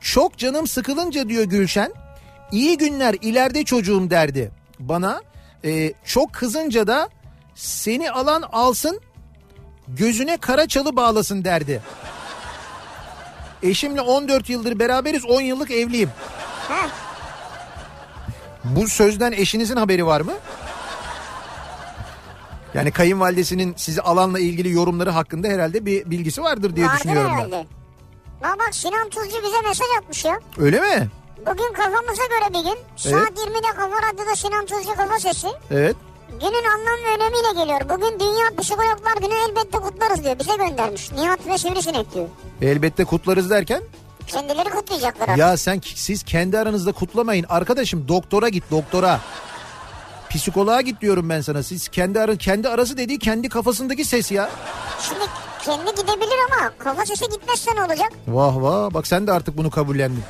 [0.00, 1.92] çok canım sıkılınca diyor Gülşen.
[2.52, 5.22] İyi günler ileride çocuğum derdi bana.
[5.64, 7.08] Ee, çok kızınca da
[7.54, 9.00] seni alan alsın
[9.88, 11.82] gözüne kara çalı bağlasın derdi.
[13.62, 16.10] Eşimle 14 yıldır beraberiz 10 yıllık evliyim.
[16.68, 16.86] Ha,
[18.64, 20.32] Bu sözden eşinizin haberi var mı?
[22.74, 27.36] Yani kayınvalidesinin sizi alanla ilgili yorumları hakkında herhalde bir bilgisi vardır diye vardır düşünüyorum ben.
[27.36, 27.66] herhalde.
[28.42, 30.40] Bak bak Sinan Tuzcu bize mesaj atmış ya.
[30.58, 31.08] Öyle mi?
[31.46, 32.78] Bugün kafamıza göre bir gün.
[32.96, 35.48] Saat 20'de Kafa Radyo'da Sinan Tuzcu kafa sesi.
[35.70, 35.96] Evet.
[36.30, 37.80] Günün anlam ve önemiyle geliyor.
[37.88, 40.38] Bugün Dünya Psikologlar Günü elbette kutlarız diyor.
[40.38, 41.12] Bize göndermiş.
[41.12, 42.28] Nihat ve Sivrisinek diyor.
[42.62, 43.82] Elbette kutlarız derken
[44.26, 45.38] Kendileri kutlayacaklar artık.
[45.38, 49.20] ya sen siz kendi aranızda kutlamayın arkadaşım doktora git doktora.
[50.30, 51.62] Psikoloğa git diyorum ben sana.
[51.62, 54.50] Siz kendi ara, kendi arası dediği kendi kafasındaki ses ya.
[55.00, 55.20] Şimdi
[55.64, 58.12] kendi gidebilir ama kafa sesi gitmezse ne olacak?
[58.28, 60.22] Vah vah bak sen de artık bunu kabullendin.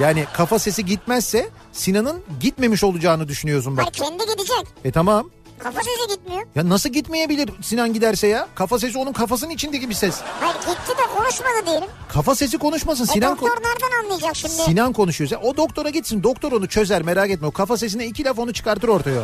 [0.00, 3.84] Yani kafa sesi gitmezse Sinan'ın gitmemiş olacağını düşünüyorsun bak.
[3.84, 4.66] Hayır kendi gidecek.
[4.84, 5.30] E tamam.
[5.58, 6.46] Kafa sesi gitmiyor.
[6.54, 8.48] Ya nasıl gitmeyebilir Sinan giderse ya?
[8.54, 10.20] Kafa sesi onun kafasının içindeki bir ses.
[10.40, 11.88] Hayır gitti de konuşmadı diyelim.
[12.08, 13.04] Kafa sesi konuşmasın.
[13.04, 14.52] E Sinan doktor nereden anlayacak şimdi?
[14.54, 15.30] Sinan konuşuyor.
[15.30, 16.22] Sen- O doktora gitsin.
[16.22, 17.46] Doktor onu çözer merak etme.
[17.46, 19.22] O kafa sesine iki laf onu çıkartır ortaya.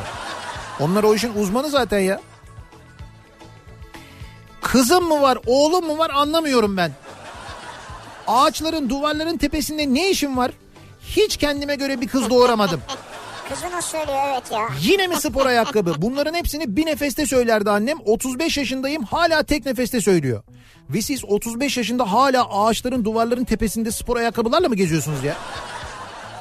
[0.81, 2.21] Onlar o işin uzmanı zaten ya.
[4.63, 6.93] Kızım mı var, oğlum mu var anlamıyorum ben.
[8.27, 10.51] Ağaçların, duvarların tepesinde ne işim var?
[11.17, 12.81] Hiç kendime göre bir kız doğuramadım.
[13.49, 14.69] Kızına söylüyor evet ya.
[14.81, 15.95] Yine mi spor ayakkabı?
[15.99, 17.99] Bunların hepsini bir nefeste söylerdi annem.
[18.05, 20.43] 35 yaşındayım hala tek nefeste söylüyor.
[20.91, 25.37] Ve siz 35 yaşında hala ağaçların duvarların tepesinde spor ayakkabılarla mı geziyorsunuz ya?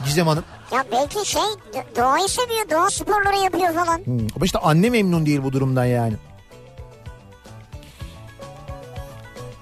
[0.06, 0.44] Gizem Hanım.
[0.74, 2.70] Ya belki şey do- doğayı seviyor.
[2.70, 3.98] Doğa sporları yapıyor falan.
[3.98, 6.14] Hmm, Ama işte anne memnun değil bu durumdan yani.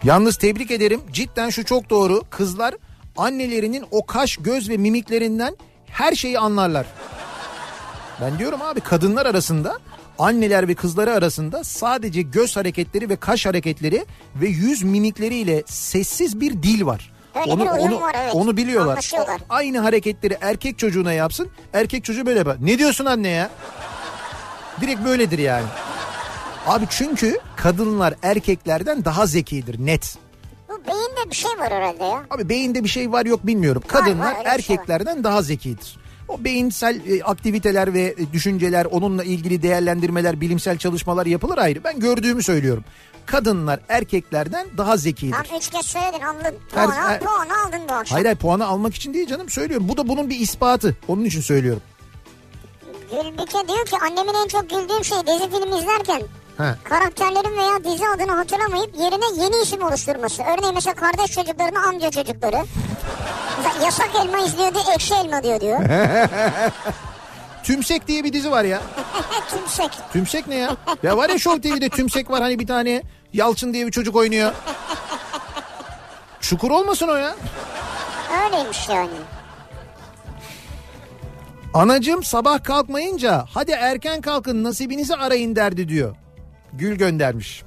[0.03, 1.01] Yalnız tebrik ederim.
[1.11, 2.21] Cidden şu çok doğru.
[2.29, 2.75] Kızlar
[3.19, 5.55] annelerinin o kaş, göz ve mimiklerinden
[5.87, 6.85] her şeyi anlarlar.
[8.21, 9.77] Ben diyorum abi kadınlar arasında
[10.19, 14.05] anneler ve kızları arasında sadece göz hareketleri ve kaş hareketleri
[14.35, 17.11] ve yüz mimikleriyle sessiz bir dil var.
[17.35, 18.35] Öyle onu onu var, evet.
[18.35, 19.11] onu biliyorlar.
[19.49, 21.49] Aynı hareketleri erkek çocuğuna yapsın.
[21.73, 22.57] Erkek çocuğu böyle yapar.
[22.61, 23.49] Ne diyorsun anne ya?
[24.81, 25.65] Direkt böyledir yani.
[26.67, 30.17] Abi çünkü kadınlar erkeklerden daha zekidir net.
[31.19, 32.23] Beyinde bir şey var herhalde ya.
[32.29, 33.83] Abi beyinde bir şey var yok bilmiyorum.
[33.87, 35.97] Kadınlar var, şey erkeklerden daha zekidir.
[36.27, 41.83] O beyinsel e, aktiviteler ve e, düşünceler, onunla ilgili değerlendirmeler, bilimsel çalışmalar yapılır ayrı.
[41.83, 42.83] Ben gördüğümü söylüyorum.
[43.25, 45.31] Kadınlar erkeklerden daha zekidir.
[45.31, 46.55] Tam üç kez söyledin anladın.
[46.73, 48.15] Her- Puan, al, her- puan aldın bu akşam.
[48.15, 49.89] Hayır hayır puanı almak için değil canım söylüyorum.
[49.89, 50.97] Bu da bunun bir ispatı.
[51.07, 51.81] Onun için söylüyorum.
[53.11, 56.21] Gülbike diyor ki annemin en çok güldüğüm şey dizi film izlerken
[56.59, 56.75] Ha.
[56.83, 60.43] karakterlerin veya dizi adını hatırlamayıp yerine yeni isim oluşturması.
[60.43, 62.65] Örneğin mesela kardeş çocuklarına amca çocukları.
[63.57, 65.79] Mesela yasak elma izliyor diye ekşi elma diyor diyor.
[67.63, 68.81] Tümsek diye bir dizi var ya.
[69.49, 69.91] Tümsek.
[70.13, 70.75] Tümsek ne ya?
[71.03, 73.03] Ya var ya Show TV'de Tümsek var hani bir tane
[73.33, 74.53] Yalçın diye bir çocuk oynuyor.
[76.39, 77.35] Çukur olmasın o ya.
[78.45, 79.09] Öyleymiş yani.
[81.73, 86.15] Anacığım sabah kalkmayınca hadi erken kalkın nasibinizi arayın derdi diyor.
[86.73, 87.63] Gül göndermiş.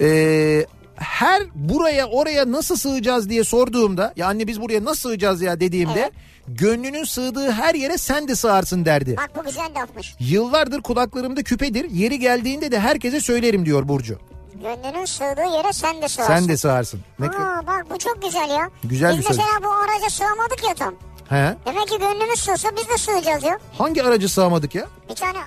[0.00, 0.66] Ee,
[0.96, 6.00] her buraya oraya nasıl sığacağız diye sorduğumda ya anne biz buraya nasıl sığacağız ya dediğimde
[6.00, 6.12] Evet.
[6.48, 9.16] gönlünün sığdığı her yere sen de sığarsın derdi.
[9.16, 10.14] Bak bu güzel lafmış.
[10.20, 14.18] Yıllardır kulaklarımda küpedir yeri geldiğinde de herkese söylerim diyor Burcu.
[14.54, 16.34] Gönlünün sığdığı yere sen de sığarsın.
[16.34, 17.00] Sen de sığarsın.
[17.18, 18.70] Ne Aa, bak bu çok güzel ya.
[18.84, 19.36] Güzel biz bir söz.
[19.38, 20.94] mesela bu araca sığamadık ya tam.
[21.28, 21.56] He?
[21.66, 23.58] Demek ki gönlümüz sığsa biz de sığacağız ya.
[23.78, 24.86] Hangi aracı sığamadık ya?
[25.10, 25.38] Bir tane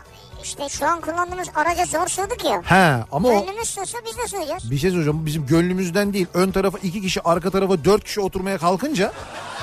[0.45, 2.61] işte şu an kullandığımız araca zor sığdık ya.
[2.65, 4.71] He ama o Gönlümüz sığsa biz de sığacağız.
[4.71, 8.57] bir şey söyleyeceğim bizim gönlümüzden değil ön tarafa iki kişi arka tarafa dört kişi oturmaya
[8.57, 9.11] kalkınca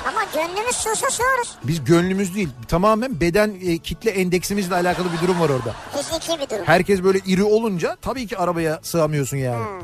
[0.07, 1.49] Ama gönlümüz sığsa sığarız.
[1.63, 5.75] biz gönlümüz değil tamamen beden e, kitle endeksimizle alakalı bir durum var orada.
[5.95, 6.65] Fiziki bir durum.
[6.65, 9.65] Herkes böyle iri olunca tabii ki arabaya sığamıyorsun yani.
[9.65, 9.83] Hmm.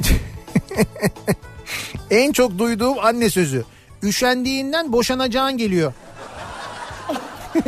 [2.10, 3.64] En çok duyduğum anne sözü.
[4.02, 5.92] Üşendiğinden boşanacağın geliyor.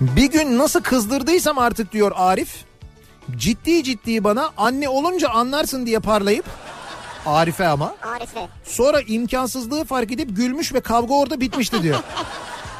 [0.00, 2.64] bir gün nasıl kızdırdıysam artık diyor Arif.
[3.36, 6.44] Ciddi ciddi bana anne olunca anlarsın diye parlayıp
[7.26, 8.48] Arif'e ama Arife.
[8.64, 11.98] sonra imkansızlığı fark edip gülmüş ve kavga orada bitmişti diyor.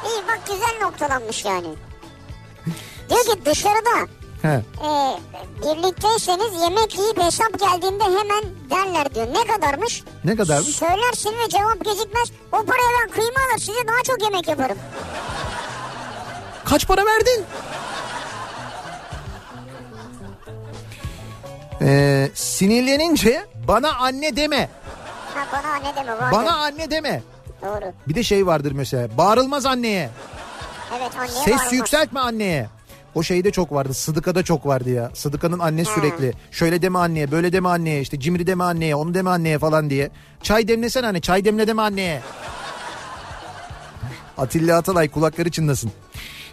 [0.05, 1.67] İyi bak güzel noktalanmış yani.
[3.09, 4.07] Diyor ki dışarıda
[4.45, 4.61] He.
[4.87, 5.17] e,
[5.61, 9.27] birlikteyseniz yemek yiyip hesap geldiğinde hemen derler diyor.
[9.33, 10.03] Ne kadarmış?
[10.23, 10.75] Ne kadarmış?
[10.75, 12.31] Söylersin ve cevap gecikmez.
[12.51, 14.77] O paraya ben kıyma alır size daha çok yemek yaparım.
[16.65, 17.45] Kaç para verdin?
[21.81, 24.69] Ee, sinirlenince bana anne deme.
[25.35, 26.31] Ha bana anne deme vardır.
[26.31, 27.21] Bana anne deme.
[27.61, 27.93] Doğru.
[28.07, 29.17] Bir de şey vardır mesela.
[29.17, 30.09] Bağırılmaz anneye.
[30.97, 31.73] Evet anneye Ses bağırmaz.
[31.73, 32.69] yükseltme anneye.
[33.15, 33.93] O şeyde çok vardı.
[33.93, 35.11] Sıdıka'da çok vardı ya.
[35.13, 36.33] Sıdıka'nın annesi sürekli.
[36.51, 40.09] Şöyle deme anneye, böyle deme anneye, işte cimri deme anneye, onu deme anneye falan diye.
[40.43, 42.21] Çay demlesene anne, çay demle deme anneye.
[44.37, 45.91] Atilla Atalay kulakları çınlasın.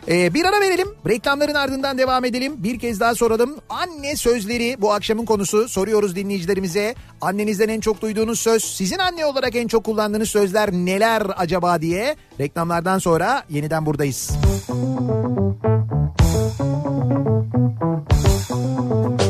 [0.08, 0.88] Ee, bir ara verelim.
[1.08, 2.52] Reklamların ardından devam edelim.
[2.58, 3.56] Bir kez daha soralım.
[3.68, 5.68] Anne sözleri bu akşamın konusu.
[5.68, 6.94] Soruyoruz dinleyicilerimize.
[7.20, 12.16] Annenizden en çok duyduğunuz söz, sizin anne olarak en çok kullandığınız sözler neler acaba diye.
[12.40, 14.30] Reklamlardan sonra yeniden buradayız.
[18.52, 19.21] Kafa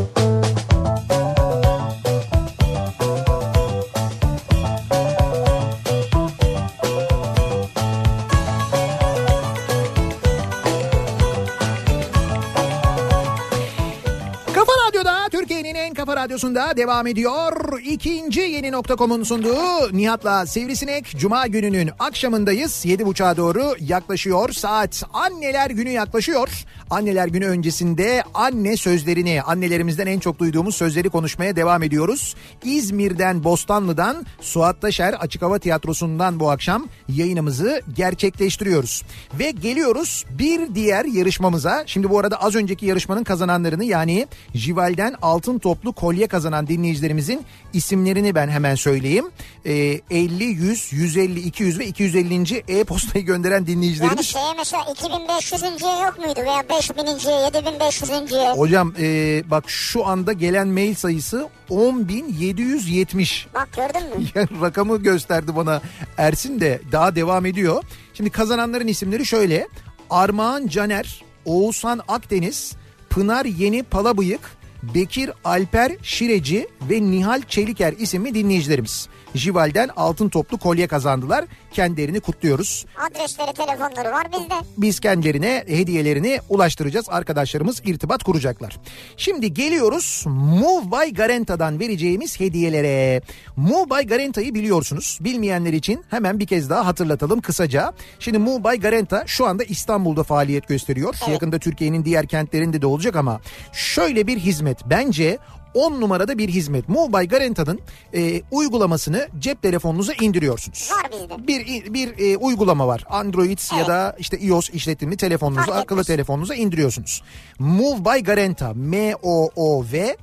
[16.33, 17.81] Radyosu'nda devam ediyor.
[17.85, 21.15] İkinci yeni nokta.com'un sunduğu Nihat'la Sivrisinek.
[21.19, 22.85] Cuma gününün akşamındayız.
[22.85, 24.53] Yedi buçuğa doğru yaklaşıyor.
[24.53, 26.49] Saat anneler günü yaklaşıyor.
[26.91, 32.35] Anneler günü öncesinde anne sözlerini, annelerimizden en çok duyduğumuz sözleri konuşmaya devam ediyoruz.
[32.65, 39.03] İzmir'den, Bostanlı'dan, Suat Taşer Açık Hava Tiyatrosu'ndan bu akşam yayınımızı gerçekleştiriyoruz.
[39.39, 41.83] Ve geliyoruz bir diğer yarışmamıza.
[41.87, 48.35] Şimdi bu arada az önceki yarışmanın kazananlarını yani Jival'den altın toplu kolye kazanan dinleyicilerimizin isimlerini
[48.35, 49.25] ben hemen söyleyeyim.
[49.67, 52.65] Ee, 50, 100, 150, 200 ve 250.
[52.69, 54.27] e-postayı gönderen Yani dinleyicilerimiz.
[54.27, 58.57] şeye mesela 2500'üncüye yok muydu veya 5000'inciye 7500'üncüye?
[58.57, 63.47] Hocam e, bak şu anda gelen mail sayısı 10.770.
[63.55, 64.27] Bak gördün mü?
[64.35, 65.81] Yani rakamı gösterdi bana
[66.19, 67.83] Ersin de daha devam ediyor.
[68.15, 69.69] Şimdi kazananların isimleri şöyle.
[70.11, 72.73] Armağan Caner, Oğuzhan Akdeniz,
[73.11, 74.41] Pınar Yeni Palabıyık,
[74.83, 79.09] Bekir Alper Şireci ve Nihal Çeliker isimli dinleyicilerimiz.
[79.35, 81.45] Jival'den altın toplu kolye kazandılar.
[81.71, 82.87] Kendilerini kutluyoruz.
[83.11, 84.55] Adresleri telefonları var bizde.
[84.79, 87.07] Biz kendilerine hediyelerini ulaştıracağız.
[87.09, 88.79] Arkadaşlarımız irtibat kuracaklar.
[89.17, 93.23] Şimdi geliyoruz Move by Garanta'dan vereceğimiz hediyelere.
[93.57, 95.19] Move by Garanta'yı biliyorsunuz.
[95.21, 97.93] Bilmeyenler için hemen bir kez daha hatırlatalım kısaca.
[98.19, 101.15] Şimdi Move by Garanta şu anda İstanbul'da faaliyet gösteriyor.
[101.31, 103.41] Yakında Türkiye'nin diğer kentlerinde de olacak ama
[103.73, 105.39] şöyle bir hizmet bence
[105.75, 106.89] 10 numarada bir hizmet.
[106.89, 107.81] Move by Garanta'nın
[108.15, 111.47] e, uygulamasını cep telefonunuza indiriyorsunuz Var bizde.
[111.49, 113.05] bir bir e, uygulama var.
[113.11, 113.89] Android ya Evet.
[113.89, 116.07] da işte iOS işletimli telefonunuza, Fark akıllı etmez.
[116.07, 117.23] telefonunuza indiriyorsunuz.
[117.59, 120.17] Move by Garanta, M O O V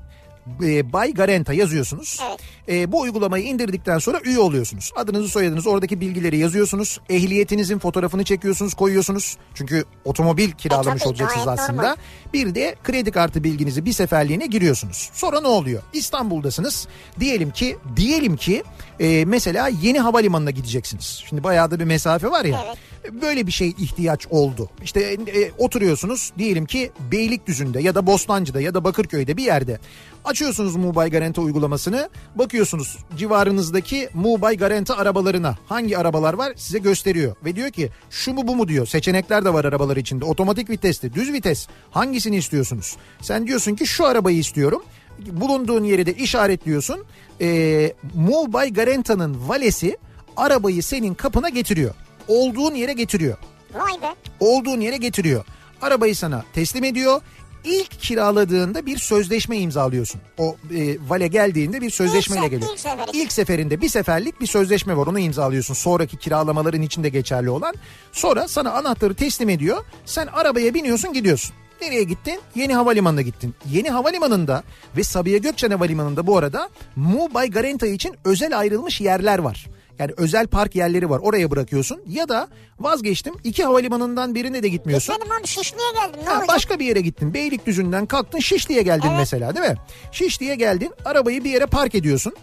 [0.64, 2.20] e, Bay Garanta yazıyorsunuz.
[2.30, 2.40] Evet.
[2.70, 4.92] E, bu uygulamayı indirdikten sonra üye oluyorsunuz.
[4.96, 7.00] Adınızı soyadınızı oradaki bilgileri yazıyorsunuz.
[7.10, 9.38] Ehliyetinizin fotoğrafını çekiyorsunuz koyuyorsunuz.
[9.56, 11.82] Çünkü otomobil kiralamış E, tabii, olacaksınız gayet aslında.
[11.82, 11.96] normal.
[12.34, 15.10] Bir de kredi kartı bilginizi bir seferliğine giriyorsunuz.
[15.14, 15.82] Sonra ne oluyor?
[15.94, 16.88] İstanbul'dasınız.
[17.20, 18.64] Diyelim ki diyelim ki
[19.00, 21.24] e, mesela yeni havalimanına gideceksiniz.
[21.30, 22.64] Şimdi bayağı da bir mesafe var ya.
[22.68, 22.78] Evet.
[23.22, 24.70] Böyle bir şey ihtiyaç oldu.
[24.84, 29.80] İşte e, oturuyorsunuz diyelim ki Beylikdüzü'nde ya da Bostancı'da ya da Bakırköy'de bir yerde.
[30.26, 32.10] Açıyorsunuz Mubay Garanta uygulamasını.
[32.36, 37.36] Bakıyorsunuz civarınızdaki Mubay Garanta arabalarına hangi arabalar var size gösteriyor.
[37.46, 38.86] Ve diyor ki şu mu bu mu diyor.
[38.86, 40.26] Seçenekler de var arabalar içinde.
[40.26, 41.68] Otomatik vitesli, düz vites.
[41.92, 42.98] Hangisini istiyorsunuz?
[43.22, 44.84] Sen diyorsun ki şu arabayı istiyorum.
[45.20, 47.06] Bulunduğun yeri de işaretliyorsun.
[47.42, 49.98] Ee, Mubay Garanta'nın valesi
[50.38, 51.94] arabayı senin kapına getiriyor.
[52.28, 53.38] Olduğun yere getiriyor.
[53.74, 54.16] Vay be.
[54.40, 55.46] Olduğun yere getiriyor.
[55.82, 57.22] Arabayı sana teslim ediyor.
[57.64, 60.22] İlk kiraladığında bir sözleşme imzalıyorsun.
[60.38, 62.72] O e, vale geldiğinde bir sözleşmeyle İlk geliyor.
[62.72, 63.18] ilk seferi.
[63.18, 65.74] İlk seferinde bir seferlik bir sözleşme var onu imzalıyorsun.
[65.74, 67.76] Sonraki kiralamaların içinde geçerli olan.
[68.12, 69.86] Sonra sana anahtarı teslim ediyor.
[70.06, 71.56] Sen arabaya biniyorsun gidiyorsun.
[71.82, 72.40] Nereye gittin?
[72.56, 73.56] Yeni Havalimanı'na gittin.
[73.72, 74.64] Yeni Havalimanı'nda
[74.98, 79.66] ve Sabiha Gökçen Havalimanı'nda bu arada Mu Bay Garanta için özel ayrılmış yerler var.
[80.00, 81.20] Yani özel park yerleri var.
[81.20, 82.02] Oraya bırakıyorsun.
[82.08, 82.48] Ya da
[82.80, 83.34] vazgeçtim.
[83.44, 85.16] iki havalimanından birine de gitmiyorsun.
[85.16, 86.48] Gitmedim abi Şişli'ye geldim ne Ha, olacak?
[86.48, 87.34] başka bir yere gittin.
[87.34, 89.18] Beylikdüzü'nden kalktın Şişli'ye geldin Evet.
[89.20, 89.76] mesela değil mi?
[90.12, 92.34] Şişli'ye geldin arabayı bir yere park ediyorsun.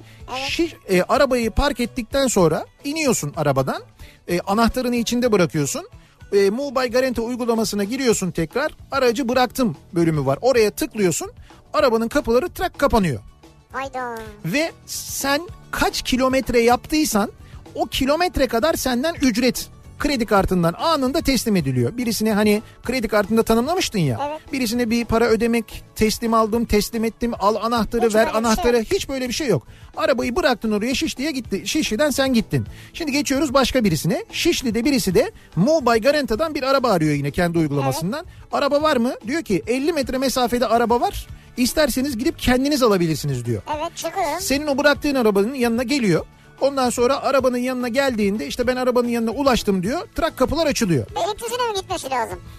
[0.49, 3.83] Şiş, e, arabayı park ettikten sonra iniyorsun arabadan.
[4.28, 5.89] E, anahtarını içinde bırakıyorsun.
[6.33, 8.73] E, Mobile Garanti uygulamasına giriyorsun tekrar.
[8.93, 10.39] Aracı bıraktım bölümü var.
[10.41, 11.31] Oraya tıklıyorsun.
[11.73, 13.20] Arabanın kapıları trak kapanıyor.
[13.73, 14.15] Hayda.
[14.45, 17.31] Ve sen kaç kilometre yaptıysan
[17.77, 21.97] o kilometre kadar senden ücret kredi kartından anında teslim ediliyor.
[21.97, 24.20] Birisine hani kredi kartında tanımlamıştın ya.
[24.31, 24.53] Evet.
[24.53, 28.77] Birisine bir para ödemek, teslim aldım, teslim ettim, al anahtarı, Hiç ver şey anahtarı.
[28.77, 28.86] yok.
[28.93, 29.66] Hiç böyle bir şey yok.
[29.97, 31.62] Arabayı bıraktın oraya Şişli'ye gitti.
[31.65, 32.66] Şişli'den sen gittin.
[32.93, 34.24] Şimdi geçiyoruz başka birisine.
[34.32, 38.27] Şişli'de birisi de Mobile Garanta'dan bir araba arıyor yine kendi uygulamasından.
[38.53, 39.15] Araba var mı?
[39.27, 41.27] Diyor ki 50 metre mesafede araba var.
[41.57, 43.62] İsterseniz gidip kendiniz alabilirsiniz diyor.
[43.78, 44.40] Evet çıkıyorum.
[44.40, 46.24] Senin o bıraktığın arabanın yanına geliyor.
[46.61, 50.01] Ondan sonra arabanın yanına geldiğinde işte ben arabanın yanına ulaştım diyor.
[50.15, 51.07] Trak kapılar açılıyor.
[51.16, 52.41] Beylikdüzü'ne mi gitmesi lazım?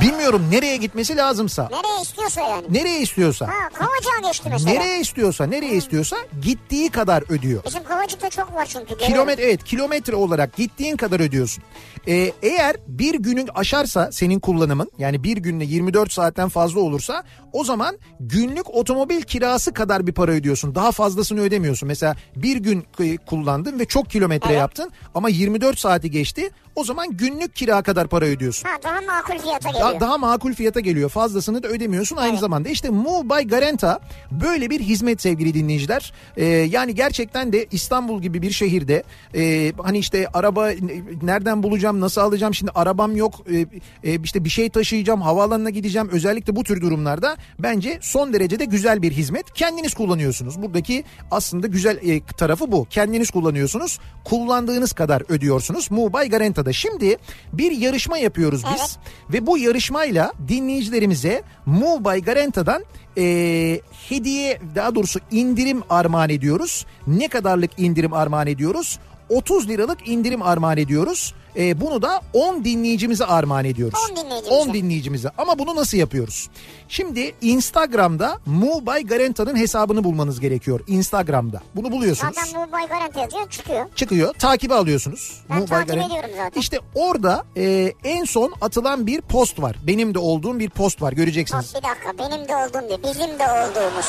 [0.00, 1.68] Bilmiyorum nereye gitmesi lazımsa.
[1.70, 2.64] Nereye istiyorsa yani.
[2.70, 3.48] Nereye istiyorsa.
[3.48, 4.72] Ha Kavacık'a geçti mesela.
[4.72, 7.64] Nereye istiyorsa, nereye istiyorsa gittiği kadar ödüyor.
[7.64, 8.98] Bizim Kavacık'ta çok var çünkü.
[8.98, 11.64] Kilometre evet kilometre olarak gittiğin kadar ödüyorsun.
[12.08, 17.22] Ee, eğer bir günün aşarsa senin kullanımın yani bir günde 24 saatten fazla olursa
[17.52, 20.74] o zaman günlük otomobil kirası kadar bir para ödüyorsun.
[20.74, 21.86] Daha fazlasını ödemiyorsun.
[21.86, 22.84] Mesela bir gün
[23.26, 24.58] kullandın ve çok kilometre Evet.
[24.58, 26.50] yaptın ama 24 saati geçti.
[26.76, 28.68] O zaman günlük kira kadar para ödüyorsun.
[28.68, 29.94] Ha daha makul fiyata geliyor.
[29.94, 31.08] Da- daha makul fiyata geliyor.
[31.10, 32.68] Fazlasını da ödemiyorsun aynı zamanda.
[32.68, 34.00] İşte by Garanta
[34.30, 36.12] böyle bir hizmet sevgili dinleyiciler.
[36.36, 39.02] Ee, yani gerçekten de İstanbul gibi bir şehirde
[39.34, 42.54] e, hani işte araba ne- nereden bulacağım, nasıl alacağım?
[42.54, 43.34] Şimdi arabam yok.
[43.52, 43.66] e,
[44.10, 46.08] e, işte bir şey taşıyacağım, havaalanına gideceğim.
[46.12, 49.52] Özellikle bu tür durumlarda bence son derecede güzel bir hizmet.
[49.54, 50.62] Kendiniz kullanıyorsunuz.
[50.62, 52.86] Buradaki aslında güzel e, tarafı bu.
[52.90, 53.98] Kendiniz kullanıyorsunuz.
[54.24, 55.90] Kullandığınız kadar ödüyorsunuz.
[55.90, 56.72] By Garanta'da.
[56.72, 57.16] Şimdi
[57.52, 58.80] bir yarışma yapıyoruz biz.
[58.80, 58.98] Evet.
[59.32, 62.84] Ve bu yarışmayla dinleyicilerimize by Garanta'dan
[63.18, 66.86] e, hediye daha doğrusu indirim armağan ediyoruz.
[67.06, 68.98] Ne kadarlık indirim armağan ediyoruz?
[69.28, 71.34] 30 liralık indirim armağan ediyoruz.
[71.56, 73.98] E, bunu da 10 dinleyicimize armağan ediyoruz.
[74.10, 74.54] 10 dinleyicimize.
[74.54, 75.30] 10 dinleyicimize.
[75.38, 76.48] Ama bunu nasıl yapıyoruz?
[76.88, 80.80] Şimdi Instagram'da by Garanta'nın hesabını bulmanız gerekiyor.
[80.86, 81.60] Instagram'da.
[81.76, 83.86] Bunu buluyorsunuz Zaten bu bay garanti yazıyor çıkıyor.
[83.96, 84.34] çıkıyor.
[84.34, 85.40] Takibe alıyorsunuz.
[85.50, 86.60] Ben by takip Garant- ediyorum zaten.
[86.60, 89.76] İşte orada e, en son atılan bir post var.
[89.86, 91.12] Benim de olduğum bir post var.
[91.12, 91.74] Göreceksiniz.
[91.74, 94.06] Bak bir dakika benim de olduğum diye bizim de olduğumuz.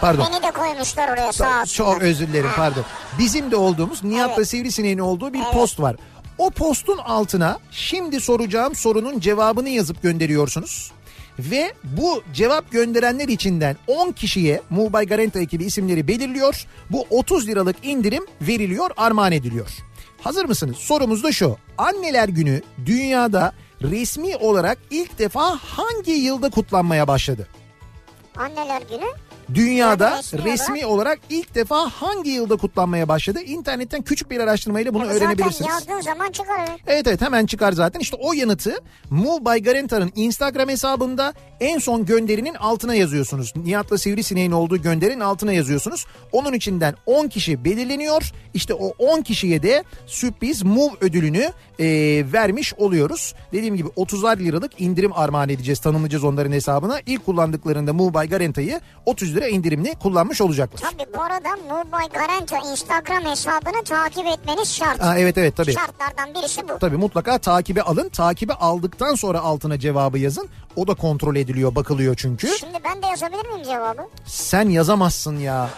[0.00, 0.26] Pardon.
[0.32, 1.66] Beni de koymuşlar oraya sağ olsunlar.
[1.66, 2.56] Çok özür dilerim Ha.
[2.56, 2.84] pardon.
[3.18, 4.48] Bizim de olduğumuz Nihat'la Evet.
[4.48, 5.52] Sivrisineğin olduğu bir Evet.
[5.52, 5.96] post var.
[6.38, 10.92] O postun altına şimdi soracağım sorunun cevabını yazıp gönderiyorsunuz.
[11.38, 16.66] Ve bu cevap gönderenler içinden 10 kişiye Mubay Garanta ekibi isimleri belirliyor.
[16.90, 19.68] Bu 30 liralık indirim veriliyor, armağan ediliyor.
[20.20, 20.76] Hazır mısınız?
[20.76, 21.56] Sorumuz da şu.
[21.78, 23.52] Anneler günü dünyada
[23.82, 27.48] resmi olarak ilk defa hangi yılda kutlanmaya başladı?
[28.36, 29.06] Anneler günü.
[29.54, 33.40] Dünyada Resmi olarak ilk defa hangi yılda kutlanmaya başladı?
[33.40, 35.70] İnternetten küçük bir araştırmayla bunu Ya öğrenebilirsiniz.
[35.70, 36.68] Zaten yazdığın zaman çıkar.
[36.86, 37.06] evet.
[37.06, 38.00] Evet hemen çıkar zaten.
[38.00, 38.74] İşte o yanıtı
[39.10, 43.52] Move by Garanta'nın Instagram hesabında en son gönderinin altına yazıyorsunuz.
[43.56, 46.06] Nihat'la Sivrisineğin olduğu gönderinin altına yazıyorsunuz.
[46.32, 48.32] Onun içinden 10 kişi belirleniyor.
[48.54, 51.86] İşte o 10 kişiye de sürpriz Move ödülünü e,
[52.32, 53.34] vermiş oluyoruz.
[53.52, 55.78] Dediğim gibi 30'ar liralık indirim armağan edeceğiz.
[55.80, 57.00] Tanımlayacağız onların hesabına.
[57.06, 60.90] İlk kullandıklarında Move by Garanta'yı 30 lira indirimli kullanmış olacaklar.
[60.90, 65.02] Tabii bu arada Mobile Garanti Instagram hesabını takip etmeniz şart.
[65.02, 65.72] Ha, evet evet tabii.
[65.72, 66.78] Şartlardan birisi bu.
[66.78, 68.08] Tabii mutlaka takibe alın.
[68.08, 70.48] Takibe aldıktan sonra altına cevabı yazın.
[70.76, 72.48] O da kontrol ediliyor, bakılıyor çünkü.
[72.60, 74.02] Şimdi ben de yazabilir miyim cevabı?
[74.26, 75.70] Sen yazamazsın ya.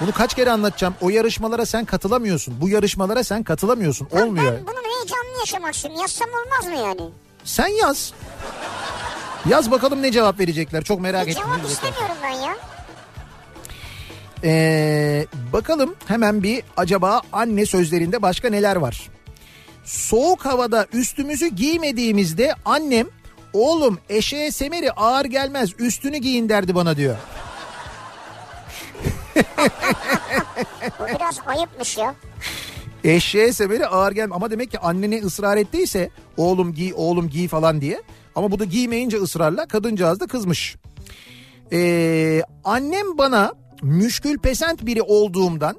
[0.00, 0.94] Bunu kaç kere anlatacağım.
[1.00, 2.60] O yarışmalara sen katılamıyorsun.
[2.60, 4.08] Bu yarışmalara sen katılamıyorsun.
[4.14, 4.52] Ya Olmuyor.
[4.52, 6.00] Ben bunun heyecanını yaşamak istiyorum.
[6.00, 7.10] Yazsam olmaz mı yani?
[7.44, 8.12] Sen yaz.
[9.48, 10.82] Yaz bakalım ne cevap verecekler.
[10.84, 11.42] Çok merak Bir ettim.
[11.46, 12.56] cevap istemiyorum ben ya.
[14.44, 19.08] Ee, bakalım hemen bir acaba anne sözlerinde başka neler var?
[19.84, 23.06] Soğuk havada üstümüzü giymediğimizde annem
[23.52, 27.16] oğlum eşeğe semeri ağır gelmez üstünü giyin derdi bana diyor.
[31.00, 32.14] Bu biraz ayıpmış ya.
[33.04, 37.80] Eşeğe semeri ağır gelmez ama demek ki annene ısrar ettiyse oğlum giy oğlum giy falan
[37.80, 38.02] diye.
[38.34, 40.76] Ama bu da giymeyince ısrarla kadıncağız da kızmış.
[41.72, 43.52] Ee, annem bana
[43.82, 45.76] müşkül pesent biri olduğumdan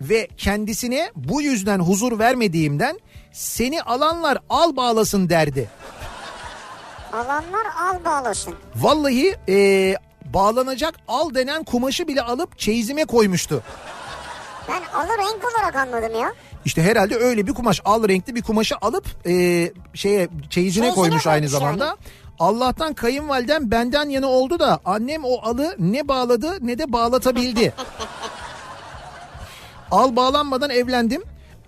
[0.00, 2.98] ve kendisine bu yüzden huzur vermediğimden
[3.32, 5.68] seni alanlar al bağlasın derdi.
[7.12, 8.54] Alanlar al bağlasın.
[8.76, 9.94] Vallahi ee,
[10.24, 13.62] bağlanacak al denen kumaşı bile alıp çeyizime koymuştu.
[14.68, 16.32] Ben alı renk olarak anladım ya.
[16.64, 21.26] İşte herhalde öyle bir kumaş al renkli bir kumaşı alıp e, şeye çeyizine Çeyizine koymuş
[21.26, 21.86] aynı zamanda.
[21.86, 21.96] yani.
[22.40, 27.72] Allah'tan kayınvalidem benden yana oldu da annem o alı ne bağladı ne de bağlatabildi.
[29.90, 31.22] al bağlanmadan evlendim.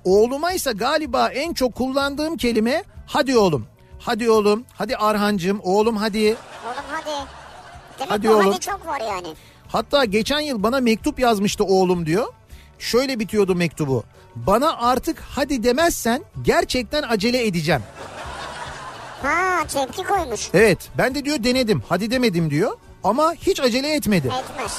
[0.05, 3.67] Oğluma ise galiba en çok kullandığım kelime hadi oğlum.
[3.99, 6.37] Hadi oğlum, hadi Arhancığım, oğlum hadi.
[6.67, 7.11] Oğlum hadi.
[7.99, 8.47] Demek Hadi oğlum.
[8.47, 9.29] hadi çok var yani.
[9.69, 12.27] Hatta geçen yıl bana mektup yazmıştı oğlum diyor.
[12.79, 14.05] Şöyle bitiyordu mektubu.
[14.37, 17.83] Bana artık hadi demezsen gerçekten acele edeceğim.
[19.23, 20.49] Ha tepki koymuş.
[20.55, 24.27] Evet ben de diyor denedim hadi demedim diyor ama hiç acele etmedi.
[24.27, 24.79] Etmez.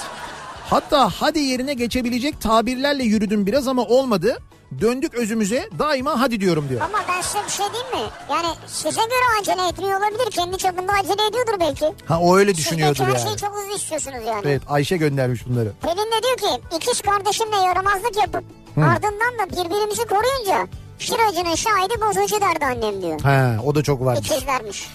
[0.69, 4.37] Hatta hadi yerine geçebilecek tabirlerle yürüdüm biraz ama olmadı.
[4.81, 6.81] Döndük özümüze daima hadi diyorum diyor.
[6.81, 8.11] Ama ben size bir şey diyeyim mi?
[8.31, 10.31] Yani size göre acele etmiyor olabilir.
[10.31, 11.85] Kendi çapında acele ediyordur belki.
[12.07, 13.27] Ha o öyle Siz düşünüyordur belki her yani.
[13.27, 14.41] şeyi çok hızlı istiyorsunuz yani.
[14.45, 15.71] Evet Ayşe göndermiş bunları.
[15.81, 18.43] Pelin de diyor ki ikiz kardeşimle yaramazlık yapıp
[18.77, 20.67] ardından da birbirimizi koruyunca
[20.99, 23.21] şıracının şahidi bozucu derdi annem diyor.
[23.21, 24.31] Ha o da çok varmış.
[24.31, 24.87] İkizlermiş.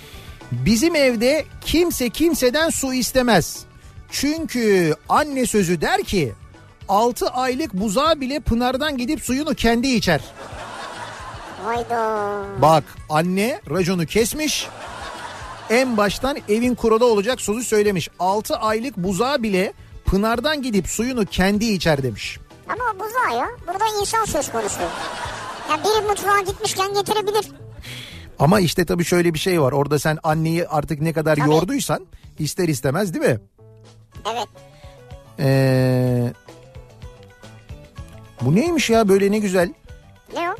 [0.53, 3.65] Bizim evde kimse kimseden su istemez.
[4.11, 6.35] Çünkü anne sözü der ki
[6.89, 10.21] 6 aylık buzağı bile Pınar'dan gidip suyunu kendi içer.
[11.65, 12.43] Hayda.
[12.63, 14.69] Bak anne raconu kesmiş.
[15.71, 18.09] En baştan evin kuralı olacak sözü söylemiş.
[18.19, 19.73] 6 aylık buzağı bile
[20.07, 22.39] Pınar'dan gidip suyunu kendi içer demiş.
[22.69, 23.49] Ama buzağı ya.
[23.67, 24.81] Burada insan söz konusu.
[25.71, 27.47] Ya biri mutfağa gitmişken getirebilir.
[28.39, 29.73] Ama işte tabii şöyle bir şey var.
[29.73, 31.51] Orada sen anneyi artık ne kadar Tabii.
[31.51, 32.07] yorduysan
[32.39, 33.39] ister istemez değil mi?
[34.33, 34.49] Evet.
[35.41, 36.33] Ee,
[38.41, 39.73] bu neymiş ya böyle ne güzel.
[40.35, 40.55] Ne o?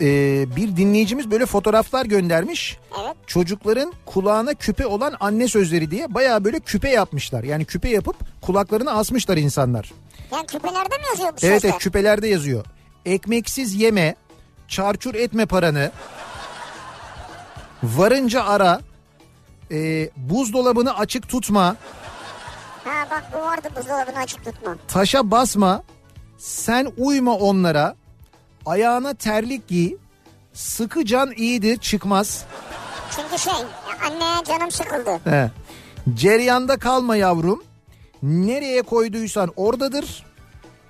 [0.00, 2.78] Ee, bir dinleyicimiz böyle fotoğraflar göndermiş.
[3.02, 3.16] Evet.
[3.26, 7.44] Çocukların kulağına küpe olan anne sözleri diye baya böyle küpe yapmışlar.
[7.44, 9.92] Yani küpe yapıp kulaklarına asmışlar insanlar.
[10.32, 11.68] Yani küpelerde mi yazıyor bu Evet sözler?
[11.70, 12.64] evet küpelerde yazıyor.
[13.08, 14.14] Ekmeksiz yeme,
[14.68, 15.90] çarçur etme paranı,
[17.82, 18.80] varınca ara,
[19.70, 21.76] e, buzdolabını açık tutma,
[22.84, 24.76] Ha bak bu vardı buzdolabını açık tutma.
[24.88, 25.82] taşa basma,
[26.38, 27.96] sen uyma onlara,
[28.66, 29.96] ayağına terlik giy,
[30.52, 32.44] sıkı can iyidir çıkmaz.
[33.16, 35.20] Çünkü şey ya anneye canım sıkıldı.
[35.24, 35.50] He.
[36.14, 37.64] Ceryanda kalma yavrum,
[38.22, 40.24] nereye koyduysan oradadır,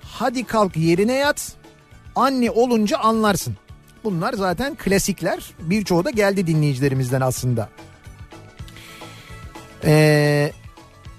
[0.01, 1.58] hadi kalk yerine yat,
[2.15, 3.57] anne olunca anlarsın.
[4.03, 5.51] Bunlar zaten klasikler.
[5.59, 7.69] Birçoğu da geldi dinleyicilerimizden aslında.
[9.83, 10.51] Ee,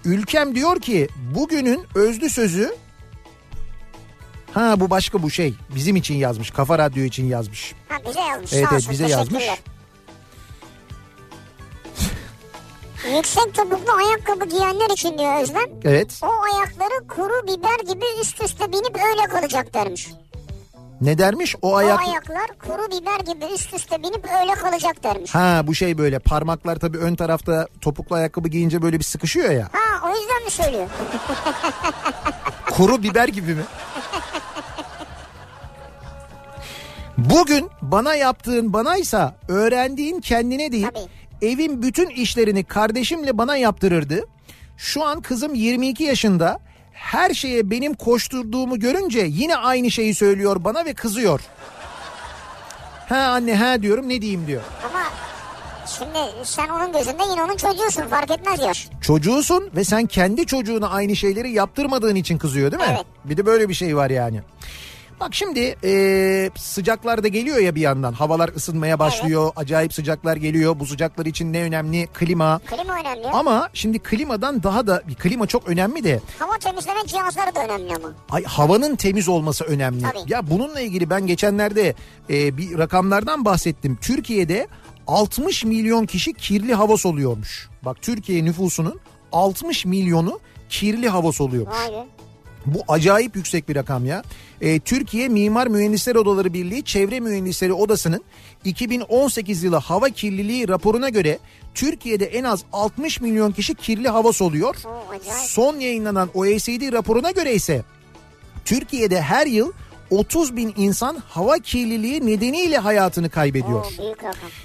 [0.04, 2.74] ülkem diyor ki bugünün özlü sözü
[4.54, 5.54] Ha bu başka bu şey.
[5.74, 6.50] Bizim için yazmış.
[6.50, 7.74] Kafa Radyo için yazmış.
[7.88, 9.44] Ha bize yazmış Evet evet bize yazmış.
[13.16, 15.70] Yüksek topuklu ayakkabı giyenler için diyor Özlem.
[15.84, 16.20] Evet.
[16.22, 20.08] O ayakları kuru biber gibi üst üste binip öyle kalacak dermiş.
[21.00, 21.56] Ne dermiş?
[21.62, 22.00] O ayak...
[22.00, 25.34] O ayaklar kuru biber gibi üst üste binip öyle kalacak dermiş.
[25.34, 29.68] Ha bu şey böyle parmaklar tabii ön tarafta topuklu ayakkabı giyince böyle bir sıkışıyor ya.
[29.72, 30.88] Ha o yüzden mi söylüyor?
[32.70, 33.62] Kuru biber gibi mi?
[37.18, 40.88] Bugün bana yaptığın banaysa öğrendiğin kendine değil.
[40.94, 41.46] Tabii.
[41.52, 44.24] Evin bütün işlerini kardeşimle bana yaptırırdı.
[44.76, 46.60] Şu an kızım 22 yaşında.
[47.00, 51.40] Her şeye benim koşturduğumu görünce yine aynı şeyi söylüyor bana ve kızıyor.
[53.08, 54.62] Ha anne ha diyorum ne diyeyim diyor.
[54.90, 55.02] Ama
[55.86, 58.88] şimdi sen onun gözünde yine onun çocuğusun fark etmez yaş.
[59.02, 62.88] Çocuğusun ve sen kendi çocuğuna aynı şeyleri yaptırmadığın için kızıyor değil mi?
[62.90, 63.06] Evet.
[63.24, 64.40] Bir de böyle bir şey var yani.
[65.20, 68.12] Bak şimdi e, sıcaklar da geliyor ya bir yandan.
[68.12, 69.52] Havalar ısınmaya başlıyor.
[69.56, 70.78] Acayip sıcaklar geliyor.
[70.80, 72.06] Bu sıcaklar için ne önemli?
[72.06, 72.58] Klima.
[72.58, 73.26] Klima önemli.
[73.32, 78.12] Ama şimdi klimadan daha da klima çok önemli de Hava temizleme cihazları da önemli ama.
[78.30, 80.02] ay, havanın temiz olması önemli.
[80.02, 80.32] Tabii.
[80.32, 81.94] Ya bununla ilgili ben geçenlerde
[82.30, 83.98] e, bir rakamlardan bahsettim.
[84.02, 84.66] Türkiye'de
[85.06, 87.68] 60 milyon kişi kirli hava soluyormuş.
[87.82, 89.00] Bak Türkiye nüfusunun
[89.32, 91.76] 60 milyonu kirli hava soluyormuş.
[91.76, 92.06] Vay be.
[92.66, 94.22] Bu acayip yüksek bir rakam ya.
[94.60, 98.24] Ee, Türkiye Mimar Mühendisler Odaları Birliği Çevre Mühendisleri Odası'nın
[98.64, 101.38] 2018 yılı hava kirliliği raporuna göre
[101.74, 104.76] Türkiye'de en az 60 milyon kişi kirli hava soluyor.
[105.46, 107.82] Son yayınlanan OECD raporuna göre ise
[108.64, 109.72] Türkiye'de her yıl
[110.10, 113.84] 30 bin insan hava kirliliği nedeniyle hayatını kaybediyor.
[113.98, 114.06] Oo.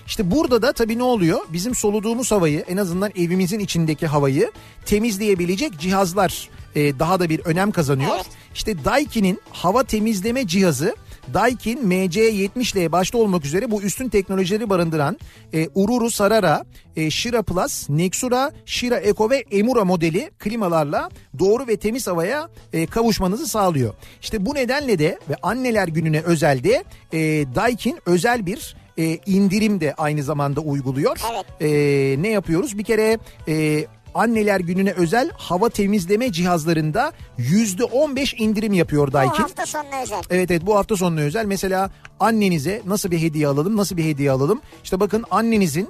[0.07, 1.39] İşte burada da tabii ne oluyor?
[1.49, 4.51] Bizim soluduğumuz havayı en azından evimizin içindeki havayı
[4.85, 8.11] temizleyebilecek cihazlar e, daha da bir önem kazanıyor.
[8.15, 8.25] Evet.
[8.53, 10.95] İşte Daikin'in hava temizleme cihazı
[11.33, 15.17] Daikin MC70L başta olmak üzere bu üstün teknolojileri barındıran
[15.53, 16.65] e, Ururu Sarara,
[16.95, 22.85] e, Shira Plus, Nexura, Shira Eco ve Emura modeli klimalarla doğru ve temiz havaya e,
[22.85, 23.93] kavuşmanızı sağlıyor.
[24.21, 26.83] İşte bu nedenle de ve anneler gününe özelde
[27.13, 27.19] e,
[27.55, 31.19] Daikin özel bir e, indirim de aynı zamanda uyguluyor.
[31.33, 31.45] Evet.
[31.61, 32.77] E, ne yapıyoruz?
[32.77, 33.85] Bir kere e,
[34.15, 39.41] anneler gününe özel hava temizleme cihazlarında %15 indirim yapıyor Bu Daikin.
[39.41, 40.21] hafta sonuna özel.
[40.29, 41.45] Evet evet bu hafta sonuna özel.
[41.45, 41.89] Mesela
[42.19, 43.77] annenize nasıl bir hediye alalım?
[43.77, 44.61] Nasıl bir hediye alalım?
[44.83, 45.89] İşte bakın annenizin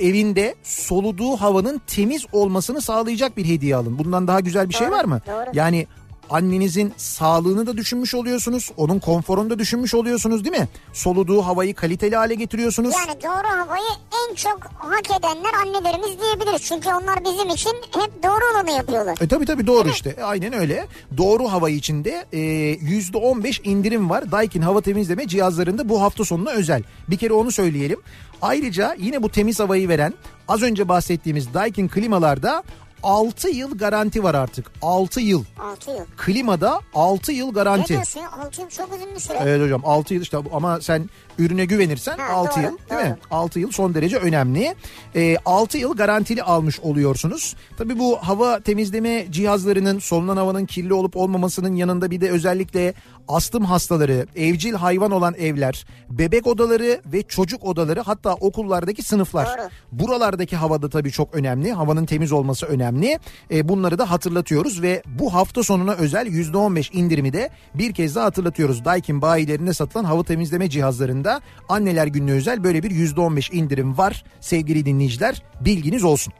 [0.00, 3.98] evinde soluduğu havanın temiz olmasını sağlayacak bir hediye alın.
[3.98, 5.20] Bundan daha güzel bir şey Doğru, var mı?
[5.26, 5.50] doğru.
[5.52, 5.86] Yani
[6.30, 8.70] annenizin sağlığını da düşünmüş oluyorsunuz.
[8.76, 10.68] Onun konforunu da düşünmüş oluyorsunuz değil mi?
[10.92, 12.94] Soluduğu havayı kaliteli hale getiriyorsunuz.
[12.94, 13.88] Yani doğru havayı
[14.28, 16.62] en çok hak edenler annelerimiz diyebiliriz.
[16.62, 19.18] Çünkü onlar bizim için hep doğru olanı yapıyorlar.
[19.20, 20.10] E tabii tabii doğru işte.
[20.10, 20.86] E, Aynen öyle.
[21.16, 24.32] Doğru hava içinde e, %15 indirim var.
[24.32, 26.82] Daikin hava temizleme cihazlarında bu hafta sonuna özel.
[27.08, 28.00] Bir kere onu söyleyelim.
[28.42, 30.14] Ayrıca yine bu temiz havayı veren
[30.48, 32.62] az önce bahsettiğimiz Daikin klimalarda
[33.06, 34.70] 6 yıl garanti var artık.
[34.82, 35.44] 6 yıl.
[35.60, 35.98] 6 yıl.
[36.16, 37.88] Klimada 6 yıl Ne garanti.
[37.88, 38.32] diyorsun ya?
[38.32, 39.38] 6 yıl çok uzun bir süre.
[39.42, 43.16] Evet hocam 6 yıl işte ama sen ürüne güvenirsen Ha, 6 doğru, yıl değil mi?
[43.30, 43.38] doğru.
[43.40, 44.74] 6 yıl son derece önemli.
[45.14, 47.56] Ee, 6 yıl garantili almış oluyorsunuz.
[47.78, 52.94] Tabii bu hava temizleme cihazlarının solunan havanın kirli olup olmamasının yanında bir de özellikle
[53.28, 59.46] astım hastaları, evcil hayvan olan evler, bebek odaları ve çocuk odaları hatta okullardaki sınıflar.
[59.46, 59.68] Doğru.
[59.92, 61.72] Buralardaki havada tabii çok önemli.
[61.72, 63.18] Havanın temiz olması önemli.
[63.50, 68.24] E, bunları da hatırlatıyoruz ve bu hafta sonuna özel %15 indirimi de bir kez daha
[68.24, 68.84] hatırlatıyoruz.
[68.84, 74.24] Daikin bayilerinde satılan hava temizleme cihazlarında anneler gününe özel böyle bir %15 indirim var.
[74.40, 76.32] Sevgili dinleyiciler bilginiz olsun.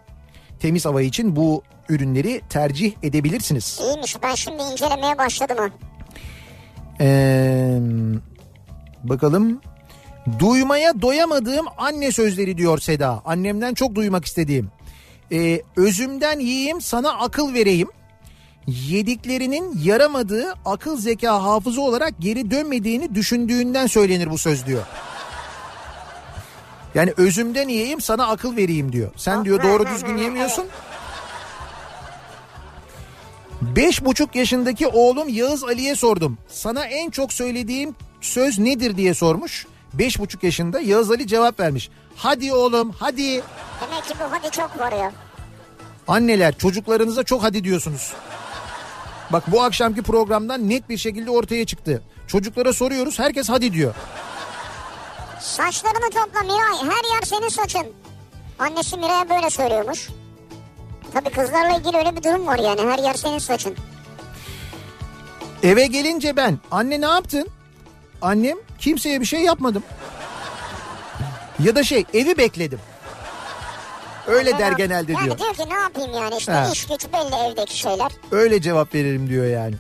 [0.60, 3.80] Temiz hava için bu ürünleri tercih edebilirsiniz.
[3.82, 5.68] İyiymiş ben şimdi incelemeye başladım ha.
[7.00, 7.78] Ee,
[9.04, 9.60] bakalım.
[10.38, 13.22] Duymaya doyamadığım anne sözleri diyor Seda.
[13.24, 14.70] Annemden çok duymak istediğim.
[15.32, 17.88] Ee, özümden yiyeyim sana akıl vereyim.
[18.66, 24.82] Yediklerinin yaramadığı akıl zeka hafıza olarak geri dönmediğini düşündüğünden söylenir bu söz diyor.
[26.94, 29.10] Yani özümden yiyeyim sana akıl vereyim diyor.
[29.16, 30.64] Sen diyor doğru düzgün yemiyorsun.
[33.62, 36.38] Beş buçuk yaşındaki oğlum Yağız Ali'ye sordum.
[36.48, 39.66] Sana en çok söylediğim söz nedir diye sormuş.
[39.94, 41.90] Beş buçuk yaşında Yağız Ali cevap vermiş.
[42.16, 43.22] Hadi oğlum hadi.
[43.22, 45.12] Demek ki bu hadi çok varıyor.
[46.08, 48.12] Anneler çocuklarınıza çok hadi diyorsunuz.
[49.32, 52.02] Bak bu akşamki programdan net bir şekilde ortaya çıktı.
[52.26, 53.94] Çocuklara soruyoruz herkes hadi diyor.
[55.40, 57.86] Saçlarını topla Miray her yer senin saçın.
[58.58, 60.08] Annesi Miray'a böyle söylüyormuş.
[61.16, 63.74] Tabii kızlarla ilgili öyle bir durum var yani her yer senin saçın.
[65.62, 67.48] Eve gelince ben anne ne yaptın?
[68.22, 69.82] Annem kimseye bir şey yapmadım.
[71.64, 72.80] Ya da şey evi bekledim.
[74.26, 75.38] Öyle der genelde yani diyor.
[75.38, 76.68] diyor ki ne yapayım yani işte Ha.
[76.72, 78.12] iş güç belli evdeki şeyler.
[78.30, 79.74] Öyle cevap veririm diyor yani.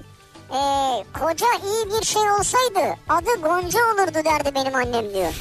[0.50, 5.32] Ee, koca iyi bir şey olsaydı adı Gonca olurdu derdi benim annem diyor.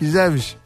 [0.00, 0.56] Güzelmiş.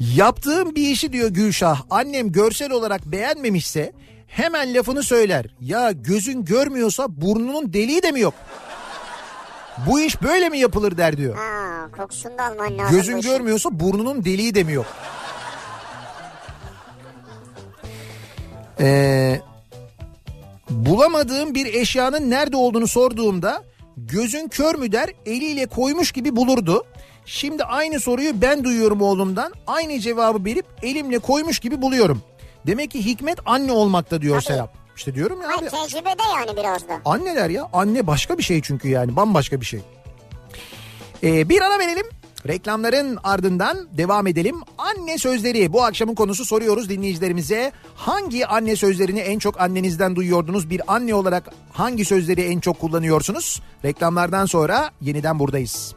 [0.00, 3.92] Yaptığım bir işi diyor Gülşah annem görsel olarak beğenmemişse
[4.26, 5.46] hemen lafını söyler.
[5.60, 8.34] Ya gözün görmüyorsa burnunun deliği de mi yok?
[9.86, 11.36] Bu iş böyle mi yapılır der diyor.
[11.36, 12.96] Ha kokusunu da alman lazım.
[12.96, 14.86] Gözün görmüyorsa burnunun deliği de mi yok?
[18.80, 19.40] Ee,
[20.70, 23.62] bulamadığım bir eşyanın nerede olduğunu sorduğumda
[23.96, 26.84] gözün kör mü der eliyle koymuş gibi bulurdu.
[27.26, 29.52] Şimdi aynı soruyu ben duyuyorum oğlumdan.
[29.66, 32.22] Aynı cevabı verip elimle koymuş gibi buluyorum.
[32.66, 34.44] Demek ki hikmet anne olmakta diyor Tabii.
[34.44, 34.74] Serap.
[34.96, 35.68] İşte diyorum ya abi.
[35.70, 37.00] Hayır tecrübede yani biraz da.
[37.04, 37.68] Anneler ya.
[37.72, 39.16] Anne başka bir şey çünkü yani.
[39.16, 39.80] Bambaşka bir şey.
[41.22, 42.06] Ee, bir ara verelim.
[42.48, 44.56] Reklamların ardından devam edelim.
[44.78, 47.72] Anne sözleri bu akşamın konusu soruyoruz dinleyicilerimize.
[47.94, 50.70] Hangi anne sözlerini en çok annenizden duyuyordunuz?
[50.70, 53.62] Bir anne olarak hangi sözleri en çok kullanıyorsunuz?
[53.84, 55.94] Reklamlardan sonra yeniden buradayız.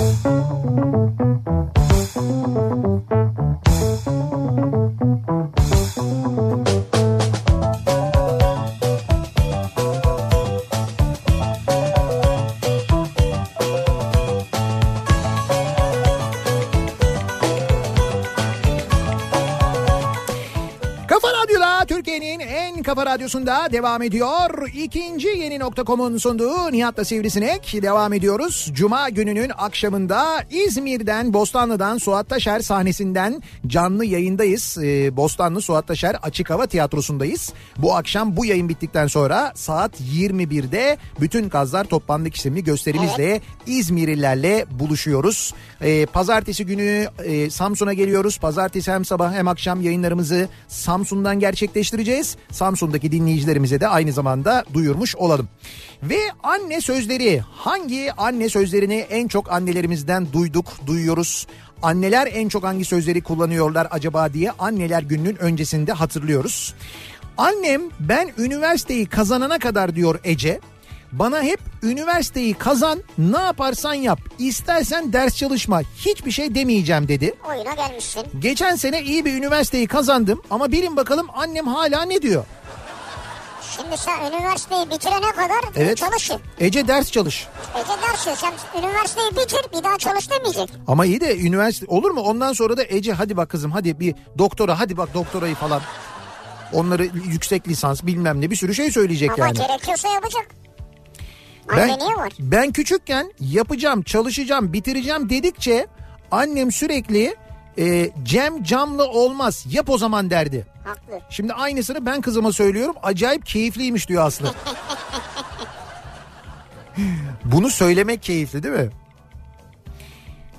[0.00, 0.24] Thank
[6.68, 6.69] you.
[22.90, 24.68] Kafa radyosunda devam ediyor.
[24.74, 28.70] İkinci yeni nokta.com'un sunduğu Nihat'la Sivrisinek devam ediyoruz.
[28.72, 34.78] Cuma gününün akşamında İzmir'den Bostanlı'dan Suat Taşer sahnesinden canlı yayındayız.
[34.82, 37.52] Ee, Bostanlı Suat Taşer Açık Hava Tiyatrosu'ndayız.
[37.78, 45.54] Bu akşam bu yayın bittikten sonra saat 21'de bütün Kazlar Toplandık isimli gösterimizle İzmirlilerle buluşuyoruz.
[45.82, 48.38] Ee, pazartesi günü e, Samsun'a geliyoruz.
[48.38, 52.36] Pazartesi hem sabah hem akşam yayınlarımızı Samsun'dan gerçekleştireceğiz.
[52.80, 55.48] Samsun'daki dinleyicilerimize de aynı zamanda duyurmuş olalım.
[56.02, 61.46] Ve anne sözleri hangi anne sözlerini en çok annelerimizden duyduk, duyuyoruz?
[61.82, 66.74] Anneler en çok hangi sözleri kullanıyorlar acaba diye anneler gününün öncesinde hatırlıyoruz.
[67.36, 70.60] Annem ben üniversiteyi kazanana kadar diyor Ece.
[71.12, 77.34] Bana hep üniversiteyi kazan ne yaparsan yap istersen ders çalışma hiçbir şey demeyeceğim dedi.
[77.48, 78.22] Oyuna gelmişsin.
[78.38, 82.44] Geçen sene iyi bir üniversiteyi kazandım ama bilin bakalım annem hala ne diyor?
[83.76, 85.96] Şimdi sen üniversiteyi bitirene kadar Evet.
[85.98, 86.40] çalışın.
[86.60, 87.46] Ece ders çalış.
[87.74, 90.68] Ece dersin sen üniversiteyi bitir bir daha çalış demeyecek.
[90.86, 92.20] Ama iyi de üniversite olur mu?
[92.20, 95.80] Ondan sonra da Ece hadi bak kızım hadi bir doktora hadi bak doktorayı falan.
[96.72, 99.58] Onları yüksek lisans bilmem ne bir sürü şey söyleyecek Ama yani.
[99.58, 100.46] gerekiyorsa yapacak.
[101.72, 102.32] Anne Ben, niye var?
[102.38, 105.86] ben küçükken yapacağım, çalışacağım, bitireceğim dedikçe
[106.30, 107.36] annem sürekli
[107.78, 110.66] e, Cem camlı olmaz yap o zaman derdi.
[110.84, 111.20] Haklı.
[111.30, 112.94] Şimdi aynısını ben kızıma söylüyorum.
[113.02, 114.54] Acayip keyifliymiş diyor Aslı.
[117.44, 118.90] Bunu söylemek keyifli değil mi?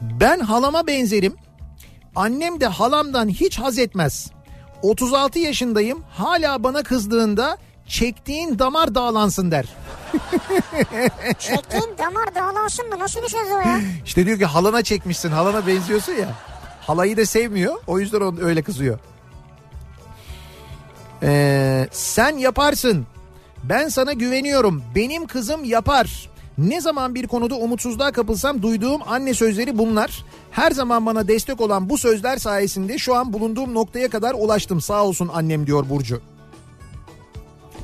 [0.01, 1.35] Ben halama benzerim.
[2.15, 4.31] Annem de halamdan hiç haz etmez.
[4.81, 6.03] 36 yaşındayım.
[6.09, 7.57] Hala bana kızdığında
[7.91, 9.65] çektiğin damar dağlansın der.
[11.39, 12.99] Çektiğin damar dağlansın mı?
[12.99, 13.81] Nasıl bir söz o ya?
[14.05, 16.33] İşte diyor ki halana çekmişsin halana benziyorsun ya.
[16.81, 17.75] Halayı da sevmiyor.
[17.87, 18.99] O yüzden onu öyle kızıyor.
[21.23, 23.05] Ee, sen yaparsın.
[23.63, 24.83] Ben sana güveniyorum.
[24.95, 26.29] Benim kızım yapar.
[26.57, 30.25] Ne zaman bir konuda umutsuzluğa kapılsam duyduğum anne sözleri bunlar.
[30.51, 34.81] Her zaman bana destek olan bu sözler sayesinde şu an bulunduğum noktaya kadar ulaştım.
[34.81, 36.21] Sağ olsun annem diyor Burcu.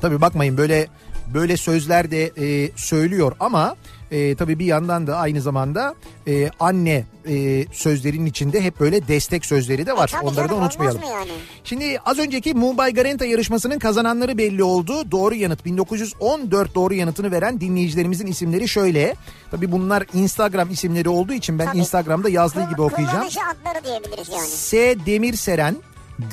[0.00, 0.86] Tabii bakmayın böyle
[1.34, 3.76] böyle sözler de e, söylüyor ama
[4.10, 5.94] e, tabii bir yandan da aynı zamanda
[6.28, 10.12] e, anne e, sözlerinin içinde hep böyle destek sözleri de var.
[10.22, 11.00] E, Onları da unutmayalım.
[11.10, 11.30] yani?
[11.64, 15.10] Şimdi az önceki Mumbai Garanta yarışmasının kazananları belli oldu.
[15.10, 19.14] Doğru yanıt 1914 doğru yanıtını veren dinleyicilerimizin isimleri şöyle.
[19.50, 21.78] Tabii bunlar Instagram isimleri olduğu için ben Tabii.
[21.78, 23.26] Instagram'da yazdığı gibi Kul- okuyacağım.
[23.26, 24.46] Adları diyebiliriz yani.
[24.48, 24.96] S.
[25.06, 25.76] Demirseren,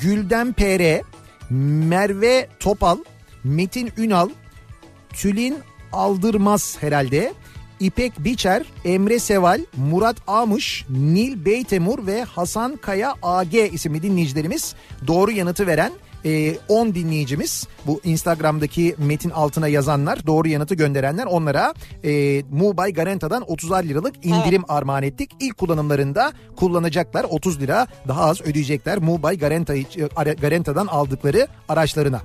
[0.02, 1.02] Gülden PR,
[1.88, 2.96] Merve Topal,
[3.46, 4.28] Metin Ünal,
[5.08, 5.56] Tülin
[5.92, 7.32] Aldırmaz herhalde.
[7.80, 14.74] İpek Biçer, Emre Seval, Murat Amış, Nil Beytemur ve Hasan Kaya AG isimli dinleyicilerimiz
[15.06, 15.92] doğru yanıtı veren
[16.24, 21.74] e, 10 dinleyicimiz bu Instagram'daki metin altına yazanlar doğru yanıtı gönderenler onlara
[22.04, 25.30] e, Mubay Garanta'dan 30'ar liralık indirim armağan ettik.
[25.40, 29.74] İlk kullanımlarında kullanacaklar 30 lira daha az ödeyecekler Mubay Garanta,
[30.40, 32.22] Garanta'dan aldıkları araçlarına.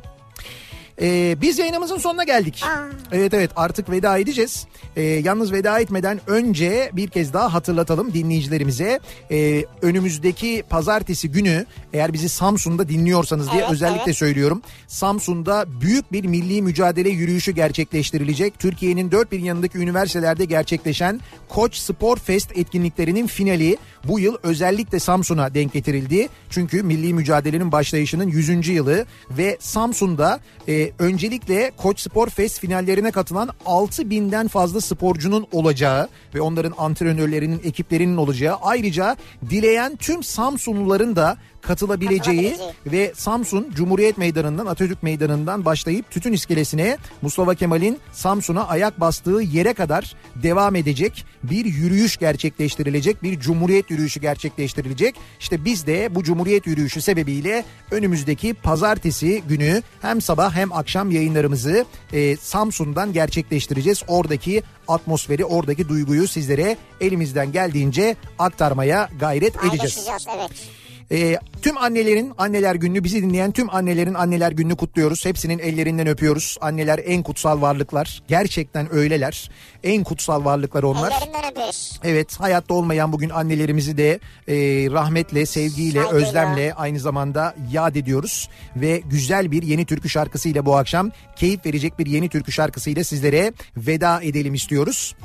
[1.02, 2.64] Ee, biz yayınımızın sonuna geldik.
[2.66, 2.90] Aa.
[3.12, 4.68] Evet evet artık veda edeceğiz.
[4.96, 9.00] Ee, yalnız veda etmeden önce bir kez daha hatırlatalım dinleyicilerimize.
[9.32, 14.18] Ee, önümüzdeki pazartesi günü eğer bizi Samsun'da dinliyorsanız diye Evet, özellikle evet.
[14.18, 14.62] söylüyorum.
[14.88, 18.60] Samsun'da büyük bir milli mücadele yürüyüşü gerçekleştirilecek.
[18.60, 25.54] Türkiye'nin dört bir yanındaki üniversitelerde gerçekleşen Koç Spor Fest etkinliklerinin finali bu yıl özellikle Samsun'a
[25.54, 26.30] denk getirildi.
[26.50, 28.68] Çünkü milli mücadelenin başlayışının 100.
[28.68, 36.42] yılı ve Samsun'da e, öncelikle Koç Spor Fest finallerine katılan 6000'den fazla sporcunun olacağı ve
[36.42, 38.56] onların antrenörlerinin, ekiplerinin olacağı.
[38.62, 39.16] Ayrıca
[39.50, 47.56] dileyen tüm Samsunluların da katılabileceği ve Samsun Cumhuriyet Meydanı'ndan Atatürk Meydanı'ndan başlayıp Tütün İskelesi'ne Mustafa
[47.56, 55.16] Kemal'in Samsun'a ayak bastığı yere kadar devam edecek bir yürüyüş gerçekleştirilecek bir Cumhuriyet yürüyüşü gerçekleştirilecek.
[55.40, 61.86] İşte biz de bu Cumhuriyet yürüyüşü sebebiyle önümüzdeki pazartesi günü hem sabah hem akşam yayınlarımızı
[62.14, 64.04] e, Samsun'dan gerçekleştireceğiz.
[64.08, 70.08] Oradaki atmosferi oradaki duyguyu sizlere elimizden geldiğince aktarmaya gayret edeceğiz.
[70.38, 70.81] Evet.
[71.12, 75.26] Ee, tüm annelerin anneler gününü bizi dinleyen tüm annelerin anneler gününü kutluyoruz.
[75.26, 76.58] Hepsinin ellerinden öpüyoruz.
[76.62, 78.24] Anneler en kutsal varlıklar.
[78.28, 79.52] Gerçekten öyleler.
[79.84, 81.12] En kutsal varlıklar onlar.
[81.12, 81.72] Ellerinden.
[82.04, 84.56] Evet hayatta olmayan bugün annelerimizi de e,
[84.92, 86.28] rahmetle, sevgiyle, Saygıyla.
[86.28, 88.50] özlemle aynı zamanda yad ediyoruz.
[88.76, 93.54] Ve güzel bir yeni türkü şarkısıyla bu akşam keyif verecek bir yeni türkü şarkısıyla sizlere
[93.78, 95.16] veda edelim istiyoruz.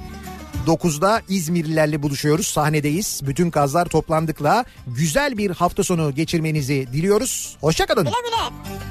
[0.66, 2.46] 9'da İzmirlilerle buluşuyoruz.
[2.46, 3.20] Sahnedeyiz.
[3.22, 7.56] Bütün kazlar toplandıkla güzel bir hafta sonu geçirmenizi diliyoruz.
[7.60, 8.04] Hoşçakalın.
[8.04, 8.86] Güle güle.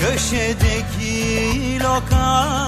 [0.00, 2.67] Köşedeki lokantanın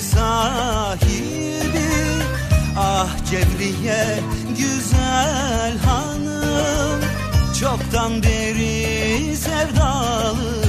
[0.00, 1.88] sahibi
[2.76, 4.20] Ah Cevriye
[4.58, 7.00] güzel hanım
[7.60, 10.68] Çoktan beri sevdalıyım.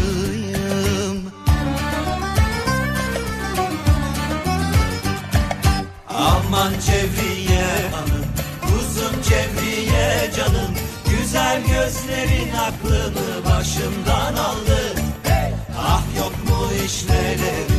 [6.10, 8.26] Aman Cevriye hanım,
[8.62, 10.74] kuzum Cevriye canım
[11.10, 14.94] Güzel gözlerin aklımı başımdan aldı.
[15.78, 17.79] Ah yok mu işvelerin,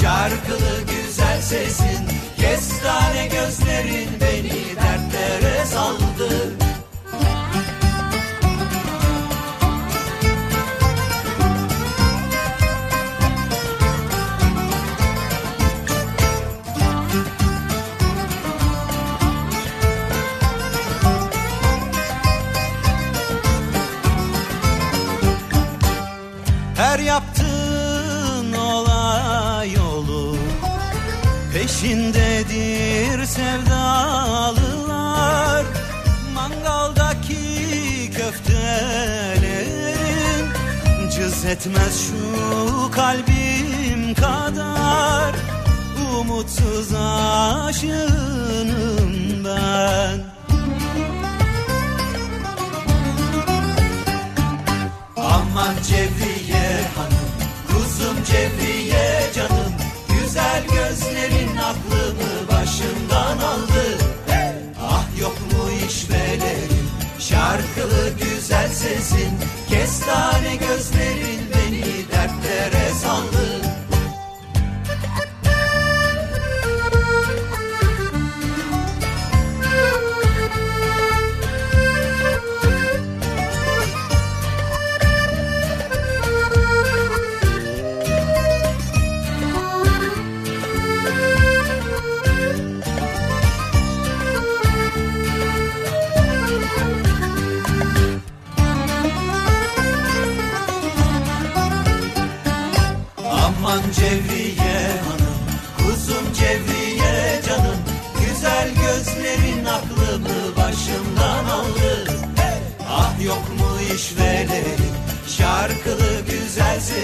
[0.00, 2.06] şarkılı güzel sesin
[2.36, 6.09] Kestane gözlerin beni dertlere saldı
[41.50, 45.34] etmez şu kalbim kadar.
[46.20, 46.94] Umutsuz
[47.68, 48.64] aşığınım
[49.44, 50.20] ben.
[55.16, 57.30] Aman Cevriye hanım,
[57.68, 59.72] kuzum Cevriye canım.
[60.08, 63.98] Güzel gözlerin aklımı başımdan aldı.
[64.82, 66.70] Ah yok mu işveren
[68.80, 69.30] sesin
[69.68, 71.39] Kestane gözlerin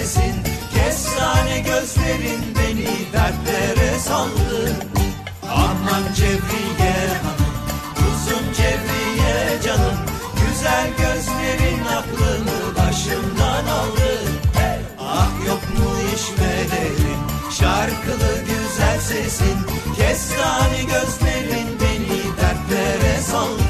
[0.06, 0.34] sesin
[0.74, 4.72] Kestane gözlerin beni dertlere saldı.
[5.50, 7.54] Aman Cevriye hanım,
[7.94, 9.96] kuzum Cevriye canım
[10.40, 14.20] Güzel gözlerin aklımı başımdan aldı.
[15.00, 17.20] Ah yok mu işvelerin
[17.58, 19.58] Şarkılı güzel sesin
[19.96, 23.65] Kestane gözlerin beni dertlere saldı